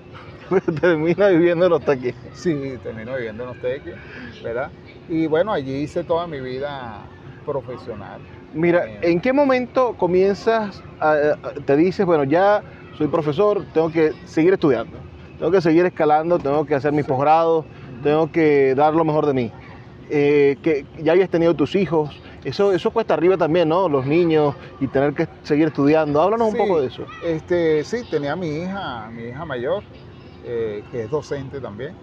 termina 0.82 1.28
viviendo 1.30 1.66
en 1.66 1.72
los 1.72 1.84
taquis. 1.84 2.16
Sí, 2.34 2.78
termino 2.84 3.16
viviendo 3.16 3.44
en 3.44 3.50
los 3.50 3.58
teques, 3.60 3.96
¿verdad? 4.44 4.72
Y 5.08 5.28
bueno, 5.28 5.52
allí 5.52 5.74
hice 5.76 6.04
toda 6.04 6.28
mi 6.28 6.40
vida 6.40 7.06
profesional. 7.46 8.22
Mira, 8.54 8.84
¿en 9.02 9.20
qué 9.22 9.34
momento 9.34 9.96
comienzas, 9.98 10.84
a- 11.00 11.14
a- 11.42 11.52
te 11.66 11.76
dices, 11.76 12.06
bueno, 12.06 12.24
ya 12.24 12.64
soy 12.98 13.08
profesor, 13.08 13.66
tengo 13.74 13.90
que 13.90 14.14
seguir 14.26 14.54
estudiando, 14.54 15.00
tengo 15.40 15.52
que 15.52 15.62
seguir 15.62 15.86
escalando, 15.86 16.38
tengo 16.38 16.66
que 16.66 16.76
hacer 16.76 16.92
mis 16.92 17.06
posgrados, 17.06 17.66
tengo 18.04 18.32
que 18.32 18.76
dar 18.76 18.94
lo 18.94 19.04
mejor 19.06 19.26
de 19.26 19.34
mí? 19.34 19.52
Eh, 20.10 20.58
que 20.62 20.86
ya 21.00 21.14
hayas 21.14 21.30
tenido 21.30 21.54
tus 21.56 21.74
hijos, 21.76 22.22
eso, 22.44 22.72
eso 22.74 22.92
cuesta 22.92 23.14
arriba 23.14 23.38
también, 23.38 23.70
¿no? 23.70 23.88
Los 23.88 24.06
niños 24.06 24.56
y 24.80 24.88
tener 24.88 25.14
que 25.14 25.28
seguir 25.44 25.68
estudiando. 25.68 26.22
Háblanos 26.22 26.50
un 26.50 26.58
poco 26.58 26.82
de 26.82 26.88
eso. 26.88 27.08
Este, 27.22 27.84
sí, 27.84 28.04
tenía 28.06 28.34
a 28.34 28.36
mi 28.36 28.48
hija, 28.62 29.10
mi 29.12 29.24
hija 29.26 29.46
mayor, 29.46 29.84
eh, 30.44 30.84
que 30.90 31.04
es 31.04 31.10
docente 31.10 31.62
también. 31.62 31.96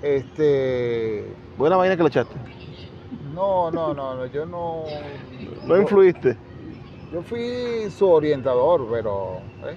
Este, 0.00 1.42
Buena 1.56 1.76
vaina 1.76 1.96
que 1.96 2.02
le 2.02 2.08
echaste. 2.08 2.36
no, 3.34 3.70
no, 3.70 3.94
no, 3.94 4.14
no, 4.16 4.26
yo 4.26 4.46
no. 4.46 4.84
No 5.66 5.76
influiste. 5.76 6.36
Yo 7.10 7.22
fui 7.22 7.90
su 7.90 8.08
orientador, 8.08 8.88
pero. 8.90 9.38
¿eh? 9.68 9.76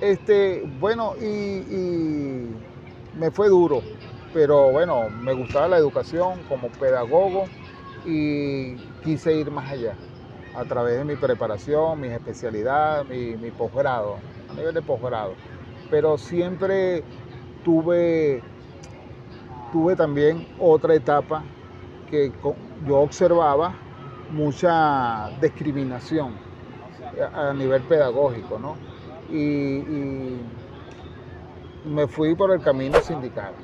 Este, 0.00 0.62
bueno, 0.64 1.14
y, 1.20 1.24
y 1.24 2.64
me 3.12 3.30
fue 3.30 3.48
duro, 3.48 3.82
pero 4.32 4.70
bueno, 4.70 5.10
me 5.10 5.32
gustaba 5.32 5.68
la 5.68 5.76
educación 5.78 6.44
como 6.44 6.72
pedagogo 6.72 7.52
y 8.04 8.76
quise 9.04 9.34
ir 9.34 9.50
más 9.50 9.70
allá 9.70 9.94
a 10.54 10.64
través 10.64 10.98
de 10.98 11.04
mi 11.04 11.16
preparación, 11.16 12.00
mis 12.00 12.10
especialidades, 12.12 13.08
mi, 13.08 13.50
posgrado, 13.50 14.16
a 14.50 14.54
nivel 14.54 14.74
de 14.74 14.82
posgrado. 14.82 15.34
Pero 15.90 16.18
siempre 16.18 17.02
tuve, 17.64 18.42
tuve 19.72 19.96
también 19.96 20.46
otra 20.58 20.94
etapa 20.94 21.42
que 22.10 22.32
yo 22.86 22.98
observaba 22.98 23.74
mucha 24.30 25.30
discriminación 25.40 26.34
a 27.34 27.52
nivel 27.52 27.82
pedagógico, 27.82 28.58
¿no? 28.58 28.76
Y 29.30 30.36
me 31.84 32.06
fui 32.06 32.34
por 32.34 32.50
el 32.52 32.60
camino 32.60 33.00
sindical. 33.00 33.54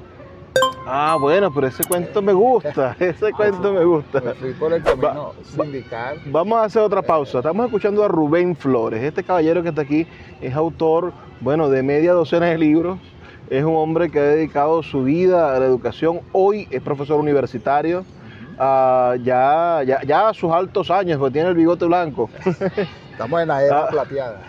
Ah, 0.91 1.19
bueno, 1.21 1.53
pero 1.53 1.67
ese 1.67 1.85
cuento 1.85 2.23
me 2.23 2.33
gusta, 2.33 2.97
ese 3.01 3.31
cuento 3.33 3.73
me 3.75 3.85
gusta. 3.85 4.21
Me 4.23 4.33
fui 4.35 4.53
por 4.55 4.73
el 4.73 4.83
camino 4.83 5.33
sindical. 5.45 6.19
Vamos 6.27 6.59
a 6.59 6.65
hacer 6.65 6.81
otra 6.83 7.03
pausa. 7.03 7.39
Estamos 7.39 7.67
escuchando 7.67 8.03
a 8.03 8.09
Rubén 8.09 8.57
Flores. 8.57 9.03
Este 9.03 9.23
caballero 9.23 9.63
que 9.63 9.69
está 9.69 9.83
aquí 9.83 10.07
es 10.41 10.55
autor, 10.55 11.13
bueno, 11.41 11.69
de 11.69 11.83
media 11.83 12.13
docena 12.15 12.47
de 12.47 12.57
libros. 12.57 12.99
Es 13.51 13.65
un 13.65 13.77
hombre 13.77 14.11
que 14.11 14.19
ha 14.19 14.23
dedicado 14.23 14.83
su 14.83 15.05
vida 15.05 15.55
a 15.55 15.61
la 15.61 15.67
educación. 15.67 16.21
Hoy 16.33 16.67
es 16.71 16.81
profesor 16.81 17.21
universitario. 17.21 18.05
Ah, 18.59 19.15
ya, 19.23 19.83
ya, 19.87 20.03
ya 20.03 20.29
a 20.31 20.35
sus 20.35 20.51
altos 20.51 20.91
años, 20.91 21.19
porque 21.19 21.35
tiene 21.35 21.49
el 21.51 21.55
bigote 21.55 21.85
blanco. 21.85 22.31
Estamos 23.13 23.43
en 23.43 23.49
la 23.49 23.63
era 23.63 23.85
Ah. 23.85 23.89
plateada. 23.91 24.41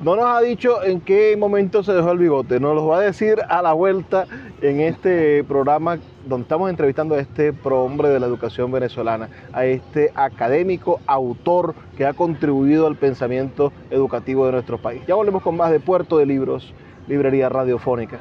No 0.00 0.14
nos 0.14 0.26
ha 0.26 0.40
dicho 0.40 0.84
en 0.84 1.00
qué 1.00 1.36
momento 1.36 1.82
se 1.82 1.92
dejó 1.92 2.12
el 2.12 2.18
bigote. 2.18 2.60
Nos 2.60 2.76
lo 2.76 2.86
va 2.86 2.98
a 2.98 3.00
decir 3.00 3.40
a 3.48 3.62
la 3.62 3.72
vuelta 3.72 4.26
en 4.62 4.80
este 4.80 5.42
programa 5.42 5.98
donde 6.24 6.44
estamos 6.44 6.70
entrevistando 6.70 7.16
a 7.16 7.20
este 7.20 7.52
prohombre 7.52 8.08
de 8.08 8.20
la 8.20 8.26
educación 8.26 8.70
venezolana, 8.70 9.28
a 9.52 9.64
este 9.64 10.12
académico, 10.14 11.00
autor 11.06 11.74
que 11.96 12.06
ha 12.06 12.12
contribuido 12.12 12.86
al 12.86 12.94
pensamiento 12.94 13.72
educativo 13.90 14.46
de 14.46 14.52
nuestro 14.52 14.78
país. 14.78 15.02
Ya 15.08 15.16
volvemos 15.16 15.42
con 15.42 15.56
más 15.56 15.72
de 15.72 15.80
Puerto 15.80 16.18
de 16.18 16.26
Libros, 16.26 16.72
Librería 17.08 17.48
Radiofónica. 17.48 18.20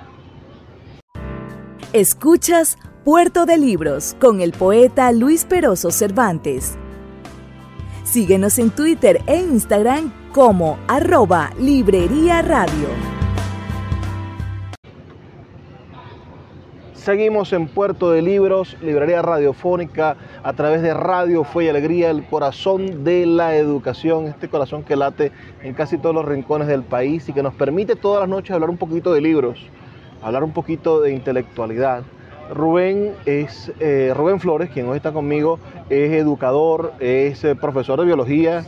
Escuchas 1.94 2.80
Puerto 3.06 3.46
de 3.46 3.60
Libros 3.60 4.16
con 4.20 4.42
el 4.42 4.52
poeta 4.52 5.12
Luis 5.12 5.46
Peroso 5.46 5.92
Cervantes. 5.92 6.76
Síguenos 8.04 8.58
en 8.58 8.72
Twitter 8.72 9.22
e 9.28 9.38
Instagram 9.38 10.12
como 10.34 10.78
arroba 10.88 11.52
Librería 11.60 12.42
Radio. 12.42 12.88
Seguimos 16.94 17.54
en 17.54 17.68
Puerto 17.68 18.12
de 18.12 18.22
Libros, 18.22 18.76
Librería 18.82 19.22
Radiofónica, 19.22 20.18
a 20.44 20.54
través 20.54 20.82
de 20.82 20.94
Radio 20.94 21.46
Fe 21.46 21.64
y 21.64 21.70
Alegría, 21.70 22.10
el 22.10 22.26
corazón 22.26 23.06
de 23.06 23.26
la 23.26 23.56
educación, 23.56 24.26
este 24.26 24.50
corazón 24.50 24.84
que 24.84 24.98
late 24.98 25.32
en 25.64 25.74
casi 25.74 25.98
todos 25.98 26.14
los 26.14 26.26
rincones 26.26 26.68
del 26.68 26.84
país 26.84 27.30
y 27.30 27.34
que 27.34 27.42
nos 27.42 27.54
permite 27.54 27.96
todas 27.96 28.20
las 28.20 28.30
noches 28.30 28.52
hablar 28.52 28.70
un 28.70 28.78
poquito 28.78 29.14
de 29.14 29.22
libros, 29.22 29.58
hablar 30.22 30.44
un 30.44 30.52
poquito 30.52 31.00
de 31.00 31.14
intelectualidad, 31.14 32.04
Rubén 32.54 33.14
es 33.26 33.72
eh, 33.80 34.14
Rubén 34.16 34.40
Flores, 34.40 34.70
quien 34.70 34.88
hoy 34.88 34.98
está 34.98 35.12
conmigo, 35.12 35.60
es 35.90 36.12
educador, 36.14 36.94
es 37.00 37.44
eh, 37.44 37.56
profesor 37.56 38.00
de 38.00 38.06
biología, 38.06 38.66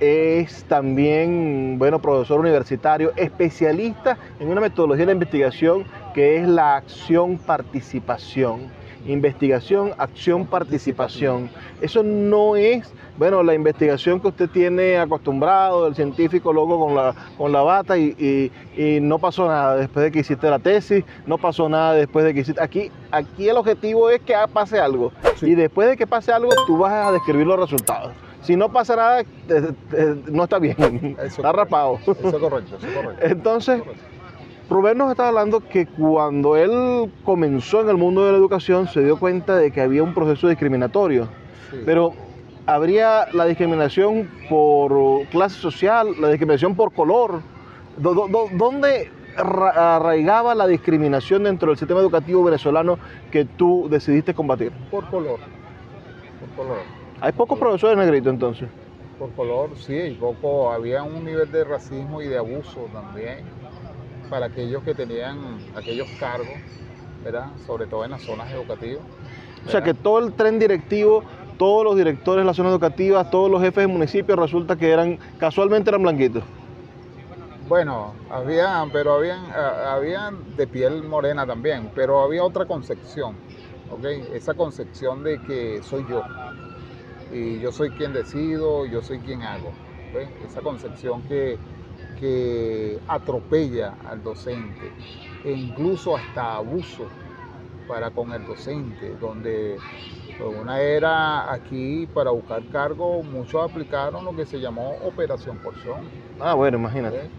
es 0.00 0.64
también, 0.64 1.76
bueno, 1.78 2.00
profesor 2.00 2.40
universitario, 2.40 3.12
especialista 3.16 4.18
en 4.38 4.48
una 4.48 4.60
metodología 4.60 5.06
de 5.06 5.12
investigación 5.12 5.84
que 6.14 6.38
es 6.38 6.48
la 6.48 6.76
acción 6.76 7.38
participación 7.38 8.79
investigación, 9.06 9.92
acción, 9.98 10.46
participación. 10.46 11.50
Eso 11.80 12.02
no 12.02 12.56
es, 12.56 12.92
bueno, 13.16 13.42
la 13.42 13.54
investigación 13.54 14.20
que 14.20 14.28
usted 14.28 14.48
tiene 14.50 14.98
acostumbrado, 14.98 15.84
del 15.84 15.94
científico 15.94 16.52
loco 16.52 16.78
con 16.78 16.94
la, 16.94 17.14
con 17.36 17.52
la 17.52 17.62
bata 17.62 17.96
y, 17.98 18.50
no 19.02 19.18
pasó 19.18 19.46
nada 19.46 19.76
después 19.76 20.04
de 20.04 20.12
que 20.12 20.20
hiciste 20.20 20.48
la 20.48 20.58
tesis, 20.58 21.04
no 21.26 21.38
pasó 21.38 21.68
nada 21.68 21.94
después 21.94 22.24
de 22.24 22.34
que 22.34 22.40
hiciste... 22.40 22.62
Aquí, 22.62 22.90
aquí 23.10 23.48
el 23.48 23.56
objetivo 23.56 24.10
es 24.10 24.20
que 24.20 24.34
pase 24.52 24.78
algo 24.78 25.12
y 25.42 25.54
después 25.54 25.88
de 25.88 25.96
que 25.96 26.06
pase 26.06 26.32
algo 26.32 26.50
tú 26.66 26.78
vas 26.78 27.08
a 27.08 27.12
describir 27.12 27.46
los 27.46 27.58
resultados. 27.58 28.12
Si 28.42 28.56
no 28.56 28.72
pasa 28.72 28.96
nada, 28.96 29.22
no 30.30 30.44
está 30.44 30.58
bien, 30.58 31.16
está 31.22 31.52
rapado. 31.52 31.98
Eso 32.02 32.12
es 32.12 32.18
correcto, 32.36 32.76
eso 32.76 32.86
es 32.86 32.94
correcto. 32.94 33.26
Entonces... 33.26 33.82
Rubén 34.70 34.98
nos 34.98 35.10
estaba 35.10 35.30
hablando 35.30 35.58
que 35.68 35.86
cuando 35.86 36.56
él 36.56 37.10
comenzó 37.24 37.80
en 37.80 37.88
el 37.88 37.96
mundo 37.96 38.24
de 38.24 38.30
la 38.30 38.38
educación 38.38 38.86
se 38.86 39.02
dio 39.02 39.18
cuenta 39.18 39.56
de 39.56 39.72
que 39.72 39.80
había 39.80 40.04
un 40.04 40.14
proceso 40.14 40.46
discriminatorio. 40.46 41.28
Pero 41.84 42.12
habría 42.66 43.26
la 43.32 43.46
discriminación 43.46 44.30
por 44.48 45.26
clase 45.26 45.56
social, 45.56 46.14
la 46.20 46.28
discriminación 46.28 46.76
por 46.76 46.92
color. 46.92 47.40
¿Dónde 47.98 49.10
arraigaba 49.36 50.54
la 50.54 50.68
discriminación 50.68 51.42
dentro 51.42 51.70
del 51.70 51.76
sistema 51.76 51.98
educativo 51.98 52.44
venezolano 52.44 52.96
que 53.32 53.46
tú 53.46 53.88
decidiste 53.90 54.34
combatir? 54.34 54.70
Por 54.88 55.04
color. 55.10 55.40
Por 56.38 56.64
color. 56.64 56.78
¿Hay 57.20 57.32
pocos 57.32 57.58
profesores 57.58 57.98
negritos 57.98 58.32
entonces? 58.32 58.68
Por 59.18 59.32
color, 59.32 59.70
sí, 59.76 60.16
poco. 60.20 60.70
Había 60.70 61.02
un 61.02 61.24
nivel 61.24 61.50
de 61.50 61.64
racismo 61.64 62.22
y 62.22 62.28
de 62.28 62.38
abuso 62.38 62.88
también 62.92 63.38
para 64.30 64.46
aquellos 64.46 64.82
que 64.84 64.94
tenían 64.94 65.58
aquellos 65.74 66.08
cargos, 66.18 66.56
¿verdad? 67.24 67.48
Sobre 67.66 67.86
todo 67.86 68.04
en 68.04 68.12
las 68.12 68.22
zonas 68.22 68.50
educativas. 68.52 69.02
O 69.66 69.70
sea 69.70 69.82
que 69.82 69.92
todo 69.92 70.20
el 70.20 70.32
tren 70.32 70.58
directivo, 70.58 71.22
todos 71.58 71.84
los 71.84 71.96
directores 71.96 72.42
de 72.42 72.46
las 72.46 72.56
zonas 72.56 72.70
educativas, 72.70 73.30
todos 73.30 73.50
los 73.50 73.60
jefes 73.60 73.82
de 73.82 73.88
municipios, 73.88 74.38
resulta 74.38 74.76
que 74.76 74.90
eran, 74.90 75.18
casualmente 75.38 75.90
eran 75.90 76.02
blanquitos. 76.02 76.42
Bueno, 77.68 78.14
habían, 78.30 78.90
pero 78.90 79.14
habían, 79.14 79.44
habían 79.52 80.56
de 80.56 80.66
piel 80.66 81.02
morena 81.02 81.46
también, 81.46 81.90
pero 81.94 82.20
había 82.20 82.42
otra 82.42 82.64
concepción, 82.64 83.36
¿ok? 83.90 84.04
Esa 84.34 84.54
concepción 84.54 85.22
de 85.22 85.40
que 85.42 85.80
soy 85.82 86.04
yo, 86.08 86.22
y 87.32 87.60
yo 87.60 87.70
soy 87.70 87.90
quien 87.90 88.12
decido, 88.12 88.86
yo 88.86 89.02
soy 89.02 89.18
quien 89.20 89.42
hago. 89.42 89.72
Esa 90.44 90.62
concepción 90.62 91.22
que, 91.28 91.58
que 92.20 93.00
atropella 93.08 93.96
al 94.04 94.22
docente 94.22 94.92
e 95.42 95.52
incluso 95.52 96.14
hasta 96.14 96.56
abuso 96.56 97.06
para 97.88 98.10
con 98.10 98.32
el 98.32 98.46
docente, 98.46 99.16
donde 99.20 99.80
pues, 100.38 100.50
una 100.62 100.80
era 100.80 101.52
aquí 101.52 102.06
para 102.14 102.30
buscar 102.30 102.62
cargo, 102.70 103.22
muchos 103.22 103.68
aplicaron 103.68 104.24
lo 104.24 104.36
que 104.36 104.44
se 104.44 104.60
llamó 104.60 104.92
operación 105.04 105.56
porción. 105.58 106.08
Ah, 106.38 106.54
bueno, 106.54 106.78
imagínate. 106.78 107.30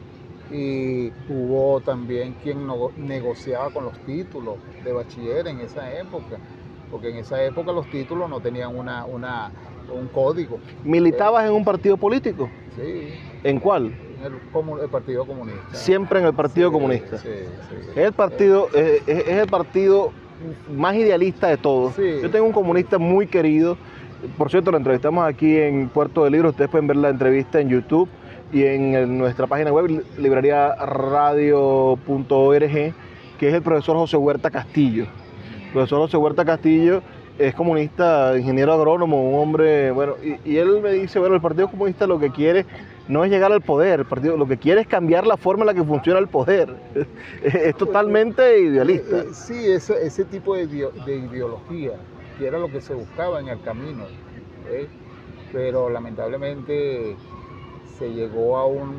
Y 0.52 1.10
hubo 1.30 1.80
también 1.80 2.36
quien 2.44 2.67
negociaba 2.98 3.70
con 3.70 3.86
los 3.86 3.98
títulos 4.00 4.56
de 4.84 4.91
bachiller 4.91 5.48
en 5.48 5.62
esa 5.62 5.98
época, 5.98 6.38
porque 6.91 7.10
en 7.10 7.17
esa 7.17 7.41
época 7.44 7.72
los 7.72 7.88
títulos 7.88 8.30
no 8.30 8.41
tenían 8.41 8.76
una, 8.76 9.06
una 9.06 9.52
un 9.94 10.08
código. 10.08 10.60
¿Militabas 10.84 11.46
en 11.46 11.54
un 11.54 11.63
partido 11.63 11.96
político? 11.98 12.50
Sí. 12.76 13.08
¿En 13.44 13.60
cuál? 13.60 13.94
El, 14.23 14.89
Partido 14.89 15.25
Comunista. 15.25 15.73
Siempre 15.73 16.19
en 16.19 16.25
el 16.25 16.34
Partido 16.34 16.71
Comunista. 16.71 17.17
Sí, 17.17 17.29
es, 17.95 17.97
el 17.97 18.13
partido, 18.13 18.69
es, 18.73 19.07
el 19.07 19.47
partido 19.47 20.12
más 20.75 20.95
idealista 20.95 21.47
de 21.47 21.57
todos. 21.57 21.95
Yo 21.97 22.29
tengo 22.29 22.45
un 22.45 22.53
comunista 22.53 22.97
muy 22.97 23.27
querido. 23.27 23.77
Por 24.38 24.51
cierto, 24.51 24.71
lo 24.71 24.77
entrevistamos 24.77 25.27
aquí 25.27 25.57
en 25.57 25.89
Puerto 25.89 26.23
de 26.23 26.31
Libros. 26.31 26.51
Ustedes 26.51 26.69
pueden 26.69 26.88
ver 26.88 26.97
la 26.97 27.10
entrevista 27.10 27.60
en 27.60 27.69
YouTube 27.69 28.10
y 28.51 28.63
en 28.63 29.17
nuestra 29.17 29.47
página 29.47 29.71
web, 29.71 30.03
librariaradio.org, 30.17 32.93
que 33.39 33.47
es 33.47 33.53
el 33.53 33.62
profesor 33.62 33.97
José 33.97 34.17
Huerta 34.17 34.51
Castillo. 34.51 35.05
El 35.65 35.71
profesor 35.71 35.99
José 35.99 36.17
Huerta 36.17 36.45
Castillo 36.45 37.01
es 37.38 37.56
comunista, 37.56 38.38
ingeniero 38.38 38.74
agrónomo, 38.74 39.30
un 39.30 39.39
hombre, 39.39 39.91
bueno, 39.91 40.15
y, 40.24 40.52
y, 40.52 40.58
él 40.58 40.82
me 40.82 40.91
dice, 40.91 41.20
bueno, 41.20 41.36
el 41.36 41.41
Partido 41.41 41.70
Comunista 41.70 42.06
lo 42.08 42.20
que 42.20 42.32
quiere 42.32 42.65
no 43.12 43.26
es 43.26 43.32
llegar 43.32 43.52
al 43.52 43.62
poder, 43.62 44.00
el 44.00 44.06
partido 44.06 44.38
lo 44.38 44.48
que 44.48 44.58
quiere 44.58 44.82
es 44.82 44.88
cambiar 44.88 45.28
la 45.28 45.36
forma 45.36 45.63
en 45.63 45.67
la 45.67 45.74
que 45.74 45.84
funciona 45.84 46.20
el 46.20 46.28
poder. 46.28 46.74
Es, 47.44 47.76
totalmente 47.76 48.60
idealista. 48.62 49.20
Eh, 49.20 49.26
sí, 49.34 49.70
ese, 49.70 50.06
ese 50.06 50.26
tipo 50.26 50.56
de, 50.56 50.63
ideología, 50.63 51.94
que 52.38 52.48
era 52.48 52.58
lo 52.58 52.67
que 52.70 52.82
se 52.82 52.94
buscaba 52.94 53.39
en 53.39 53.50
el 53.50 53.62
camino, 53.62 54.06
¿eh? 54.70 54.88
pero 55.52 55.89
lamentablemente 55.89 57.15
se 57.98 58.13
llegó 58.13 58.58
a 58.58 58.65
un, 58.65 58.94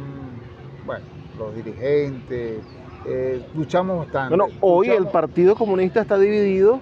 bueno, 0.85 1.05
los 1.39 1.55
dirigentes, 1.55 2.61
eh, 3.07 3.43
luchamos 3.55 3.99
bastante. 3.99 4.37
Bueno, 4.37 4.53
hoy 4.61 4.89
el 4.89 5.07
Partido 5.07 5.55
Comunista 5.55 6.03
está 6.03 6.19
dividido 6.19 6.81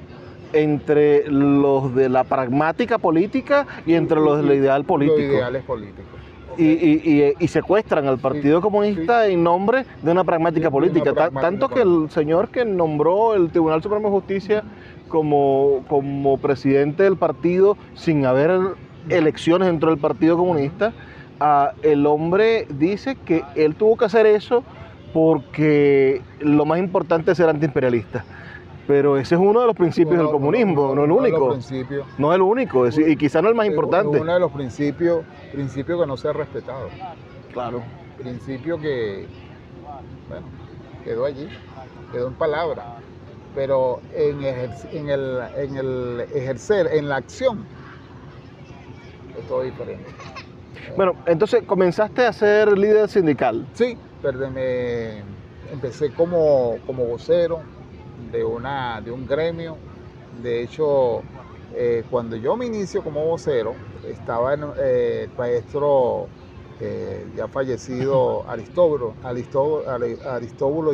entre 0.53 1.29
los 1.31 1.95
de 1.95 2.09
la 2.09 2.25
pragmática 2.25 2.99
política 2.99 3.67
y 3.87 3.95
entre 3.95 4.21
los 4.21 4.39
del 4.45 4.57
ideal 4.57 4.85
político. 4.85 5.19
Los 5.19 5.35
ideales 5.35 5.63
políticos 5.65 6.21
y, 6.59 7.49
secuestran 7.49 8.07
al 8.07 8.19
Partido 8.19 8.61
Comunista 8.61 9.27
en 9.27 9.43
nombre 9.43 9.85
de 10.03 10.11
una 10.11 10.25
pragmática 10.25 10.71
política. 10.71 11.13
tanto 11.41 11.69
que 11.69 11.83
el 11.83 12.11
señor 12.11 12.49
que 12.49 12.65
nombró 12.65 13.35
el 13.35 13.51
Tribunal 13.51 13.83
Supremo 13.83 14.09
de 14.09 14.15
Justicia 14.15 14.65
como, 15.09 15.85
como 15.89 16.39
presidente 16.39 17.03
del 17.03 17.17
partido 17.17 17.77
sin 17.95 18.27
haber 18.27 18.51
elecciones 19.09 19.69
dentro 19.69 19.91
del 19.91 19.99
Partido 19.99 20.37
Comunista, 20.37 20.93
el 21.83 22.07
hombre 22.07 22.67
dice 22.79 23.17
que 23.25 23.43
él 23.57 23.75
tuvo 23.75 23.97
que 23.97 24.05
hacer 24.05 24.27
eso 24.27 24.63
porque 25.13 26.23
lo 26.41 26.65
más 26.65 26.79
importante 26.79 27.33
es 27.33 27.37
ser 27.37 27.49
antiimperialista. 27.49 28.25
Pero 28.90 29.16
ese 29.16 29.37
es 29.37 29.40
uno 29.40 29.61
de 29.61 29.68
los 29.68 29.76
principios 29.76 30.18
del 30.18 30.31
comunismo, 30.31 30.96
no, 30.96 31.05
el 31.05 31.12
único. 31.12 31.57
No 32.18 32.33
es 32.33 32.35
el 32.35 32.42
único, 32.42 32.88
y 32.88 33.16
quizá 33.16 33.40
no 33.40 33.48
el 33.48 33.55
más 33.55 33.68
importante. 33.68 34.20
Uno 34.20 34.35
de 34.35 34.40
los 34.40 34.50
principios, 34.50 35.24
principio 35.53 36.00
que 36.00 36.07
no 36.09 36.16
se 36.16 36.26
ha 36.26 36.33
respetado. 36.33 36.88
Claro. 37.53 37.85
Principio 38.18 38.81
que, 38.81 39.29
bueno, 40.29 40.44
quedó 41.05 41.24
allí, 41.24 41.48
quedó 42.11 42.26
en 42.26 42.35
palabras. 42.35 42.85
Pero 43.55 44.00
en, 44.12 44.42
en, 44.42 45.09
el, 45.09 45.38
en 45.57 45.76
el 45.76 46.20
ejercer, 46.35 46.88
en 46.92 47.09
la 47.09 47.18
acción, 47.18 47.64
es 49.38 49.46
todo 49.46 49.62
diferente. 49.62 50.11
Bueno, 50.96 51.14
entonces 51.26 51.62
comenzaste 51.62 52.26
a 52.26 52.33
ser 52.33 52.76
líder 52.76 53.09
sindical. 53.09 53.64
Sí, 53.74 53.96
pero 54.20 54.50
me 54.50 55.20
empecé 55.72 56.12
como, 56.12 56.79
como 56.87 57.05
vocero, 57.05 57.61
de, 58.31 58.45
una, 58.45 59.01
de 59.01 59.11
un 59.11 59.27
gremio. 59.27 59.77
De 60.43 60.62
hecho, 60.62 61.23
eh, 61.75 62.05
cuando 62.11 62.37
yo 62.37 62.57
me 62.57 62.66
inicio 62.66 63.03
como 63.03 63.25
vocero, 63.25 63.75
estaba 64.07 64.55
en, 64.55 64.64
eh, 64.79 65.29
el 65.31 65.38
maestro 65.38 66.29
eh, 66.81 67.27
ya 67.37 67.47
fallecido 67.49 68.45
Aristóbulo, 68.49 69.14
Aristóbulo, 69.23 69.88
Aristóbulo. 69.88 70.93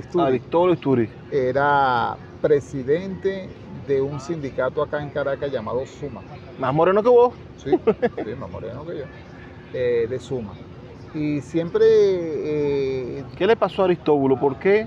Era 1.30 2.16
presidente 2.42 3.48
de 3.86 4.00
un 4.00 4.20
sindicato 4.20 4.82
acá 4.82 5.02
en 5.02 5.10
Caracas 5.10 5.50
llamado 5.50 5.86
Suma. 5.86 6.22
Más 6.58 6.74
moreno 6.74 7.02
que 7.02 7.08
vos. 7.08 7.34
Sí, 7.56 7.70
sí 7.70 8.34
más 8.38 8.50
moreno 8.50 8.84
que 8.84 8.98
yo. 8.98 9.04
De 9.72 10.18
Suma. 10.18 10.54
Y 11.14 11.40
siempre... 11.40 11.84
¿Qué 13.36 13.46
le 13.46 13.56
pasó 13.56 13.82
a 13.82 13.84
Aristóbulo? 13.86 14.38
¿Por 14.38 14.58
qué, 14.58 14.86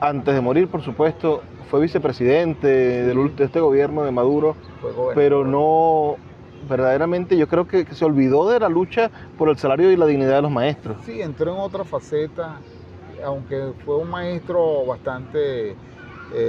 antes 0.00 0.34
de 0.34 0.40
morir, 0.40 0.68
por 0.68 0.82
supuesto, 0.82 1.42
fue 1.70 1.80
vicepresidente 1.80 2.66
del 2.68 3.34
de 3.36 3.44
este 3.44 3.60
gobierno 3.60 4.02
de 4.04 4.12
Maduro, 4.12 4.56
pero 5.14 5.44
no, 5.44 6.16
verdaderamente 6.68 7.36
yo 7.36 7.48
creo 7.48 7.66
que, 7.66 7.84
se 7.86 8.04
olvidó 8.04 8.48
de 8.48 8.60
la 8.60 8.68
lucha 8.68 9.10
por 9.36 9.48
el 9.48 9.56
salario 9.58 9.90
y 9.90 9.96
la 9.96 10.06
dignidad 10.06 10.36
de 10.36 10.42
los 10.42 10.50
maestros. 10.50 10.96
Sí, 11.04 11.20
entró 11.20 11.52
en 11.54 11.58
otra 11.60 11.84
faceta, 11.84 12.60
aunque 13.24 13.72
fue 13.84 13.96
un 13.96 14.10
maestro 14.10 14.84
bastante... 14.86 15.70
eh, 15.70 15.74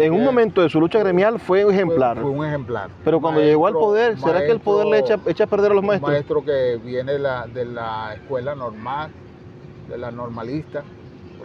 En 0.01 0.13
un 0.13 0.19
que 0.19 0.25
momento 0.25 0.61
de 0.61 0.69
su 0.69 0.79
lucha 0.79 0.99
gremial 0.99 1.39
fue 1.39 1.61
ejemplar, 1.61 2.19
Fue, 2.19 2.29
un 2.29 2.45
ejemplar. 2.45 2.89
pero 3.03 3.19
cuando 3.19 3.41
llegó 3.41 3.67
al 3.67 3.73
poder, 3.73 4.19
¿será 4.19 4.45
que 4.45 4.51
el 4.51 4.59
poder 4.59 4.87
le 4.87 4.99
echa, 4.99 5.15
a 5.15 5.47
perder 5.47 5.71
a 5.71 5.75
los 5.75 5.81
Un 5.83 5.87
maestros? 5.87 6.11
maestro 6.11 6.43
que 6.43 6.79
viene 6.83 7.13
de 7.13 7.19
la, 7.19 7.47
de 7.47 7.65
la 7.65 8.13
escuela 8.13 8.53
normal, 8.55 9.09
de 9.89 9.97
la 9.97 10.11
normalista. 10.11 10.83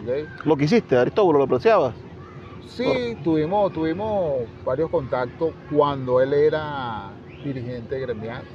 ¿Ok? 0.03 0.31
Lo 0.43 0.55
que 0.57 0.65
hiciste, 0.65 0.95
Aristóbulo, 0.97 1.39
lo 1.39 1.45
apreciabas. 1.45 1.97
Sí, 2.65 3.17
tuvimos, 3.21 3.71
tuvimos 3.71 4.51
varios 4.63 4.89
contactos 4.89 5.55
cuando 5.65 6.21
él 6.21 6.33
era 6.33 7.21
dirigente 7.41 7.99
gremial. 7.99 8.49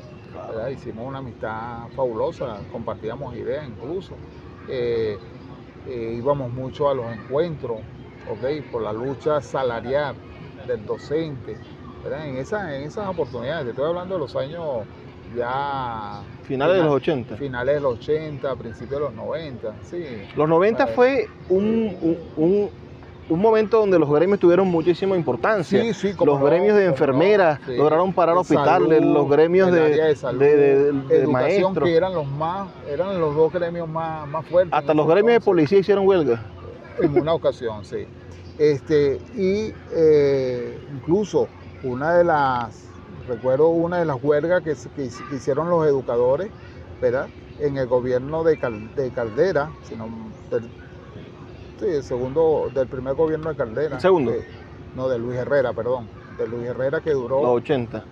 Hicimos 0.73 1.07
una 1.07 1.19
amistad 1.19 1.89
fabulosa, 1.91 2.67
compartíamos 2.69 3.35
ideas 3.37 3.69
incluso. 3.69 4.23
Eh, 4.67 5.23
eh, 5.85 6.15
íbamos 6.17 6.51
mucho 6.53 6.89
a 6.89 6.95
los 6.95 7.13
encuentros, 7.13 7.87
¿ok? 8.25 8.45
por 8.71 8.83
la 8.83 8.93
lucha 8.93 9.41
salarial 9.43 10.21
del 10.63 10.85
docente. 10.85 11.63
¿verdad? 12.03 12.29
En, 12.29 12.37
esa- 12.39 12.77
en 12.77 12.85
esas 12.85 13.09
oportunidades, 13.09 13.65
te 13.67 13.71
estoy 13.71 13.87
hablando 13.87 14.15
de 14.15 14.21
los 14.21 14.37
años 14.37 14.89
ya 15.27 16.38
Finales 16.49 16.77
de 16.79 16.83
los 16.83 16.95
80. 16.95 17.37
finales 17.37 17.75
de 17.75 17.81
los 17.83 17.99
80, 17.99 18.57
principios 18.57 18.91
de 19.01 19.01
los 19.01 19.15
90, 19.15 19.75
sí. 19.83 20.03
Los 20.35 20.49
90 20.49 20.85
Bueno. 20.85 20.97
fue 20.97 21.27
un, 21.51 21.97
un- 22.01 22.19
un- 22.37 22.71
un 23.31 23.39
momento 23.41 23.79
donde 23.81 23.99
los 23.99 24.11
gremios 24.11 24.39
tuvieron 24.41 24.67
muchísima 24.69 25.15
importancia. 25.15 25.83
Sí, 25.83 25.93
sí, 25.93 26.15
los 26.25 26.41
no, 26.41 26.47
gremios 26.47 26.75
de 26.79 26.85
no, 26.85 26.91
enfermeras 26.93 27.61
sí. 27.67 27.77
lograron 27.77 28.15
parar 28.15 28.35
hospitales, 28.39 28.99
salud, 29.01 29.13
los 29.15 29.29
gremios 29.29 29.71
de, 29.71 29.81
de 29.91 30.17
salud, 30.17 30.41
de- 30.41 30.93
de- 30.93 31.27
maestros. 31.27 31.85
que 31.85 31.95
eran 31.95 32.15
los 32.15 32.27
más, 32.27 32.69
eran 32.89 33.21
los 33.21 33.37
dos 33.37 33.53
gremios 33.53 33.87
más, 33.87 34.27
más 34.27 34.47
fuertes. 34.47 34.73
Hasta 34.73 34.95
los 34.95 35.07
gremios 35.07 35.35
de 35.35 35.41
policía 35.43 35.79
hicieron 35.79 36.07
huelga. 36.09 36.43
En 37.03 37.21
una 37.21 37.35
ocasión, 37.35 37.85
sí. 37.85 38.07
Este, 38.57 39.21
y 39.37 39.75
eh, 39.95 40.79
incluso 40.97 41.49
una 41.83 42.15
de 42.17 42.25
las, 42.25 42.89
recuerdo 43.29 43.69
una 43.69 43.99
de 43.99 44.05
las 44.05 44.23
huelgas 44.23 44.63
que, 44.63 44.73
hicieron 45.35 45.71
los 45.71 45.87
educadores, 45.87 46.51
¿verdad? 47.01 47.29
En 47.61 47.77
el 47.77 47.87
gobierno 47.87 48.43
de, 48.43 48.57
Cal- 48.59 48.95
de 48.95 49.11
Caldera, 49.11 49.71
sino 49.83 50.09
del, 50.51 50.63
sí, 51.79 51.87
el 51.87 52.03
segundo, 52.03 52.71
del 52.75 52.89
primer 52.89 53.15
gobierno 53.15 53.51
de 53.51 53.57
Caldera. 53.57 53.97
¿El 53.97 54.01
segundo? 54.01 54.33
Eh, 54.33 54.45
no, 54.97 55.09
de 55.09 55.19
Luis 55.19 55.37
Herrera, 55.39 55.73
perdón. 55.73 56.09
De 56.39 56.47
Luis 56.49 56.67
Herrera 56.67 57.01
que 57.01 57.13
duró 57.13 57.43
Los 57.43 57.57
80. 57.63 58.05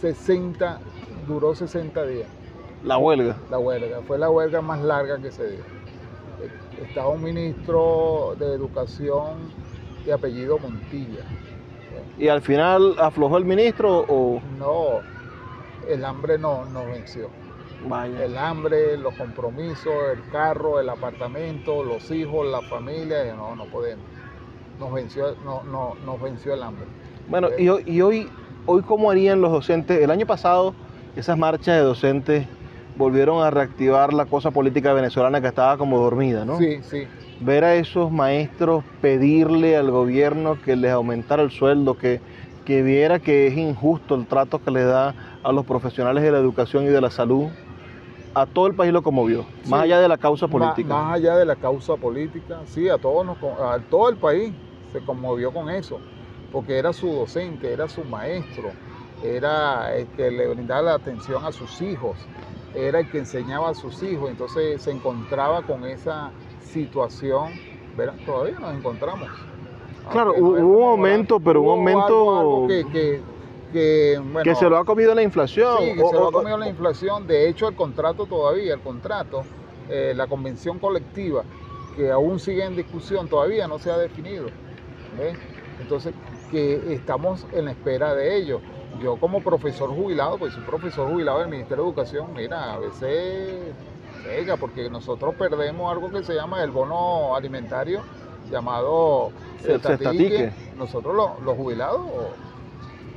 60, 0.00 0.80
duró 1.28 1.54
60 1.54 2.06
días 2.06 2.28
La 2.84 2.96
huelga. 2.98 3.36
la 3.50 3.58
huelga. 3.58 4.00
Fue 4.06 4.18
la 4.18 4.30
huelga 4.30 4.60
más 4.62 4.80
larga 4.80 5.18
que 5.18 5.30
se 5.30 5.46
dio. 5.46 5.60
Eh, 5.60 6.50
Estaba 6.88 7.08
un 7.10 7.22
ministro 7.22 8.34
de 8.38 8.54
educación 8.54 9.36
de 10.06 10.12
apellido 10.14 10.58
Montilla. 10.58 11.22
Y 12.20 12.28
al 12.28 12.42
final 12.42 12.96
aflojó 12.98 13.38
el 13.38 13.46
ministro 13.46 14.04
o. 14.06 14.40
No, 14.58 15.00
el 15.88 16.04
hambre 16.04 16.38
no 16.38 16.66
nos 16.66 16.86
venció. 16.86 17.28
Vaya. 17.88 18.22
El 18.22 18.36
hambre, 18.36 18.98
los 18.98 19.14
compromisos, 19.14 19.92
el 20.12 20.20
carro, 20.30 20.78
el 20.80 20.90
apartamento, 20.90 21.82
los 21.82 22.10
hijos, 22.10 22.46
la 22.46 22.60
familia, 22.60 23.34
no, 23.34 23.56
no 23.56 23.64
podemos. 23.64 24.04
Nos 24.78 24.92
venció, 24.92 25.34
no, 25.46 25.62
no, 25.64 25.94
nos 26.04 26.20
venció 26.20 26.52
el 26.52 26.62
hambre. 26.62 26.84
Bueno, 27.28 27.48
y, 27.56 27.68
hoy- 27.70 27.84
y 27.86 28.02
hoy, 28.02 28.28
hoy, 28.66 28.82
¿cómo 28.82 29.10
harían 29.10 29.40
los 29.40 29.50
docentes? 29.50 30.02
El 30.02 30.10
año 30.10 30.26
pasado, 30.26 30.74
esas 31.16 31.38
marchas 31.38 31.76
de 31.76 31.82
docentes 31.82 32.46
volvieron 32.96 33.42
a 33.42 33.50
reactivar 33.50 34.12
la 34.12 34.26
cosa 34.26 34.50
política 34.50 34.92
venezolana 34.92 35.40
que 35.40 35.48
estaba 35.48 35.78
como 35.78 35.98
dormida, 35.98 36.44
¿no? 36.44 36.58
Sí, 36.58 36.80
sí. 36.82 37.06
Ver 37.40 37.64
a 37.64 37.74
esos 37.74 38.12
maestros 38.12 38.84
pedirle 39.00 39.76
al 39.76 39.90
gobierno 39.90 40.60
que 40.60 40.76
les 40.76 40.92
aumentara 40.92 41.42
el 41.42 41.50
sueldo, 41.50 41.96
que, 41.96 42.20
que 42.64 42.82
viera 42.82 43.18
que 43.18 43.46
es 43.46 43.56
injusto 43.56 44.14
el 44.14 44.26
trato 44.26 44.62
que 44.62 44.70
le 44.70 44.84
da 44.84 45.14
a 45.42 45.52
los 45.52 45.64
profesionales 45.64 46.22
de 46.22 46.30
la 46.30 46.38
educación 46.38 46.84
y 46.84 46.88
de 46.88 47.00
la 47.00 47.10
salud, 47.10 47.48
a 48.34 48.46
todo 48.46 48.66
el 48.66 48.74
país 48.74 48.92
lo 48.92 49.02
conmovió, 49.02 49.44
más 49.66 49.82
allá 49.82 50.00
de 50.00 50.08
la 50.08 50.16
causa 50.16 50.46
política. 50.46 50.88
Más, 50.88 51.14
allá 51.14 51.36
de 51.36 51.44
la 51.44 51.56
causa 51.56 51.96
política, 51.96 52.60
sí, 52.66 52.88
a 52.88 52.98
todos 52.98 53.26
nos, 53.26 53.38
a 53.42 53.78
todo 53.90 54.08
el 54.08 54.16
país 54.16 54.52
se 54.92 55.00
conmovió 55.00 55.52
con 55.52 55.68
eso, 55.68 55.98
porque 56.52 56.78
era 56.78 56.92
su 56.92 57.08
docente, 57.12 57.72
era 57.72 57.88
su 57.88 58.04
maestro, 58.04 58.70
era 59.24 59.94
el 59.96 60.06
que 60.08 60.30
le 60.30 60.46
brindaba 60.48 60.82
la 60.82 60.94
atención 60.94 61.44
a 61.44 61.52
sus 61.52 61.80
hijos, 61.82 62.16
era 62.74 63.00
el 63.00 63.10
que 63.10 63.18
enseñaba 63.18 63.70
a 63.70 63.74
sus 63.74 64.02
hijos, 64.02 64.30
entonces 64.30 64.80
se 64.80 64.92
encontraba 64.92 65.62
con 65.62 65.84
esa 65.84 66.30
situación, 66.70 67.52
¿verdad? 67.96 68.14
todavía 68.24 68.58
nos 68.60 68.74
encontramos. 68.74 69.28
Claro, 70.10 70.34
hubo- 70.36 70.54
un 70.54 70.80
momento, 70.80 71.38
pero 71.38 71.62
un 71.62 71.88
algo 71.88 72.66
que, 72.66 72.84
que- 72.90 73.22
que, 73.72 74.18
bueno, 74.18 74.42
que 74.42 74.54
se 74.56 74.68
lo 74.68 74.76
ha 74.78 74.84
comido 74.84 75.14
la 75.14 75.22
inflación. 75.22 75.78
Sí, 75.78 75.94
que 75.94 76.02
o- 76.02 76.08
se 76.08 76.14
lo 76.16 76.24
o- 76.24 76.28
ha 76.28 76.32
comido 76.32 76.58
la 76.58 76.68
inflación. 76.68 77.26
De 77.26 77.48
hecho, 77.48 77.68
el 77.68 77.76
contrato 77.76 78.26
todavía, 78.26 78.74
el 78.74 78.80
contrato, 78.80 79.44
eh, 79.88 80.12
la 80.16 80.26
convención 80.26 80.78
colectiva, 80.78 81.44
que 81.94 82.10
aún 82.10 82.38
sigue 82.40 82.64
en 82.64 82.74
discusión, 82.74 83.28
todavía 83.28 83.68
no 83.68 83.78
se 83.78 83.90
ha 83.90 83.96
definido. 83.98 84.50
¿ves? 85.16 85.36
Entonces, 85.80 86.14
que 86.50 86.94
estamos 86.94 87.46
en 87.52 87.66
la 87.66 87.70
espera 87.72 88.14
de 88.14 88.36
ello. 88.36 88.60
Yo 89.02 89.16
como 89.16 89.40
profesor 89.40 89.90
jubilado, 89.90 90.38
pues 90.38 90.52
soy 90.54 90.62
profesor 90.64 91.08
jubilado 91.08 91.38
del 91.40 91.48
Ministerio 91.48 91.84
de 91.84 91.90
Educación, 91.90 92.32
mira, 92.34 92.74
a 92.74 92.78
veces 92.78 93.72
pega, 94.24 94.56
porque 94.56 94.88
nosotros 94.90 95.34
perdemos 95.34 95.90
algo 95.90 96.10
que 96.10 96.22
se 96.22 96.34
llama 96.34 96.62
el 96.62 96.70
bono 96.70 97.34
alimentario, 97.34 98.00
llamado 98.50 99.30
El 99.64 99.80
cestatique. 99.80 100.52
Nosotros 100.76 101.14
los, 101.14 101.40
los 101.42 101.56
jubilados, 101.56 102.00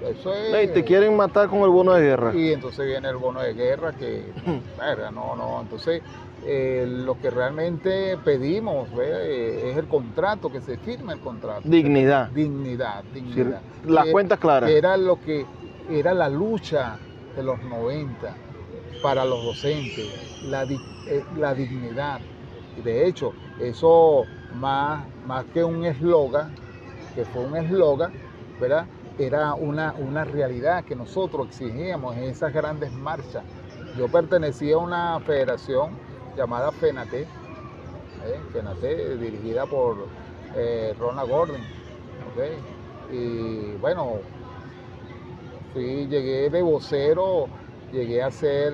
eso 0.05 0.33
es... 0.33 0.73
Te 0.73 0.83
quieren 0.83 1.15
matar 1.15 1.47
con 1.49 1.59
el 1.59 1.69
bono 1.69 1.93
de 1.93 2.01
guerra. 2.01 2.35
Y 2.35 2.51
entonces 2.53 2.85
viene 2.85 3.09
el 3.09 3.17
bono 3.17 3.41
de 3.41 3.53
guerra 3.53 3.93
que, 3.93 4.25
verga, 4.77 5.11
no, 5.11 5.35
no, 5.35 5.61
entonces 5.61 6.01
eh, 6.45 6.85
lo 6.87 7.17
que 7.21 7.29
realmente 7.29 8.17
pedimos. 8.17 8.89
Eh, 9.01 9.69
es 9.71 9.77
el 9.77 9.87
contrato, 9.87 10.51
que 10.51 10.59
se 10.61 10.77
firme 10.77 11.13
el 11.13 11.19
contrato. 11.19 11.61
Dignidad. 11.63 12.29
Dignidad, 12.31 13.03
Sí, 13.13 13.21
dignidad. 13.21 13.61
las 13.85 14.05
Que- 14.05 14.11
cuentas 14.11 14.39
claras. 14.39 14.69
era 14.69 14.97
lo 14.97 15.21
que 15.21 15.45
era 15.89 16.13
la 16.13 16.27
lucha 16.29 16.97
de 17.35 17.43
los 17.43 17.61
90 17.63 18.35
para 19.01 19.23
los 19.25 19.43
docentes, 19.43 20.05
la, 20.43 20.63
eh, 20.63 21.23
la 21.37 21.53
dignidad. 21.53 22.19
De 22.83 23.07
hecho, 23.07 23.33
eso 23.59 24.25
más, 24.55 25.05
más 25.25 25.45
que 25.53 25.63
un 25.63 25.85
eslogan, 25.85 26.55
que 27.15 27.25
fue 27.25 27.45
un 27.45 27.55
eslogan, 27.55 28.13
¿verdad? 28.59 28.87
Era 29.17 29.53
una, 29.53 29.93
una 29.93 30.25
realidad 30.25 30.83
que 30.85 30.95
nosotros 30.95 31.47
exigíamos 31.47 32.15
en 32.17 32.23
esas 32.23 32.53
grandes 32.53 32.91
marchas. 32.91 33.43
Yo 33.97 34.07
pertenecía 34.07 34.75
a 34.75 34.79
una 34.79 35.19
federación 35.19 35.91
llamada 36.35 36.71
FENATE, 36.71 37.21
¿eh? 37.21 37.27
FENATE, 38.51 39.17
dirigida 39.17 39.65
por 39.67 40.07
eh, 40.55 40.95
Rona 40.97 41.23
Gordon. 41.23 41.61
¿ok? 42.33 43.13
Y 43.13 43.75
bueno, 43.77 44.21
fui, 45.73 46.07
llegué 46.07 46.49
de 46.49 46.61
vocero, 46.61 47.47
llegué 47.91 48.23
a 48.23 48.31
ser, 48.31 48.73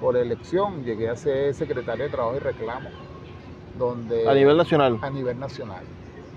por 0.00 0.16
elección, 0.16 0.84
llegué 0.84 1.08
a 1.08 1.16
ser 1.16 1.54
secretario 1.54 2.04
de 2.04 2.10
Trabajo 2.10 2.36
y 2.36 2.40
Reclamo, 2.40 2.90
donde, 3.78 4.28
A 4.28 4.34
nivel 4.34 4.56
nacional. 4.56 4.98
a 5.02 5.10
nivel 5.10 5.38
nacional. 5.38 5.84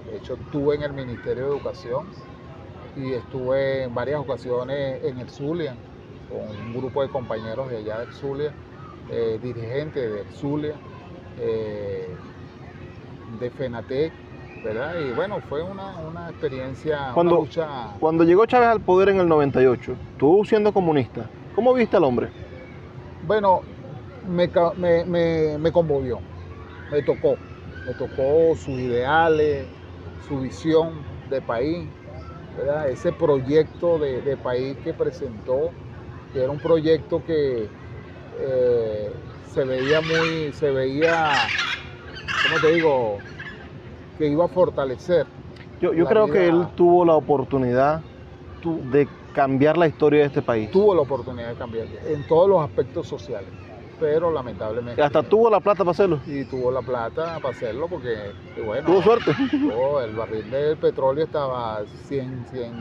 De 0.10 0.18
hecho, 0.18 0.34
estuve 0.36 0.76
en 0.76 0.84
el 0.84 0.94
Ministerio 0.94 1.44
de 1.44 1.50
Educación 1.50 2.08
y 2.96 3.14
estuve 3.14 3.84
en 3.84 3.94
varias 3.94 4.20
ocasiones 4.20 5.04
en 5.04 5.20
el 5.20 5.30
Zulia, 5.30 5.76
con 6.30 6.40
un 6.50 6.74
grupo 6.78 7.02
de 7.02 7.10
compañeros 7.10 7.70
de 7.70 7.78
allá 7.78 8.00
del 8.00 8.12
Zulia, 8.14 8.54
eh, 9.12 9.40
dirigentes 9.42 10.12
del 10.14 10.28
Zulia, 10.34 10.76
eh, 11.40 12.08
de 13.40 13.50
FENATEC, 13.52 14.12
¿verdad? 14.64 15.00
Y 15.00 15.12
bueno, 15.14 15.40
fue 15.48 15.62
una, 15.62 15.98
una 16.00 16.30
experiencia, 16.30 17.12
Cuando- 17.14 17.36
una 17.36 17.42
lucha... 17.46 17.68
Cuando 18.00 18.24
llegó 18.24 18.46
Chávez 18.46 18.70
al 18.70 18.82
poder 18.82 19.10
en 19.10 19.20
el 19.20 19.28
98, 19.28 19.96
tú 20.18 20.44
siendo 20.46 20.72
comunista, 20.74 21.30
¿cómo 21.56 21.74
viste 21.74 21.96
al 21.98 22.04
hombre? 22.04 22.30
Bueno, 23.30 23.62
me, 24.24 24.50
me, 24.76 25.06
me- 25.06 25.58
me 25.60 25.72
conmovió, 25.72 26.20
me 26.90 27.04
tocó, 27.04 27.38
me 27.86 27.94
tocó 27.94 28.56
sus 28.56 28.80
ideales, 28.80 29.70
su 30.18 30.40
visión, 30.40 31.06
de 31.30 31.40
país, 31.40 31.94
ese 32.88 33.14
proyecto 33.14 34.00
de, 34.00 34.36
país 34.38 34.80
que 34.84 34.96
presentó, 34.96 35.76
que 36.34 36.40
era 36.42 36.50
un 36.52 36.60
proyecto 36.60 37.24
que 37.24 37.70
eh, 38.40 39.12
se 39.44 39.64
veía 39.64 40.02
muy, 40.02 40.52
se 40.52 40.72
veía, 40.72 41.52
¿cómo 42.42 42.60
te 42.60 42.70
digo? 42.72 43.22
Que 44.18 44.26
iba 44.28 44.46
a 44.46 44.50
fortalecer. 44.50 45.28
Yo, 45.80 45.92
creo 46.08 46.32
que 46.32 46.48
él 46.48 46.66
tuvo 46.76 47.06
la 47.06 47.14
oportunidad 47.14 48.02
de 48.64 49.08
cambiar 49.34 49.78
la 49.78 49.88
historia 49.88 50.22
de 50.22 50.26
este 50.28 50.42
país. 50.42 50.70
Tuvo 50.72 50.96
la 50.96 51.02
oportunidad 51.02 51.50
de 51.50 51.56
cambiar 51.56 51.88
en 52.08 52.28
todos 52.28 52.50
los 52.50 52.62
aspectos 52.62 53.08
sociales 53.08 53.50
pero 54.00 54.32
lamentablemente. 54.32 55.02
Hasta 55.02 55.22
tuvo 55.24 55.50
la 55.50 55.60
plata 55.60 55.80
para 55.80 55.92
hacerlo. 55.92 56.20
Y 56.26 56.46
tuvo 56.46 56.72
la 56.72 56.82
plata 56.82 57.40
para 57.42 57.54
hacerlo 57.54 57.88
porque, 57.88 58.16
bueno. 58.66 58.88
Tuvo 58.88 59.02
suerte. 59.02 59.32
el 60.04 60.16
barril 60.16 60.50
del 60.50 60.78
petróleo 60.78 61.26
estaba 61.26 61.82
100, 62.08 62.46
100, 62.52 62.74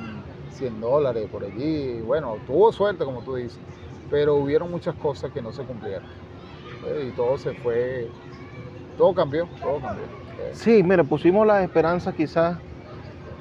100 0.51 0.81
dólares 0.81 1.29
por 1.31 1.45
allí. 1.45 2.01
Bueno, 2.01 2.37
tuvo 2.47 2.73
suerte, 2.73 3.05
como 3.05 3.23
tú 3.23 3.35
dices, 3.35 3.59
pero 4.11 4.37
hubieron 4.37 4.71
muchas 4.71 4.95
cosas 4.97 5.33
que 5.33 5.43
no 5.43 5.53
se 5.53 5.63
cumplieron. 5.65 6.09
Eh, 6.87 7.09
y 7.09 7.17
todo 7.17 7.37
se 7.37 7.53
fue, 7.55 8.09
todo 8.97 9.13
cambió, 9.15 9.49
todo 9.61 9.81
cambió. 9.81 10.05
Sí, 10.53 10.83
mire, 10.83 11.03
pusimos 11.03 11.47
las 11.47 11.65
esperanzas 11.65 12.15
quizás 12.15 12.57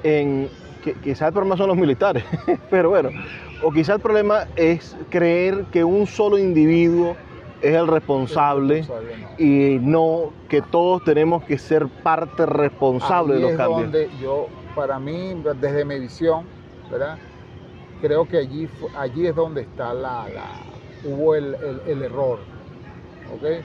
en, 0.02 0.50
que, 0.82 0.94
quizás 0.94 1.28
el 1.28 1.34
problema 1.34 1.56
son 1.56 1.68
los 1.68 1.76
militares, 1.76 2.24
pero 2.70 2.90
bueno, 2.90 3.10
o 3.62 3.70
quizás 3.70 3.96
el 3.96 4.02
problema 4.02 4.46
es 4.56 4.96
creer 5.10 5.64
que 5.72 5.84
un 5.84 6.06
solo 6.06 6.38
individuo 6.38 7.16
es 7.60 7.74
el 7.74 7.88
responsable, 7.88 8.86
y 9.36 9.78
no 9.80 10.32
que 10.48 10.62
todos 10.62 11.02
tenemos 11.04 11.44
que 11.44 11.58
ser 11.58 11.88
parte 11.88 12.46
responsable 12.46 13.34
de 13.34 13.40
los 13.40 13.52
cambios. 13.52 13.82
Donde 13.82 14.08
yo, 14.20 14.46
para 14.74 14.98
mí, 14.98 15.34
desde 15.60 15.84
mi 15.84 15.98
visión, 15.98 16.44
¿verdad? 16.90 17.18
creo 18.00 18.26
que 18.26 18.38
allí, 18.38 18.68
allí 18.96 19.26
es 19.26 19.34
donde 19.34 19.62
está 19.62 19.94
la, 19.94 20.26
hubo 21.04 21.34
el, 21.34 21.54
error, 22.02 22.38
¿ok? 23.34 23.64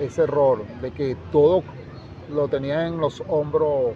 ese 0.00 0.22
error 0.22 0.64
de 0.80 0.90
que 0.92 1.16
todo 1.32 1.62
lo 2.30 2.48
tenía 2.48 2.86
en 2.86 2.98
los 2.98 3.22
hombros 3.28 3.94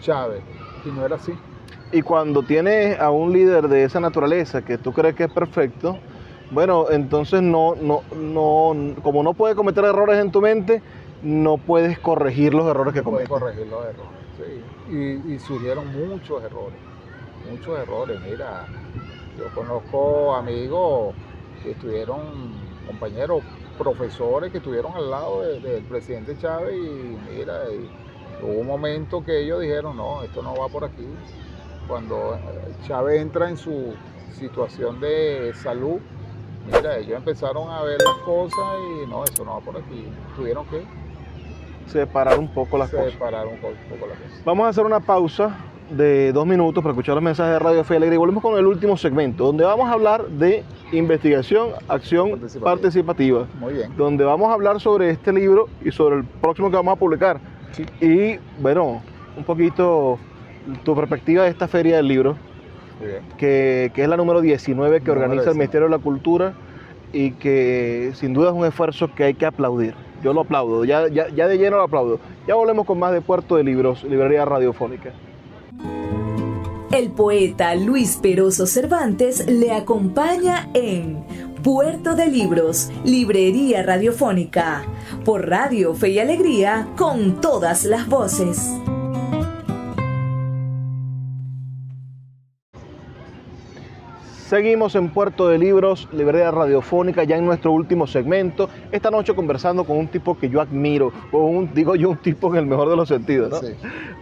Chávez 0.00 0.42
y 0.84 0.88
no 0.88 1.06
era 1.06 1.16
así. 1.16 1.32
Y 1.92 2.00
cuando 2.00 2.42
tienes 2.42 2.98
a 2.98 3.10
un 3.10 3.32
líder 3.32 3.68
de 3.68 3.84
esa 3.84 4.00
naturaleza 4.00 4.62
que 4.62 4.78
tú 4.78 4.92
crees 4.94 5.14
que 5.14 5.24
es 5.24 5.32
perfecto, 5.32 5.98
bueno, 6.50 6.90
entonces 6.90 7.42
no, 7.42 7.74
no, 7.74 8.02
no, 8.14 8.94
como 9.02 9.22
no 9.22 9.34
puedes 9.34 9.54
cometer 9.56 9.84
errores 9.84 10.18
en 10.18 10.32
tu 10.32 10.40
mente, 10.40 10.82
no 11.22 11.58
puedes 11.58 11.98
corregir 11.98 12.54
los 12.54 12.66
errores 12.66 12.94
que 12.94 13.02
cometes. 13.02 13.28
Puedes 13.28 13.42
corregir 13.42 13.66
los 13.66 13.84
errores, 13.84 14.10
sí. 14.38 15.32
Y, 15.34 15.38
surgieron 15.38 15.92
muchos 15.92 16.42
errores, 16.42 16.78
muchos 17.50 17.78
errores. 17.78 18.18
Mira, 18.22 18.66
yo 19.38 19.44
conozco 19.54 20.34
amigos 20.34 21.14
que 21.62 21.72
estuvieron, 21.72 22.20
compañeros, 22.86 23.42
profesores 23.76 24.50
que 24.50 24.58
estuvieron 24.58 24.94
al 24.94 25.10
lado 25.10 25.42
del 25.42 25.82
presidente 25.84 26.36
Chávez 26.38 26.74
y 26.74 27.16
mira, 27.34 27.60
hubo 28.42 28.60
un 28.60 28.66
momento 28.66 29.24
que 29.24 29.42
ellos 29.42 29.60
dijeron, 29.60 29.96
no, 29.96 30.22
esto 30.22 30.42
no 30.42 30.54
va 30.54 30.68
por 30.68 30.84
aquí. 30.84 31.06
Cuando 31.88 32.38
Chávez 32.86 33.20
entra 33.20 33.50
en 33.50 33.56
su 33.56 33.94
situación 34.38 35.00
de 35.00 35.52
salud, 35.54 36.00
Mira, 36.66 36.96
ellos 36.96 37.16
empezaron 37.16 37.68
a 37.70 37.82
ver 37.82 37.98
las 38.02 38.16
cosas 38.24 38.58
y 38.78 39.10
no, 39.10 39.24
eso 39.24 39.44
no 39.44 39.54
va 39.54 39.60
por 39.60 39.76
aquí. 39.76 40.06
Tuvieron 40.36 40.64
que 40.66 40.82
separar 41.86 42.38
un 42.38 42.48
poco 42.48 42.78
las 42.78 42.90
cosas. 42.90 43.12
Separar 43.12 43.46
un 43.46 43.56
poco, 43.56 43.74
las 44.06 44.18
cosas. 44.18 44.42
Vamos 44.44 44.66
a 44.66 44.68
hacer 44.68 44.84
una 44.84 45.00
pausa 45.00 45.56
de 45.90 46.32
dos 46.32 46.46
minutos 46.46 46.82
para 46.82 46.92
escuchar 46.92 47.16
los 47.16 47.24
mensajes 47.24 47.54
de 47.54 47.58
Radio 47.58 47.84
Fe 47.84 47.96
Alegre 47.96 48.14
y 48.14 48.18
volvemos 48.18 48.42
con 48.42 48.56
el 48.56 48.66
último 48.66 48.96
segmento, 48.96 49.46
donde 49.46 49.64
vamos 49.64 49.88
a 49.88 49.92
hablar 49.92 50.26
de 50.28 50.62
investigación, 50.92 51.70
acción 51.88 52.40
participativa. 52.62 53.46
Muy 53.58 53.74
bien. 53.74 53.96
Donde 53.96 54.24
vamos 54.24 54.48
a 54.48 54.52
hablar 54.52 54.80
sobre 54.80 55.10
este 55.10 55.32
libro 55.32 55.68
y 55.84 55.90
sobre 55.90 56.16
el 56.16 56.24
próximo 56.24 56.70
que 56.70 56.76
vamos 56.76 56.92
a 56.92 56.96
publicar. 56.96 57.40
Sí. 57.72 57.84
Y 58.00 58.38
bueno, 58.60 59.02
un 59.36 59.44
poquito 59.44 60.18
tu 60.84 60.94
perspectiva 60.94 61.44
de 61.44 61.50
esta 61.50 61.68
feria 61.68 61.96
del 61.96 62.08
libro 62.08 62.36
que, 63.36 63.92
es 63.94 64.08
la 64.08 64.16
número 64.16 64.40
19 64.40 65.00
que 65.00 65.10
organiza 65.10 65.50
el 65.50 65.56
Ministerio 65.56 65.88
de 65.88 65.96
la 65.96 65.98
Cultura 65.98 66.54
y 67.12 67.32
que 67.32 68.12
sin 68.14 68.32
duda 68.32 68.50
es 68.50 68.54
un 68.54 68.64
esfuerzo 68.64 69.10
que 69.14 69.24
hay 69.24 69.34
que 69.34 69.46
aplaudir. 69.46 69.94
Yo 70.22 70.32
lo 70.32 70.42
aplaudo, 70.42 70.84
ya, 70.84 71.08
ya, 71.08 71.28
ya 71.28 71.48
de 71.48 71.58
lleno 71.58 71.76
lo 71.76 71.82
aplaudo. 71.82 72.20
Ya 72.46 72.54
volvemos 72.54 72.86
con 72.86 72.98
más 72.98 73.12
de 73.12 73.20
Puerto 73.20 73.56
de 73.56 73.64
Libros, 73.64 74.04
Librería 74.04 74.44
Radiofónica. 74.44 75.10
El 76.92 77.10
poeta 77.10 77.74
Luis 77.74 78.18
Peroso 78.22 78.66
Cervantes 78.66 79.46
le 79.48 79.72
acompaña 79.72 80.68
en 80.74 81.24
Puerto 81.62 82.14
de 82.14 82.26
Libros, 82.26 82.90
Librería 83.04 83.82
Radiofónica, 83.82 84.84
por 85.24 85.48
Radio 85.48 85.94
Fe 85.94 86.10
y 86.10 86.18
Alegría, 86.18 86.88
con 86.96 87.40
todas 87.40 87.84
las 87.84 88.08
voces. 88.08 88.70
Seguimos 94.52 94.94
en 94.96 95.08
Puerto 95.08 95.48
de 95.48 95.56
Libros, 95.56 96.06
librería 96.12 96.50
radiofónica, 96.50 97.24
ya 97.24 97.38
en 97.38 97.46
nuestro 97.46 97.72
último 97.72 98.06
segmento. 98.06 98.68
Esta 98.90 99.10
noche 99.10 99.34
conversando 99.34 99.82
con 99.84 99.96
un 99.96 100.08
tipo 100.08 100.36
que 100.36 100.50
yo 100.50 100.60
admiro, 100.60 101.10
con 101.30 101.40
un, 101.40 101.72
digo 101.72 101.96
yo, 101.96 102.10
un 102.10 102.18
tipo 102.18 102.50
en 102.52 102.58
el 102.58 102.66
mejor 102.66 102.90
de 102.90 102.96
los 102.96 103.08
sentidos, 103.08 103.50
¿no? 103.50 103.68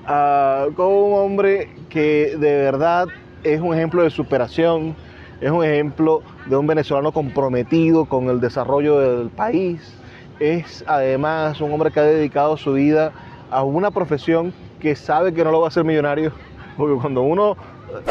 Ah, 0.07 0.66
con 0.76 0.87
un 0.87 1.14
hombre 1.14 1.70
que 1.89 2.37
de 2.39 2.59
verdad 2.59 3.09
es 3.43 3.61
un 3.61 3.74
ejemplo 3.74 4.05
de 4.05 4.11
superación, 4.11 4.95
es 5.41 5.51
un 5.51 5.64
ejemplo 5.64 6.22
de 6.47 6.55
un 6.55 6.68
venezolano 6.68 7.11
comprometido 7.11 8.05
con 8.05 8.28
el 8.28 8.41
desarrollo 8.41 9.01
del 9.01 9.31
país. 9.31 9.99
Es 10.39 10.85
además 10.87 11.61
un 11.61 11.72
hombre 11.72 11.91
que 11.91 11.99
ha 11.99 12.05
dedicado 12.05 12.57
su 12.57 12.74
vida 12.74 13.11
a 13.51 13.64
una 13.64 13.91
profesión 13.91 14.55
que 14.78 14.95
sabe 14.95 15.35
que 15.35 15.43
no 15.43 15.51
lo 15.51 15.59
va 15.59 15.66
a 15.66 15.68
hacer 15.70 15.83
millonario, 15.83 16.31
porque 16.76 16.95
cuando 17.01 17.22
uno 17.22 17.57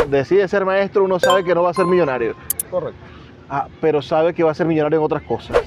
decide 0.09 0.47
ser 0.47 0.65
maestro, 0.65 1.03
uno 1.03 1.19
sabe 1.19 1.43
que 1.43 1.53
no 1.55 1.63
va 1.63 1.71
a 1.71 1.73
ser 1.73 1.85
millonario. 1.85 2.35
Correcto. 2.69 2.99
Ah, 3.49 3.67
pero 3.81 4.01
sabe 4.01 4.33
que 4.33 4.43
va 4.43 4.51
a 4.51 4.53
ser 4.53 4.67
millonario 4.67 4.99
en 4.99 5.05
otras 5.05 5.23
cosas. 5.23 5.57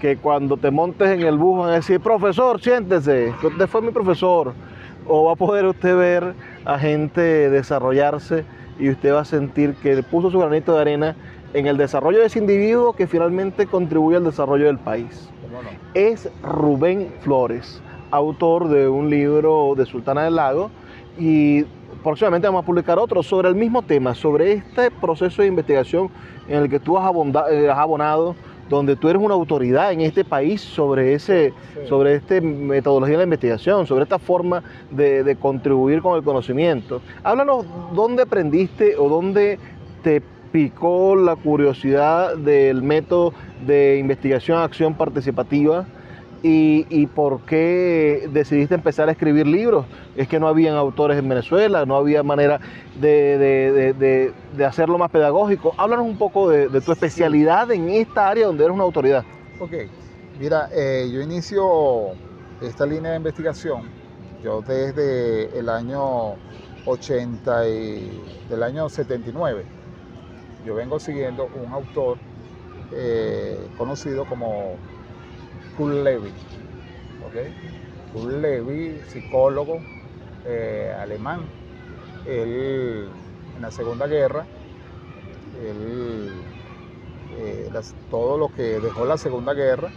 Que 0.00 0.16
cuando 0.18 0.56
te 0.56 0.70
montes 0.70 1.08
en 1.08 1.22
el 1.22 1.38
bus 1.38 1.60
van 1.60 1.70
a 1.70 1.74
decir, 1.74 2.00
profesor, 2.00 2.60
siéntese, 2.60 3.32
usted 3.42 3.66
fue 3.66 3.80
mi 3.80 3.90
profesor. 3.90 4.52
O 5.08 5.24
va 5.24 5.32
a 5.32 5.36
poder 5.36 5.64
usted 5.64 5.96
ver 5.96 6.34
a 6.64 6.78
gente 6.78 7.48
desarrollarse 7.48 8.44
y 8.78 8.90
usted 8.90 9.14
va 9.14 9.20
a 9.20 9.24
sentir 9.24 9.74
que 9.76 10.02
puso 10.02 10.30
su 10.30 10.38
granito 10.38 10.74
de 10.74 10.80
arena 10.80 11.16
en 11.54 11.66
el 11.66 11.76
desarrollo 11.78 12.20
de 12.20 12.26
ese 12.26 12.38
individuo 12.38 12.92
que 12.92 13.06
finalmente 13.06 13.66
contribuye 13.66 14.18
al 14.18 14.24
desarrollo 14.24 14.66
del 14.66 14.78
país. 14.78 15.30
Es 15.94 16.28
Rubén 16.42 17.14
Flores, 17.20 17.80
autor 18.10 18.68
de 18.68 18.88
un 18.88 19.08
libro 19.08 19.74
de 19.74 19.86
Sultana 19.86 20.24
del 20.24 20.36
Lago 20.36 20.70
y 21.18 21.64
próximamente 22.06 22.46
vamos 22.46 22.62
a 22.62 22.66
publicar 22.66 23.00
otro 23.00 23.20
sobre 23.20 23.48
el 23.48 23.56
mismo 23.56 23.82
tema, 23.82 24.14
sobre 24.14 24.52
este 24.52 24.92
proceso 24.92 25.42
de 25.42 25.48
investigación 25.48 26.08
en 26.46 26.62
el 26.62 26.70
que 26.70 26.78
tú 26.78 26.96
has, 26.96 27.10
eh, 27.50 27.68
abonado, 27.68 28.36
donde 28.68 28.94
tú 28.94 29.08
eres 29.08 29.20
una 29.20 29.34
autoridad 29.34 29.90
en 29.90 30.02
este 30.02 30.24
país 30.24 30.60
sobre 30.60 31.14
ese, 31.14 31.52
sobre 31.88 32.14
esta 32.14 32.40
metodología 32.40 33.14
de 33.14 33.18
la 33.18 33.24
investigación, 33.24 33.88
sobre 33.88 34.04
esta 34.04 34.20
forma 34.20 34.62
de, 34.88 35.36
contribuir 35.40 36.00
con 36.00 36.16
el 36.16 36.22
conocimiento. 36.22 37.00
Háblanos 37.24 37.66
dónde 37.92 38.22
aprendiste 38.22 38.96
o 38.96 39.08
dónde 39.08 39.58
te 40.04 40.22
picó 40.52 41.16
la 41.16 41.34
curiosidad 41.34 42.36
del 42.36 42.82
método 42.82 43.32
de 43.66 43.98
investigación 43.98 44.58
acción 44.58 44.94
participativa 44.94 45.86
y, 46.48 47.06
por 47.08 47.40
qué 47.40 48.28
decidiste 48.32 48.74
empezar 48.74 49.08
a 49.08 49.12
escribir 49.12 49.46
libros. 49.46 49.86
Es 50.16 50.28
que 50.28 50.38
no 50.38 50.46
habían 50.46 50.76
autores 50.76 51.18
en 51.18 51.28
Venezuela, 51.28 51.84
no 51.84 51.96
había 51.96 52.22
manera 52.22 52.60
de, 53.00 54.32
hacerlo 54.64 54.98
más 54.98 55.10
pedagógico. 55.10 55.74
Háblanos 55.76 56.06
un 56.06 56.18
poco 56.18 56.48
de, 56.48 56.68
tu 56.80 56.92
especialidad 56.92 57.70
en 57.72 57.90
esta 57.90 58.28
área 58.28 58.46
donde 58.46 58.64
eres 58.64 58.74
una 58.74 58.84
autoridad. 58.84 59.24
Ok, 59.58 59.72
mira, 60.38 60.68
eh, 60.72 61.10
yo 61.12 61.20
inicio 61.20 62.12
esta 62.60 62.86
línea 62.86 63.12
de 63.12 63.16
investigación, 63.16 63.82
yo 64.42 64.60
desde 64.62 65.58
el 65.58 65.68
año 65.68 66.34
80 66.84 67.68
y 67.68 68.22
del 68.48 68.62
año 68.62 68.88
79, 68.88 69.64
yo 70.64 70.74
vengo 70.74 71.00
siguiendo 71.00 71.48
un 71.60 71.72
autor 71.72 72.18
eh, 72.92 73.58
conocido 73.76 74.24
como 74.26 74.76
Kurt 75.76 75.94
Levy. 75.94 76.32
¿okay? 77.28 77.54
Psicólogo 79.08 79.80
eh, 80.44 80.94
alemán. 80.98 81.40
Él, 82.26 83.08
en 83.56 83.62
la 83.62 83.70
Segunda 83.70 84.06
Guerra, 84.06 84.46
él, 85.62 86.32
eh, 87.38 87.70
todo 88.10 88.38
lo 88.38 88.48
que 88.52 88.80
dejó 88.80 89.04
la 89.04 89.16
Segunda 89.16 89.54
Guerra, 89.54 89.90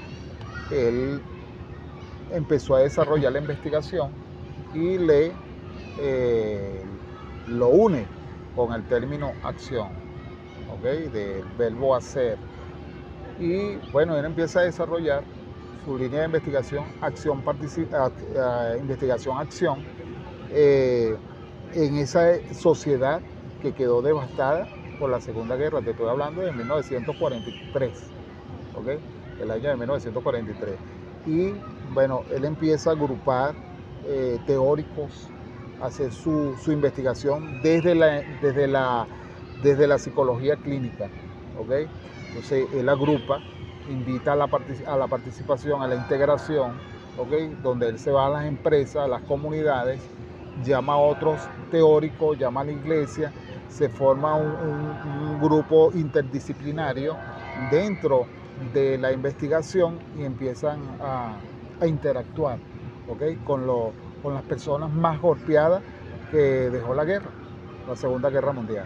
él 0.72 1.22
empezó 2.32 2.76
a 2.76 2.80
desarrollar 2.80 3.32
la 3.34 3.40
investigación 3.40 4.12
y 4.74 4.98
le, 4.98 5.32
eh, 5.98 6.84
lo 7.48 7.70
une 7.70 8.06
con 8.56 8.74
el 8.74 8.88
término 8.88 9.34
acción, 9.44 9.90
¿ok? 10.68 10.84
Del 11.12 11.44
verbo 11.58 11.96
hacer. 11.96 12.38
Y 13.40 13.78
bueno, 13.92 14.18
él 14.18 14.26
empieza 14.26 14.60
a 14.60 14.64
desarrollar 14.64 15.24
su 15.86 15.98
línea 15.98 16.22
de 16.22 16.26
investigación, 16.26 16.86
acción, 17.02 17.44
investigación, 18.80 19.38
acción, 19.38 19.80
eh, 20.52 21.16
en 21.74 21.98
esa 21.98 22.38
sociedad 22.54 23.22
que 23.62 23.74
quedó 23.74 24.02
devastada 24.02 24.68
por 25.00 25.10
la 25.10 25.22
Segunda 25.22 25.56
Guerra. 25.56 25.82
Te 25.82 25.92
estoy 25.92 26.08
hablando 26.08 26.42
de 26.42 26.52
1943, 26.52 27.92
¿ok? 28.76 28.88
El 29.42 29.52
año 29.52 29.70
de 29.70 29.76
1943. 29.78 30.76
Y 31.26 31.54
bueno, 31.94 32.24
él 32.32 32.46
empieza 32.46 32.92
a 32.92 32.94
agrupar 32.94 33.56
eh, 34.06 34.40
teóricos, 34.46 35.30
hacer 35.82 36.12
su, 36.12 36.56
investigación 36.68 37.62
desde 37.62 37.96
la, 37.96 38.22
desde, 38.42 38.68
la, 38.68 39.08
desde 39.64 39.88
la 39.88 39.98
psicología 39.98 40.56
clínica, 40.58 41.10
¿ok? 41.58 41.90
Entonces 42.30 42.68
él 42.74 42.90
agrupa, 42.90 43.42
invita 43.90 44.34
a 44.34 44.36
la, 44.36 44.50
a 44.88 44.98
la 44.98 45.08
participación, 45.08 45.82
a 45.82 45.88
la 45.88 45.96
integración. 45.96 46.74
Donde 47.62 47.90
él 47.90 48.00
se 48.00 48.12
va 48.12 48.28
a 48.28 48.30
las 48.30 48.46
empresas, 48.46 49.04
a 49.04 49.08
las 49.08 49.22
comunidades, 49.24 50.00
llama 50.64 50.94
a 50.94 50.98
otros 50.98 51.42
teóricos, 51.70 52.38
llama 52.38 52.62
a 52.62 52.64
la 52.64 52.72
iglesia, 52.72 53.34
se 53.68 53.90
forma 53.90 54.36
un, 54.36 55.40
grupo 55.42 55.92
interdisciplinario 55.94 57.16
dentro 57.72 58.26
de 58.74 58.98
la 58.98 59.12
investigación 59.12 60.00
y 60.18 60.24
empiezan 60.24 60.80
a, 61.02 61.38
interactuar 61.86 62.60
con, 63.46 63.62
con 64.22 64.34
las 64.34 64.44
personas 64.44 64.92
más 64.92 65.22
golpeadas 65.22 65.82
que 66.32 66.70
dejó 66.70 66.94
la 66.94 67.06
guerra, 67.06 67.30
la 67.88 67.96
Segunda 67.96 68.30
Guerra 68.30 68.52
Mundial. 68.52 68.86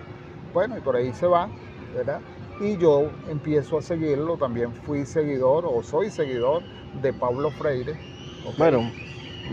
Bueno, 0.53 0.77
y 0.77 0.81
por 0.81 0.95
ahí 0.95 1.11
se 1.13 1.25
va, 1.25 1.49
¿verdad? 1.95 2.19
Y 2.59 2.77
yo 2.77 3.09
empiezo 3.29 3.77
a 3.77 3.81
seguirlo, 3.81 4.37
también 4.37 4.73
fui 4.73 5.05
seguidor 5.05 5.65
o 5.65 5.81
soy 5.83 6.09
seguidor 6.09 6.63
de 7.01 7.11
Pablo 7.13 7.49
Freire. 7.51 7.97
Bueno, 8.57 8.89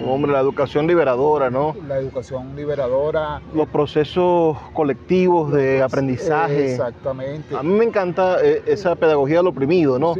Hombre, 0.06 0.32
la 0.32 0.40
educación 0.40 0.86
liberadora, 0.86 1.50
¿no? 1.50 1.74
La 1.86 1.98
educación 1.98 2.54
liberadora. 2.54 3.42
Los 3.54 3.68
procesos 3.68 4.56
colectivos 4.72 5.52
de 5.52 5.82
aprendizaje. 5.82 6.72
Exactamente. 6.72 7.56
A 7.56 7.62
mí 7.62 7.74
me 7.74 7.84
encanta 7.84 8.42
eh, 8.42 8.62
esa 8.66 8.94
pedagogía 8.94 9.38
del 9.38 9.48
oprimido, 9.48 9.98
¿no? 9.98 10.14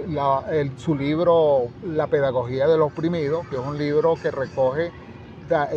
su 0.77 0.95
libro 0.95 1.69
La 1.87 2.09
pedagogía 2.09 2.67
del 2.67 2.83
oprimido, 2.83 3.43
que 3.49 3.57
es 3.57 3.63
un 3.63 3.79
libro 3.79 4.15
que 4.21 4.31
recoge, 4.31 4.91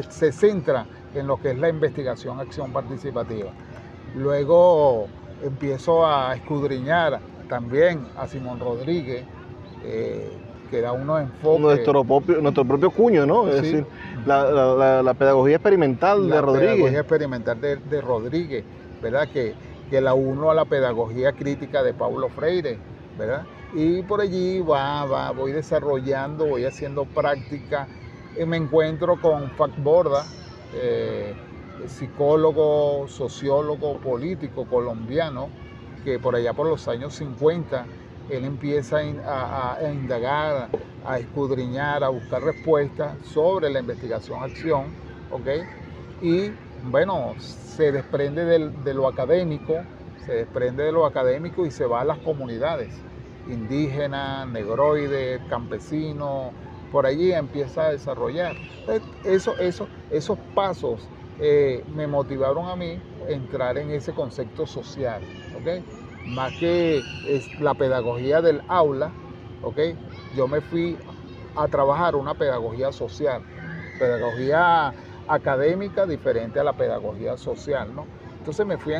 se 0.09 0.31
centra 0.31 0.85
en 1.13 1.27
lo 1.27 1.37
que 1.37 1.51
es 1.51 1.57
la 1.57 1.69
investigación, 1.69 2.39
acción 2.39 2.71
participativa. 2.73 3.51
Luego 4.15 5.07
empiezo 5.43 6.05
a 6.05 6.35
escudriñar 6.35 7.19
también 7.49 8.07
a 8.17 8.27
Simón 8.27 8.59
Rodríguez. 8.59 9.25
Eh, 9.85 10.31
que 10.73 10.81
da 10.81 10.91
unos 10.91 11.21
enfoques. 11.21 11.61
Nuestro 11.61 12.03
propio, 12.03 12.41
nuestro 12.41 12.65
propio 12.65 12.89
cuño, 12.89 13.27
¿no? 13.27 13.47
Es 13.47 13.61
decir, 13.61 13.85
la, 14.25 15.13
pedagogía 15.13 15.57
experimental 15.57 16.27
de 16.27 16.41
Rodríguez. 16.41 16.69
La 16.69 16.75
pedagogía 16.75 16.99
experimental 16.99 17.61
de, 17.61 18.01
Rodríguez, 18.01 18.63
¿verdad? 18.99 19.27
Que, 19.31 19.53
que 19.91 20.01
la 20.01 20.15
uno 20.15 20.49
a 20.49 20.55
la 20.55 20.65
pedagogía 20.65 21.33
crítica 21.33 21.83
de 21.83 21.93
Paulo 21.93 22.27
Freire, 22.29 22.79
¿verdad? 23.19 23.43
Y 23.75 24.01
por 24.01 24.21
allí 24.21 24.61
va, 24.61 25.05
va, 25.05 25.29
voy 25.29 25.51
desarrollando, 25.51 26.47
voy 26.47 26.65
haciendo 26.65 27.05
práctica. 27.05 27.87
Y 28.35 28.43
me 28.45 28.57
encuentro 28.57 29.21
con 29.21 29.51
Fac 29.51 29.71
Borda, 29.77 30.25
eh, 30.73 31.35
psicólogo, 31.87 33.07
sociólogo, 33.07 33.97
político 33.97 34.65
colombiano, 34.65 35.49
que 36.03 36.19
por 36.19 36.35
allá 36.35 36.53
por 36.53 36.67
los 36.67 36.87
años 36.87 37.13
50 37.15 37.85
él 38.29 38.45
empieza 38.45 38.97
a, 38.97 39.79
indagar, 39.91 40.69
a 41.05 41.19
escudriñar, 41.19 42.03
a 42.03 42.09
buscar 42.09 42.41
respuestas 42.41 43.17
sobre 43.25 43.69
la 43.69 43.79
investigación-acción, 43.79 44.85
¿ok? 45.31 45.47
Y 46.21 46.51
bueno, 46.89 47.35
se 47.39 47.91
desprende 47.91 48.45
de 48.45 48.93
lo 48.93 49.07
académico, 49.07 49.75
se 50.25 50.33
desprende 50.33 50.83
de 50.83 50.91
lo 50.91 51.05
académico 51.05 51.65
y 51.65 51.71
se 51.71 51.85
va 51.85 52.01
a 52.01 52.05
las 52.05 52.17
comunidades, 52.19 52.93
indígenas, 53.47 54.47
negroides, 54.47 55.41
campesinos, 55.49 56.51
por 56.91 57.05
allí 57.05 57.33
empieza 57.33 57.87
a 57.87 57.89
desarrollar. 57.89 58.55
Eso, 59.25 59.55
esos 59.57 60.37
pasos 60.53 61.07
eh, 61.39 61.83
me 61.93 62.07
motivaron 62.07 62.67
a 62.67 62.75
mí 62.75 62.99
entrar 63.27 63.77
en 63.77 63.91
ese 63.91 64.13
concepto 64.13 64.65
social, 64.65 65.21
¿ok? 65.55 65.67
más 66.25 66.57
que 66.57 67.03
la 67.59 67.73
pedagogía 67.73 68.41
del 68.41 68.61
aula, 68.67 69.13
¿ok? 69.61 69.79
Yo 70.35 70.47
me 70.47 70.61
fui 70.61 70.97
a 71.55 71.67
trabajar 71.67 72.15
una 72.15 72.33
pedagogía 72.33 72.91
social, 72.91 73.41
pedagogía 73.99 74.93
académica 75.27 76.05
diferente 76.05 76.59
a 76.59 76.63
la 76.63 76.73
pedagogía 76.73 77.37
social, 77.37 77.93
¿no? 77.93 78.07
Entonces 78.39 78.65
me 78.65 78.77
fui, 78.77 78.93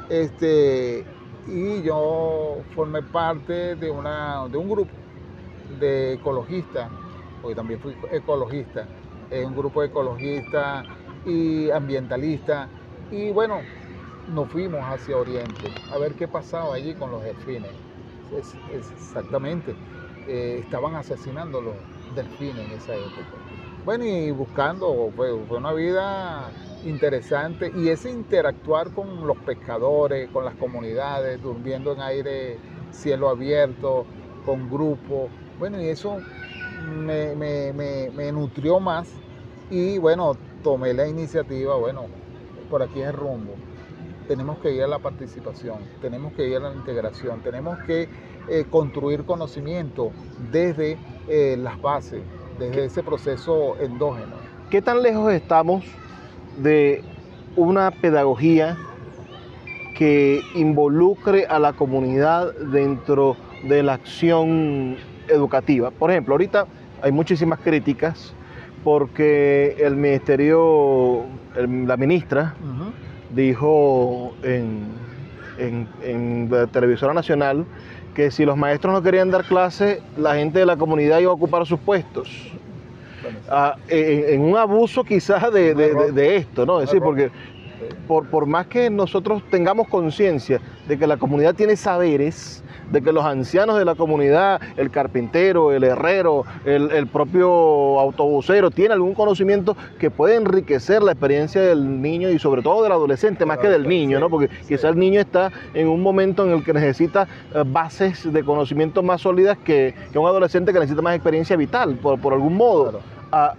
Este, 0.10 1.04
y 1.46 1.82
yo 1.84 2.60
formé 2.74 3.04
parte 3.04 3.76
de, 3.76 3.92
una, 3.92 4.48
de 4.48 4.58
un 4.58 4.70
grupo 4.70 4.92
de 5.80 6.14
ecologistas, 6.14 6.90
porque 7.42 7.56
también 7.56 7.82
fui 7.82 7.98
ecologista, 8.12 8.88
un 9.46 9.56
grupo 9.56 9.82
de 9.82 9.88
ecologistas 9.88 10.86
y 11.26 11.70
ambientalistas, 11.70 12.70
y 13.12 13.32
bueno, 13.32 13.60
nos 14.34 14.50
fuimos 14.50 14.82
hacia 14.82 15.18
Oriente 15.18 15.72
a 15.92 15.98
ver 15.98 16.14
qué 16.14 16.28
pasaba 16.28 16.76
allí 16.76 16.94
con 16.94 17.12
los 17.12 17.24
delfines. 17.24 17.72
exactamente. 18.72 19.76
Eh, 20.28 20.60
estaban 20.64 20.96
asesinando 20.96 21.62
los 21.62 21.74
delfines 22.16 22.66
en 22.68 22.72
esa 22.78 22.96
época. 22.96 23.38
Bueno, 23.86 24.06
y 24.06 24.30
buscando, 24.32 25.12
fue, 25.16 25.34
una 25.34 25.74
vida 25.74 26.52
interesante 26.86 27.72
y 27.76 27.90
ese 27.90 28.12
interactuar 28.12 28.92
con 28.92 29.26
los 29.26 29.38
pescadores, 29.38 30.30
con 30.30 30.46
las 30.46 30.54
comunidades, 30.56 31.42
durmiendo 31.42 31.94
en 31.94 32.02
aire, 32.02 32.58
cielo 32.92 33.30
abierto, 33.30 34.06
con 34.46 34.70
grupos. 34.70 35.30
Bueno, 35.58 35.82
y 35.82 35.88
eso 35.88 36.18
me, 36.86 37.36
me, 37.36 38.32
nutrió 38.32 38.80
más 38.80 39.10
y 39.70 39.98
bueno, 39.98 40.38
tomé 40.64 40.94
la 40.94 41.08
iniciativa, 41.08 41.76
bueno, 41.76 42.06
por 42.70 42.84
aquí 42.84 43.02
es 43.02 43.08
el 43.08 43.14
rumbo. 43.14 43.54
Tenemos 44.30 44.60
que 44.60 44.72
ir 44.72 44.84
a 44.84 44.88
la 44.88 45.00
participación, 45.00 45.80
tenemos 46.04 46.34
que 46.34 46.48
ir 46.48 46.58
a 46.58 46.60
la 46.60 46.74
integración, 46.76 47.42
tenemos 47.42 47.80
que 47.80 48.08
eh, 48.48 48.64
construir 48.70 49.24
conocimiento 49.24 50.12
desde 50.52 51.00
eh, 51.28 51.58
las 51.58 51.82
bases, 51.82 52.22
desde 52.60 52.86
ese 52.86 53.02
proceso 53.02 53.76
endógeno. 53.82 54.36
¿Qué 54.70 54.84
tan 54.84 55.02
lejos 55.02 55.34
estamos 55.34 55.84
de 56.60 57.04
una 57.56 57.90
pedagogía 57.90 58.78
que 59.96 60.44
involucre 60.54 61.48
a 61.48 61.58
la 61.58 61.74
comunidad 61.74 62.54
dentro 62.54 63.36
de 63.64 63.82
la 63.82 63.94
acción 63.94 64.98
educativa? 65.28 65.90
Por 65.90 66.12
ejemplo, 66.12 66.36
ahorita 66.36 66.68
hay 67.02 67.12
muchísimas 67.12 67.58
críticas 67.62 68.36
porque 68.84 69.76
el 69.80 69.96
ministerio, 69.96 71.24
la 71.56 71.98
ministra, 71.98 72.54
dijo 73.36 74.34
en, 74.44 74.88
en 75.58 76.48
la 76.50 76.68
televisora 76.68 77.14
nacional 77.14 77.66
que 78.14 78.32
si 78.32 78.46
los 78.46 78.58
maestros 78.58 78.94
no 78.94 79.02
querían 79.02 79.32
dar 79.32 79.46
clase, 79.46 80.02
la 80.18 80.36
gente 80.36 80.60
de 80.60 80.66
la 80.66 80.78
comunidad 80.78 81.20
iba 81.20 81.32
a 81.32 81.34
ocupar 81.34 81.66
sus 81.66 81.80
puestos. 81.80 82.52
Ah, 83.50 83.76
en, 83.88 84.42
un 84.42 84.58
abuso 84.58 85.04
quizás 85.04 85.52
de, 85.52 86.36
esto, 86.36 86.66
¿no? 86.66 86.80
Es 86.80 86.88
decir, 86.88 87.02
porque 87.02 87.32
por, 88.08 88.28
por 88.28 88.46
más 88.46 88.68
que 88.68 88.90
nosotros 88.90 89.44
tengamos 89.50 89.88
conciencia 89.88 90.60
de 90.88 90.98
que 90.98 91.08
la 91.08 91.18
comunidad 91.18 91.54
tiene 91.56 91.76
saberes, 91.76 92.64
de 92.92 93.02
que 93.02 93.12
los 93.12 93.26
ancianos 93.26 93.78
de 93.78 93.86
la 93.86 93.96
comunidad, 93.96 94.62
el 94.78 94.90
carpintero, 94.92 95.72
el 95.72 95.84
herrero, 95.84 96.46
el, 96.66 97.08
propio 97.08 98.00
autobusero, 98.00 98.72
tienen 98.72 98.94
algún 98.94 99.14
conocimiento 99.14 99.76
que 100.00 100.12
puede 100.12 100.36
enriquecer 100.36 101.02
la 101.02 101.12
experiencia 101.12 101.62
del 101.62 102.02
niño 102.02 102.30
y 102.30 102.40
sobre 102.40 102.62
todo 102.62 102.84
del 102.84 102.92
adolescente, 102.92 103.46
más 103.46 103.58
que 103.60 103.70
del 103.70 103.88
niño, 103.88 104.20
¿no? 104.20 104.30
Porque 104.30 104.50
quizá 104.68 104.90
el 104.90 104.98
niño 104.98 105.20
está 105.20 105.52
en 105.74 105.88
un 105.88 106.02
momento 106.02 106.46
en 106.46 106.52
el 106.52 106.64
que 106.64 106.74
necesita 106.74 107.28
eh, 107.54 107.64
bases 107.66 108.32
de 108.32 108.44
conocimiento 108.44 109.04
más 109.04 109.22
sólidas 109.22 109.58
que, 109.58 109.94
un 110.16 110.28
adolescente 110.28 110.74
que 110.74 110.80
necesita 110.80 111.02
más 111.02 111.16
experiencia 111.16 111.56
vital, 111.56 111.96
por, 111.96 112.34
algún 112.34 112.56
modo. 112.56 113.00
Ah, 113.32 113.54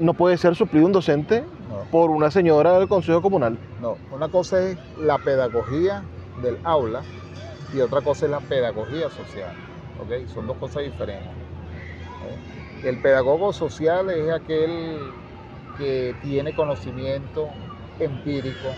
no 0.00 0.14
puede 0.14 0.36
ser 0.36 0.54
suplido 0.54 0.86
un 0.86 0.92
docente 0.92 1.44
por 1.90 2.10
una 2.10 2.30
señora 2.30 2.78
del 2.78 2.88
Consejo 2.88 3.22
Comunal. 3.22 3.58
No, 3.80 3.96
una 4.12 4.28
cosa 4.28 4.60
es 4.60 4.78
la 4.98 5.18
pedagogía 5.18 6.02
del 6.42 6.58
aula 6.64 7.02
y 7.74 7.80
otra 7.80 8.00
cosa 8.00 8.26
es 8.26 8.30
la 8.30 8.40
pedagogía 8.40 9.10
social. 9.10 9.52
¿okay? 10.02 10.26
Son 10.28 10.46
dos 10.46 10.56
cosas 10.58 10.84
diferentes. 10.84 11.26
¿eh? 11.26 12.88
El 12.88 13.00
pedagogo 13.00 13.52
social 13.52 14.10
es 14.10 14.30
aquel 14.30 14.98
que 15.76 16.14
tiene 16.22 16.54
conocimiento 16.54 17.48
empírico 17.98 18.68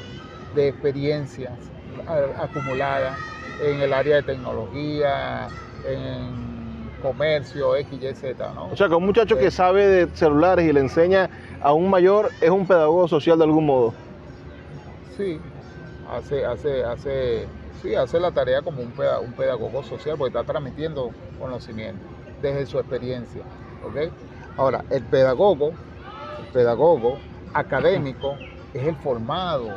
de 0.55 0.69
experiencias 0.69 1.53
acumuladas 2.39 3.19
en 3.63 3.81
el 3.81 3.93
área 3.93 4.17
de 4.17 4.23
tecnología, 4.23 5.49
en 5.87 6.91
comercio, 7.03 7.77
X, 7.77 8.03
Y, 8.03 8.15
Z. 8.15 8.53
¿no? 8.55 8.69
O 8.69 8.77
sea, 8.77 8.89
que 8.89 8.95
un 8.95 9.05
muchacho 9.05 9.37
que 9.37 9.51
sabe 9.51 9.87
de 9.87 10.07
celulares 10.15 10.69
y 10.69 10.73
le 10.73 10.81
enseña 10.81 11.29
a 11.61 11.73
un 11.73 11.91
mayor 11.91 12.31
es 12.41 12.51
un 12.51 12.67
pedagogo 12.67 13.09
social 13.09 13.39
de 13.39 13.45
algún 13.45 13.67
modo. 13.67 13.95
Sí, 15.17 15.39
hace, 16.11 16.45
hace, 16.45 16.85
hace 16.85 17.47
Sí, 17.83 17.95
hace 17.95 18.19
la 18.19 18.33
tarea 18.33 18.63
como 18.63 18.83
un, 18.83 18.93
pedagogo 18.93 19.83
social 19.83 20.17
porque 20.17 20.39
está 20.39 20.51
transmitiendo 20.51 21.11
conocimiento 21.39 22.01
desde 22.41 22.67
su 22.67 22.79
experiencia. 22.79 23.43
Ahora, 24.57 24.85
el 24.91 25.03
pedagogo, 25.05 25.69
el 25.69 26.53
pedagogo 26.53 27.19
académico 27.53 28.37
es 28.73 28.87
el 28.87 28.97
formado 28.97 29.77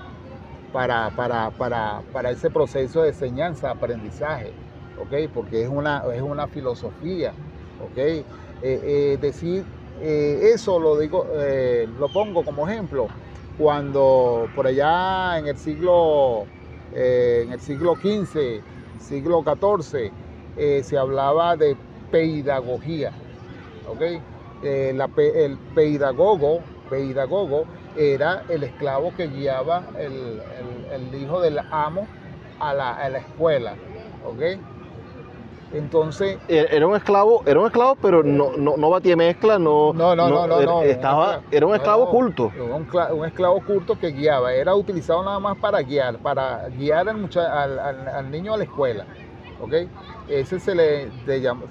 para, 0.72 1.12
para, 1.12 2.32
ese 2.32 2.50
proceso 2.50 3.04
de 3.04 3.10
enseñanza-aprendizaje, 3.10 4.54
porque 5.34 5.64
es 5.64 5.70
una, 5.70 6.04
es 6.14 6.22
una 6.22 6.48
filosofía. 6.48 7.34
Eh, 7.96 8.24
eh, 8.62 9.18
decir 9.22 9.64
eh, 10.02 10.52
eso 10.54 10.80
lo 10.80 10.98
digo, 10.98 11.28
lo 11.98 12.08
pongo 12.10 12.44
como 12.44 12.68
ejemplo 12.68 13.08
cuando 13.58 14.48
por 14.56 14.68
allá 14.68 15.38
en 15.38 15.48
el 15.48 15.58
siglo 15.58 16.46
eh, 16.94 17.44
en 17.46 17.54
el 17.54 17.60
siglo 17.60 17.96
XV, 17.96 18.62
siglo 19.00 19.44
XIV, 19.44 20.12
eh, 20.58 20.82
se 20.84 20.98
hablaba 20.98 21.56
de 21.56 21.76
pedagogía. 22.12 23.12
¿okay? 23.88 24.22
Eh, 24.64 24.98
el 25.36 25.58
pedagogo, 25.76 26.60
pedagogo 26.90 27.66
era 27.98 28.44
el 28.50 28.64
esclavo 28.64 29.14
que 29.16 29.28
guiaba 29.28 29.84
el, 29.98 30.42
hijo 31.16 31.42
del 31.42 31.60
amo 31.72 32.08
a 32.60 32.74
la, 32.74 32.96
a 32.96 33.10
la 33.10 33.20
escuela. 33.20 33.76
¿okay? 34.26 34.60
Entonces. 35.74 36.38
Era 36.48 36.88
un 36.88 36.96
esclavo, 36.96 37.44
era 37.46 37.60
un 37.60 37.68
esclavo, 37.68 37.96
pero 38.02 38.24
no, 38.24 38.58
no, 38.58 38.76
no 38.78 38.90
batía 38.90 39.16
mezcla, 39.16 39.60
no. 39.60 39.94
No, 39.94 40.16
no, 40.16 40.30
no, 40.30 40.48
no. 40.48 40.82
estaba, 40.82 41.42
era 41.52 41.66
un 41.66 41.76
esclavo 41.76 42.06
oculto. 42.06 42.52
Un, 42.58 43.26
esclavo 43.26 43.58
oculto 43.58 44.00
que 44.00 44.08
guiaba. 44.08 44.54
Era 44.54 44.74
utilizado 44.74 45.24
nada 45.24 45.40
más 45.40 45.58
para 45.58 45.82
guiar, 45.82 46.18
para 46.20 46.70
guiar 46.70 47.08
al, 47.10 47.80
al, 47.80 48.32
niño 48.32 48.54
a 48.54 48.58
la 48.58 48.64
escuela. 48.64 49.06
¿Ok? 49.62 49.74
Ese 50.28 50.60
se 50.60 50.74
le, 50.74 51.10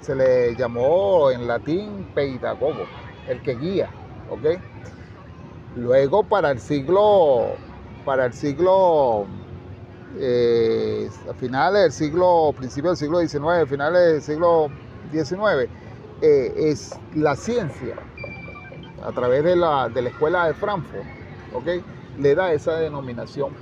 se 0.01 0.15
le 0.15 0.55
llamó 0.55 1.31
en 1.31 1.47
latín 1.47 2.09
pedagogo, 2.13 2.85
el 3.27 3.41
que 3.41 3.55
guía. 3.55 3.89
¿Ok? 4.29 4.59
Luego 5.75 6.23
para 6.23 6.51
el 6.51 6.59
siglo. 6.59 7.47
Para 8.05 8.25
el 8.25 8.33
siglo 8.33 9.25
eh, 9.25 9.48
finales 11.39 11.81
del 11.81 11.91
siglo, 11.91 12.53
principios 12.57 12.99
del 12.99 13.07
siglo 13.07 13.19
XIX, 13.19 13.69
finales 13.69 14.13
del 14.13 14.21
siglo 14.21 14.69
XIX, 15.11 15.69
eh, 16.21 16.53
es 16.57 16.99
la 17.15 17.35
ciencia, 17.35 17.95
a 19.03 19.11
través 19.11 19.43
de 19.43 19.55
la, 19.55 19.89
de 19.89 20.01
la 20.01 20.09
escuela 20.09 20.47
de 20.47 20.53
Frankfurt, 20.53 21.05
¿okay? 21.53 21.81
le 22.19 22.35
da 22.35 22.51
esa 22.51 22.73
denominación 22.79 23.53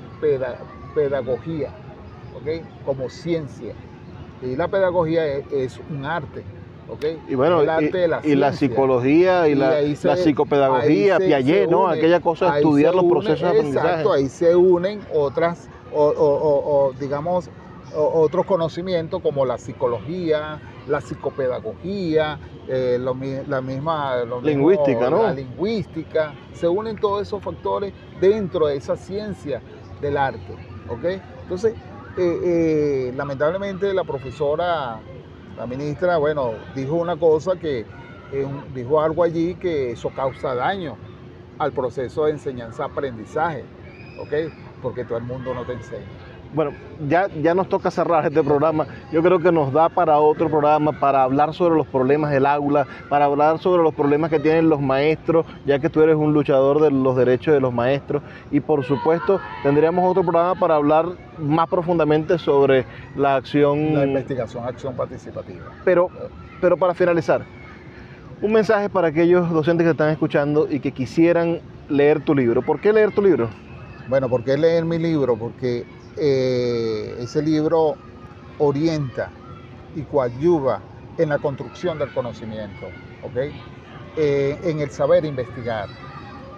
pedagogía, 0.96 1.70
¿okay? 2.40 2.64
como 2.86 3.10
ciencia. 3.10 3.74
Y 4.42 4.56
la 4.56 4.68
pedagogía 4.68 5.26
es, 5.26 5.80
un 5.90 6.06
arte. 6.06 6.44
¿okay? 6.90 7.20
Y 7.28 7.36
bueno, 7.36 7.64
la 7.64 7.82
y, 8.24 8.36
la 8.36 8.54
psicología 8.54 9.48
y, 9.48 9.56
la, 9.56 10.16
psicopedagogía, 10.16 11.18
Piaget, 11.18 11.70
¿no? 11.70 11.88
Aquella 11.88 12.20
cosa 12.20 12.52
de 12.52 12.58
estudiar 12.60 12.96
los 12.96 13.06
procesos 13.06 13.42
de 13.42 13.48
aprendizaje. 13.48 13.88
Exacto, 13.88 14.14
ahí 14.14 14.30
se 14.30 14.56
unen 14.56 15.02
otras 15.14 15.70
o, 15.94 16.94
digamos 17.00 17.50
otros 17.96 18.46
conocimientos 18.46 19.22
como 19.22 19.46
la 19.46 19.58
psicología, 19.58 20.60
la 20.88 21.02
psicopedagogía, 21.02 22.40
eh, 22.68 23.00
la 23.00 23.62
misma 23.62 24.24
lingüística, 24.44 25.10
¿no? 25.10 25.24
La 25.24 25.34
lingüística, 25.34 26.34
se 26.54 26.68
unen 26.68 26.98
todos 26.98 27.22
esos 27.22 27.42
factores 27.44 27.94
dentro 28.20 28.68
de 28.68 28.78
esa 28.78 28.96
ciencia 28.96 29.62
del 30.02 30.18
arte, 30.18 30.54
¿ok? 30.90 31.06
Entonces, 31.44 31.74
eh, 32.18 32.40
eh, 32.44 33.14
lamentablemente 33.16 33.94
la 33.94 34.04
profesora, 34.04 35.00
la 35.58 35.68
ministra, 35.68 36.18
bueno, 36.18 36.54
dijo 36.76 36.96
una 36.96 37.16
cosa 37.16 37.58
que, 37.58 37.86
dijo 38.74 39.02
algo 39.02 39.24
allí 39.24 39.56
que 39.56 39.92
eso 39.92 40.10
causa 40.10 40.54
daño 40.54 40.98
al 41.58 41.72
proceso 41.72 42.26
de 42.26 42.32
enseñanza-aprendizaje, 42.32 43.64
¿ok? 44.20 44.52
porque 44.82 45.06
todo 45.06 45.18
el 45.18 45.24
mundo 45.24 45.54
no 45.54 45.66
te 45.66 45.74
enseña. 45.74 46.06
Bueno, 46.54 46.72
ya, 47.08 47.28
ya 47.42 47.54
nos 47.54 47.68
toca 47.70 47.92
cerrar 47.92 48.26
este 48.26 48.44
programa. 48.44 48.88
Yo 49.12 49.22
creo 49.22 49.40
que 49.40 49.52
nos 49.52 49.72
da 49.74 49.90
para 49.90 50.18
otro 50.20 50.50
programa, 50.50 50.92
para 50.94 51.24
hablar 51.24 51.54
sobre 51.54 51.76
los 51.76 51.88
problemas 51.88 52.32
del 52.32 52.46
aula, 52.46 52.88
para 53.10 53.26
hablar 53.26 53.60
sobre 53.60 53.84
los 53.84 53.94
problemas 53.94 54.30
que 54.30 54.40
tienen 54.40 54.70
los 54.70 54.82
maestros, 54.82 55.46
ya 55.66 55.80
que 55.80 55.90
tú 55.90 56.02
eres 56.02 56.16
un 56.16 56.34
luchador 56.34 56.82
de 56.82 56.92
los 56.92 57.16
derechos 57.16 57.54
de 57.54 57.60
los 57.60 57.74
maestros. 57.74 58.24
Y 58.52 58.60
por 58.60 58.84
supuesto, 58.84 59.40
tendríamos 59.64 60.10
otro 60.10 60.24
programa 60.24 60.56
para 60.60 60.76
hablar 60.76 61.06
más 61.38 61.68
profundamente 61.68 62.38
sobre 62.38 62.86
la 63.16 63.36
acción... 63.36 63.94
La 63.94 64.06
investigación, 64.06 64.64
acción 64.66 64.96
participativa. 64.96 65.66
Pero, 65.84 66.10
pero 66.62 66.78
para 66.78 66.94
finalizar, 66.94 67.44
un 68.42 68.54
mensaje 68.54 68.90
para 68.90 69.10
aquellos 69.10 69.50
docentes 69.50 69.86
que 69.86 69.92
están 69.92 70.10
escuchando 70.10 70.68
y 70.70 70.80
que 70.80 70.92
quisieran 70.92 71.60
leer 71.90 72.22
tu 72.22 72.34
libro. 72.34 72.62
¿Por 72.62 72.80
qué 72.80 72.94
leer 72.94 73.12
tu 73.12 73.22
libro? 73.22 73.50
Bueno, 74.08 74.30
¿por 74.30 74.44
qué 74.44 74.58
leer 74.58 74.86
mi 74.86 74.98
libro? 74.98 75.36
Porque 75.36 75.86
eh, 76.20 77.16
ese 77.20 77.42
libro 77.42 77.96
orienta 78.58 79.30
y 79.96 80.02
coadyuva 80.04 80.82
en 81.18 81.30
la 81.30 81.38
construcción 81.40 81.98
del 82.00 82.14
conocimiento. 82.14 82.88
Eh, 84.16 84.60
en 84.64 84.80
el 84.80 84.90
saber 84.90 85.26
investigar, 85.26 85.90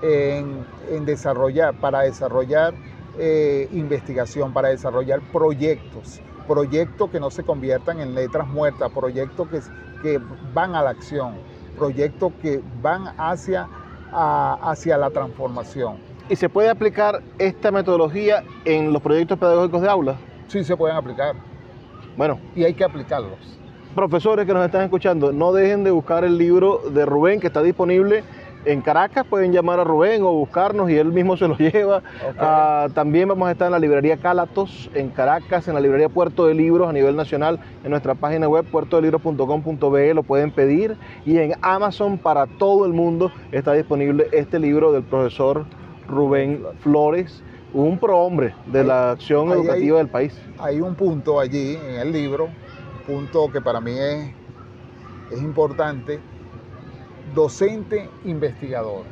en, 0.01 0.65
desarrollar, 1.05 1.73
para 1.75 2.01
desarrollar 2.01 2.73
eh, 3.17 3.67
investigación, 3.71 4.53
para 4.53 4.69
desarrollar 4.69 5.19
proyectos, 5.31 6.21
proyectos 6.47 7.09
que 7.09 7.19
no 7.19 7.29
se 7.29 7.43
conviertan 7.43 7.99
en 7.99 8.15
letras 8.15 8.47
muertas, 8.47 8.91
proyectos 8.91 9.47
que, 9.49 9.61
que 10.01 10.21
van 10.53 10.75
a 10.75 10.83
la 10.83 10.91
acción, 10.91 11.33
proyectos 11.77 12.31
que 12.41 12.61
van 12.81 13.13
hacia, 13.17 13.67
hacia 14.11 14.97
la 14.97 15.09
transformación. 15.09 16.08
¿Y 16.29 16.35
se 16.35 16.47
puede 16.47 16.69
aplicar 16.69 17.23
esta 17.39 17.71
metodología 17.71 18.43
en 18.63 18.93
los 18.93 19.01
proyectos 19.01 19.39
pedagógicos 19.39 19.81
de 19.81 19.89
aula? 19.89 20.15
Sí, 20.47 20.63
se 20.63 20.77
pueden 20.77 20.95
aplicar. 20.95 21.33
Bueno. 22.15 22.39
Y 22.55 22.63
hay 22.63 22.75
que 22.75 22.83
aplicarlos. 22.83 23.57
Profesores 23.95 24.45
que 24.45 24.53
nos 24.53 24.63
están 24.63 24.83
escuchando, 24.83 25.31
no 25.31 25.51
dejen 25.51 25.83
de 25.83 25.89
buscar 25.89 26.23
el 26.23 26.37
libro 26.37 26.81
de 26.91 27.03
Rubén 27.03 27.39
que 27.39 27.47
está 27.47 27.63
disponible 27.63 28.23
en 28.65 28.81
Caracas. 28.81 29.25
Pueden 29.25 29.51
llamar 29.51 29.79
a 29.79 29.83
Rubén 29.83 30.21
o 30.21 30.31
buscarnos 30.33 30.91
y 30.91 30.97
él 30.97 31.11
mismo 31.11 31.35
se 31.35 31.47
lo 31.47 31.57
lleva. 31.57 32.03
Ah, 32.37 32.89
también 32.93 33.27
vamos 33.27 33.47
a 33.47 33.51
estar 33.51 33.65
en 33.65 33.71
la 33.71 33.79
librería 33.79 34.17
Cálatos 34.17 34.91
en 34.93 35.09
Caracas, 35.09 35.67
en 35.67 35.73
la 35.73 35.79
librería 35.79 36.09
Puerto 36.09 36.45
de 36.45 36.53
Libros 36.53 36.87
a 36.87 36.93
nivel 36.93 37.15
nacional, 37.15 37.59
en 37.83 37.89
nuestra 37.89 38.13
página 38.13 38.47
web 38.47 38.65
puertodelibros.com.be 38.65 40.13
lo 40.13 40.21
pueden 40.21 40.51
pedir. 40.51 40.95
Y 41.25 41.39
en 41.39 41.55
Amazon 41.63 42.19
para 42.19 42.45
todo 42.45 42.85
el 42.85 42.93
mundo 42.93 43.31
está 43.51 43.73
disponible 43.73 44.27
este 44.31 44.59
libro 44.59 44.91
del 44.91 45.01
profesor 45.01 45.65
Rubén 46.09 46.63
Flores, 46.79 47.41
un 47.73 47.99
prohombre 47.99 48.53
de 48.65 48.83
la 48.83 49.11
acción 49.11 49.51
educativa 49.51 49.99
del 49.99 50.09
país. 50.09 50.37
Hay 50.57 50.81
un 50.81 50.95
punto 50.95 51.39
allí 51.39 51.75
en 51.75 51.95
el 51.95 52.11
libro, 52.11 52.45
un 52.45 53.15
punto 53.15 53.51
que 53.51 53.61
para 53.61 53.79
mí 53.79 53.91
es, 53.91 54.33
es 55.31 55.41
importante, 55.41 56.19
docente 57.35 58.09
investigador. 58.25 59.03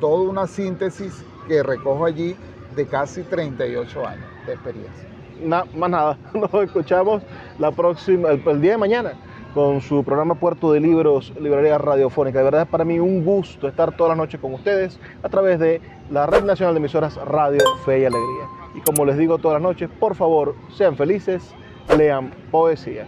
Toda 0.00 0.28
una 0.28 0.46
síntesis 0.46 1.24
que 1.48 1.62
recojo 1.62 2.04
allí 2.04 2.36
de 2.76 2.86
casi 2.86 3.22
38 3.22 4.06
años 4.06 4.24
de 4.46 4.52
experiencia. 4.52 5.08
más 5.76 5.90
nada, 5.90 6.18
nos 6.34 6.52
escuchamos 6.54 7.22
la 7.58 7.70
próxima, 7.70 8.30
el, 8.30 8.60
día 8.60 8.72
de 8.72 8.78
mañana 8.78 9.12
con 9.54 9.82
su 9.82 10.02
programa 10.02 10.34
Puerto 10.34 10.72
de 10.72 10.80
Libros, 10.80 11.32
Librería 11.38 11.76
Radiofónica. 11.76 12.38
De 12.38 12.44
verdad 12.44 12.62
es 12.62 12.68
para 12.68 12.84
mí 12.84 12.98
un 12.98 13.22
gusto 13.22 13.68
estar 13.68 13.94
toda 13.94 14.10
la 14.10 14.16
noche 14.16 14.38
con 14.38 14.54
ustedes 14.54 14.98
a 15.22 15.28
través 15.28 15.58
de 15.58 15.80
la 16.12 16.26
Red 16.26 16.44
Nacional 16.44 16.74
de 16.74 16.80
Emisoras 16.80 17.16
Radio 17.16 17.62
Fe 17.86 18.00
y 18.00 18.04
Alegría. 18.04 18.46
Y 18.74 18.80
como 18.80 19.06
les 19.06 19.16
digo 19.16 19.38
todas 19.38 19.54
las 19.54 19.62
noches, 19.62 19.88
por 19.98 20.14
favor, 20.14 20.54
sean 20.76 20.94
felices, 20.94 21.54
lean 21.96 22.34
poesía. 22.50 23.06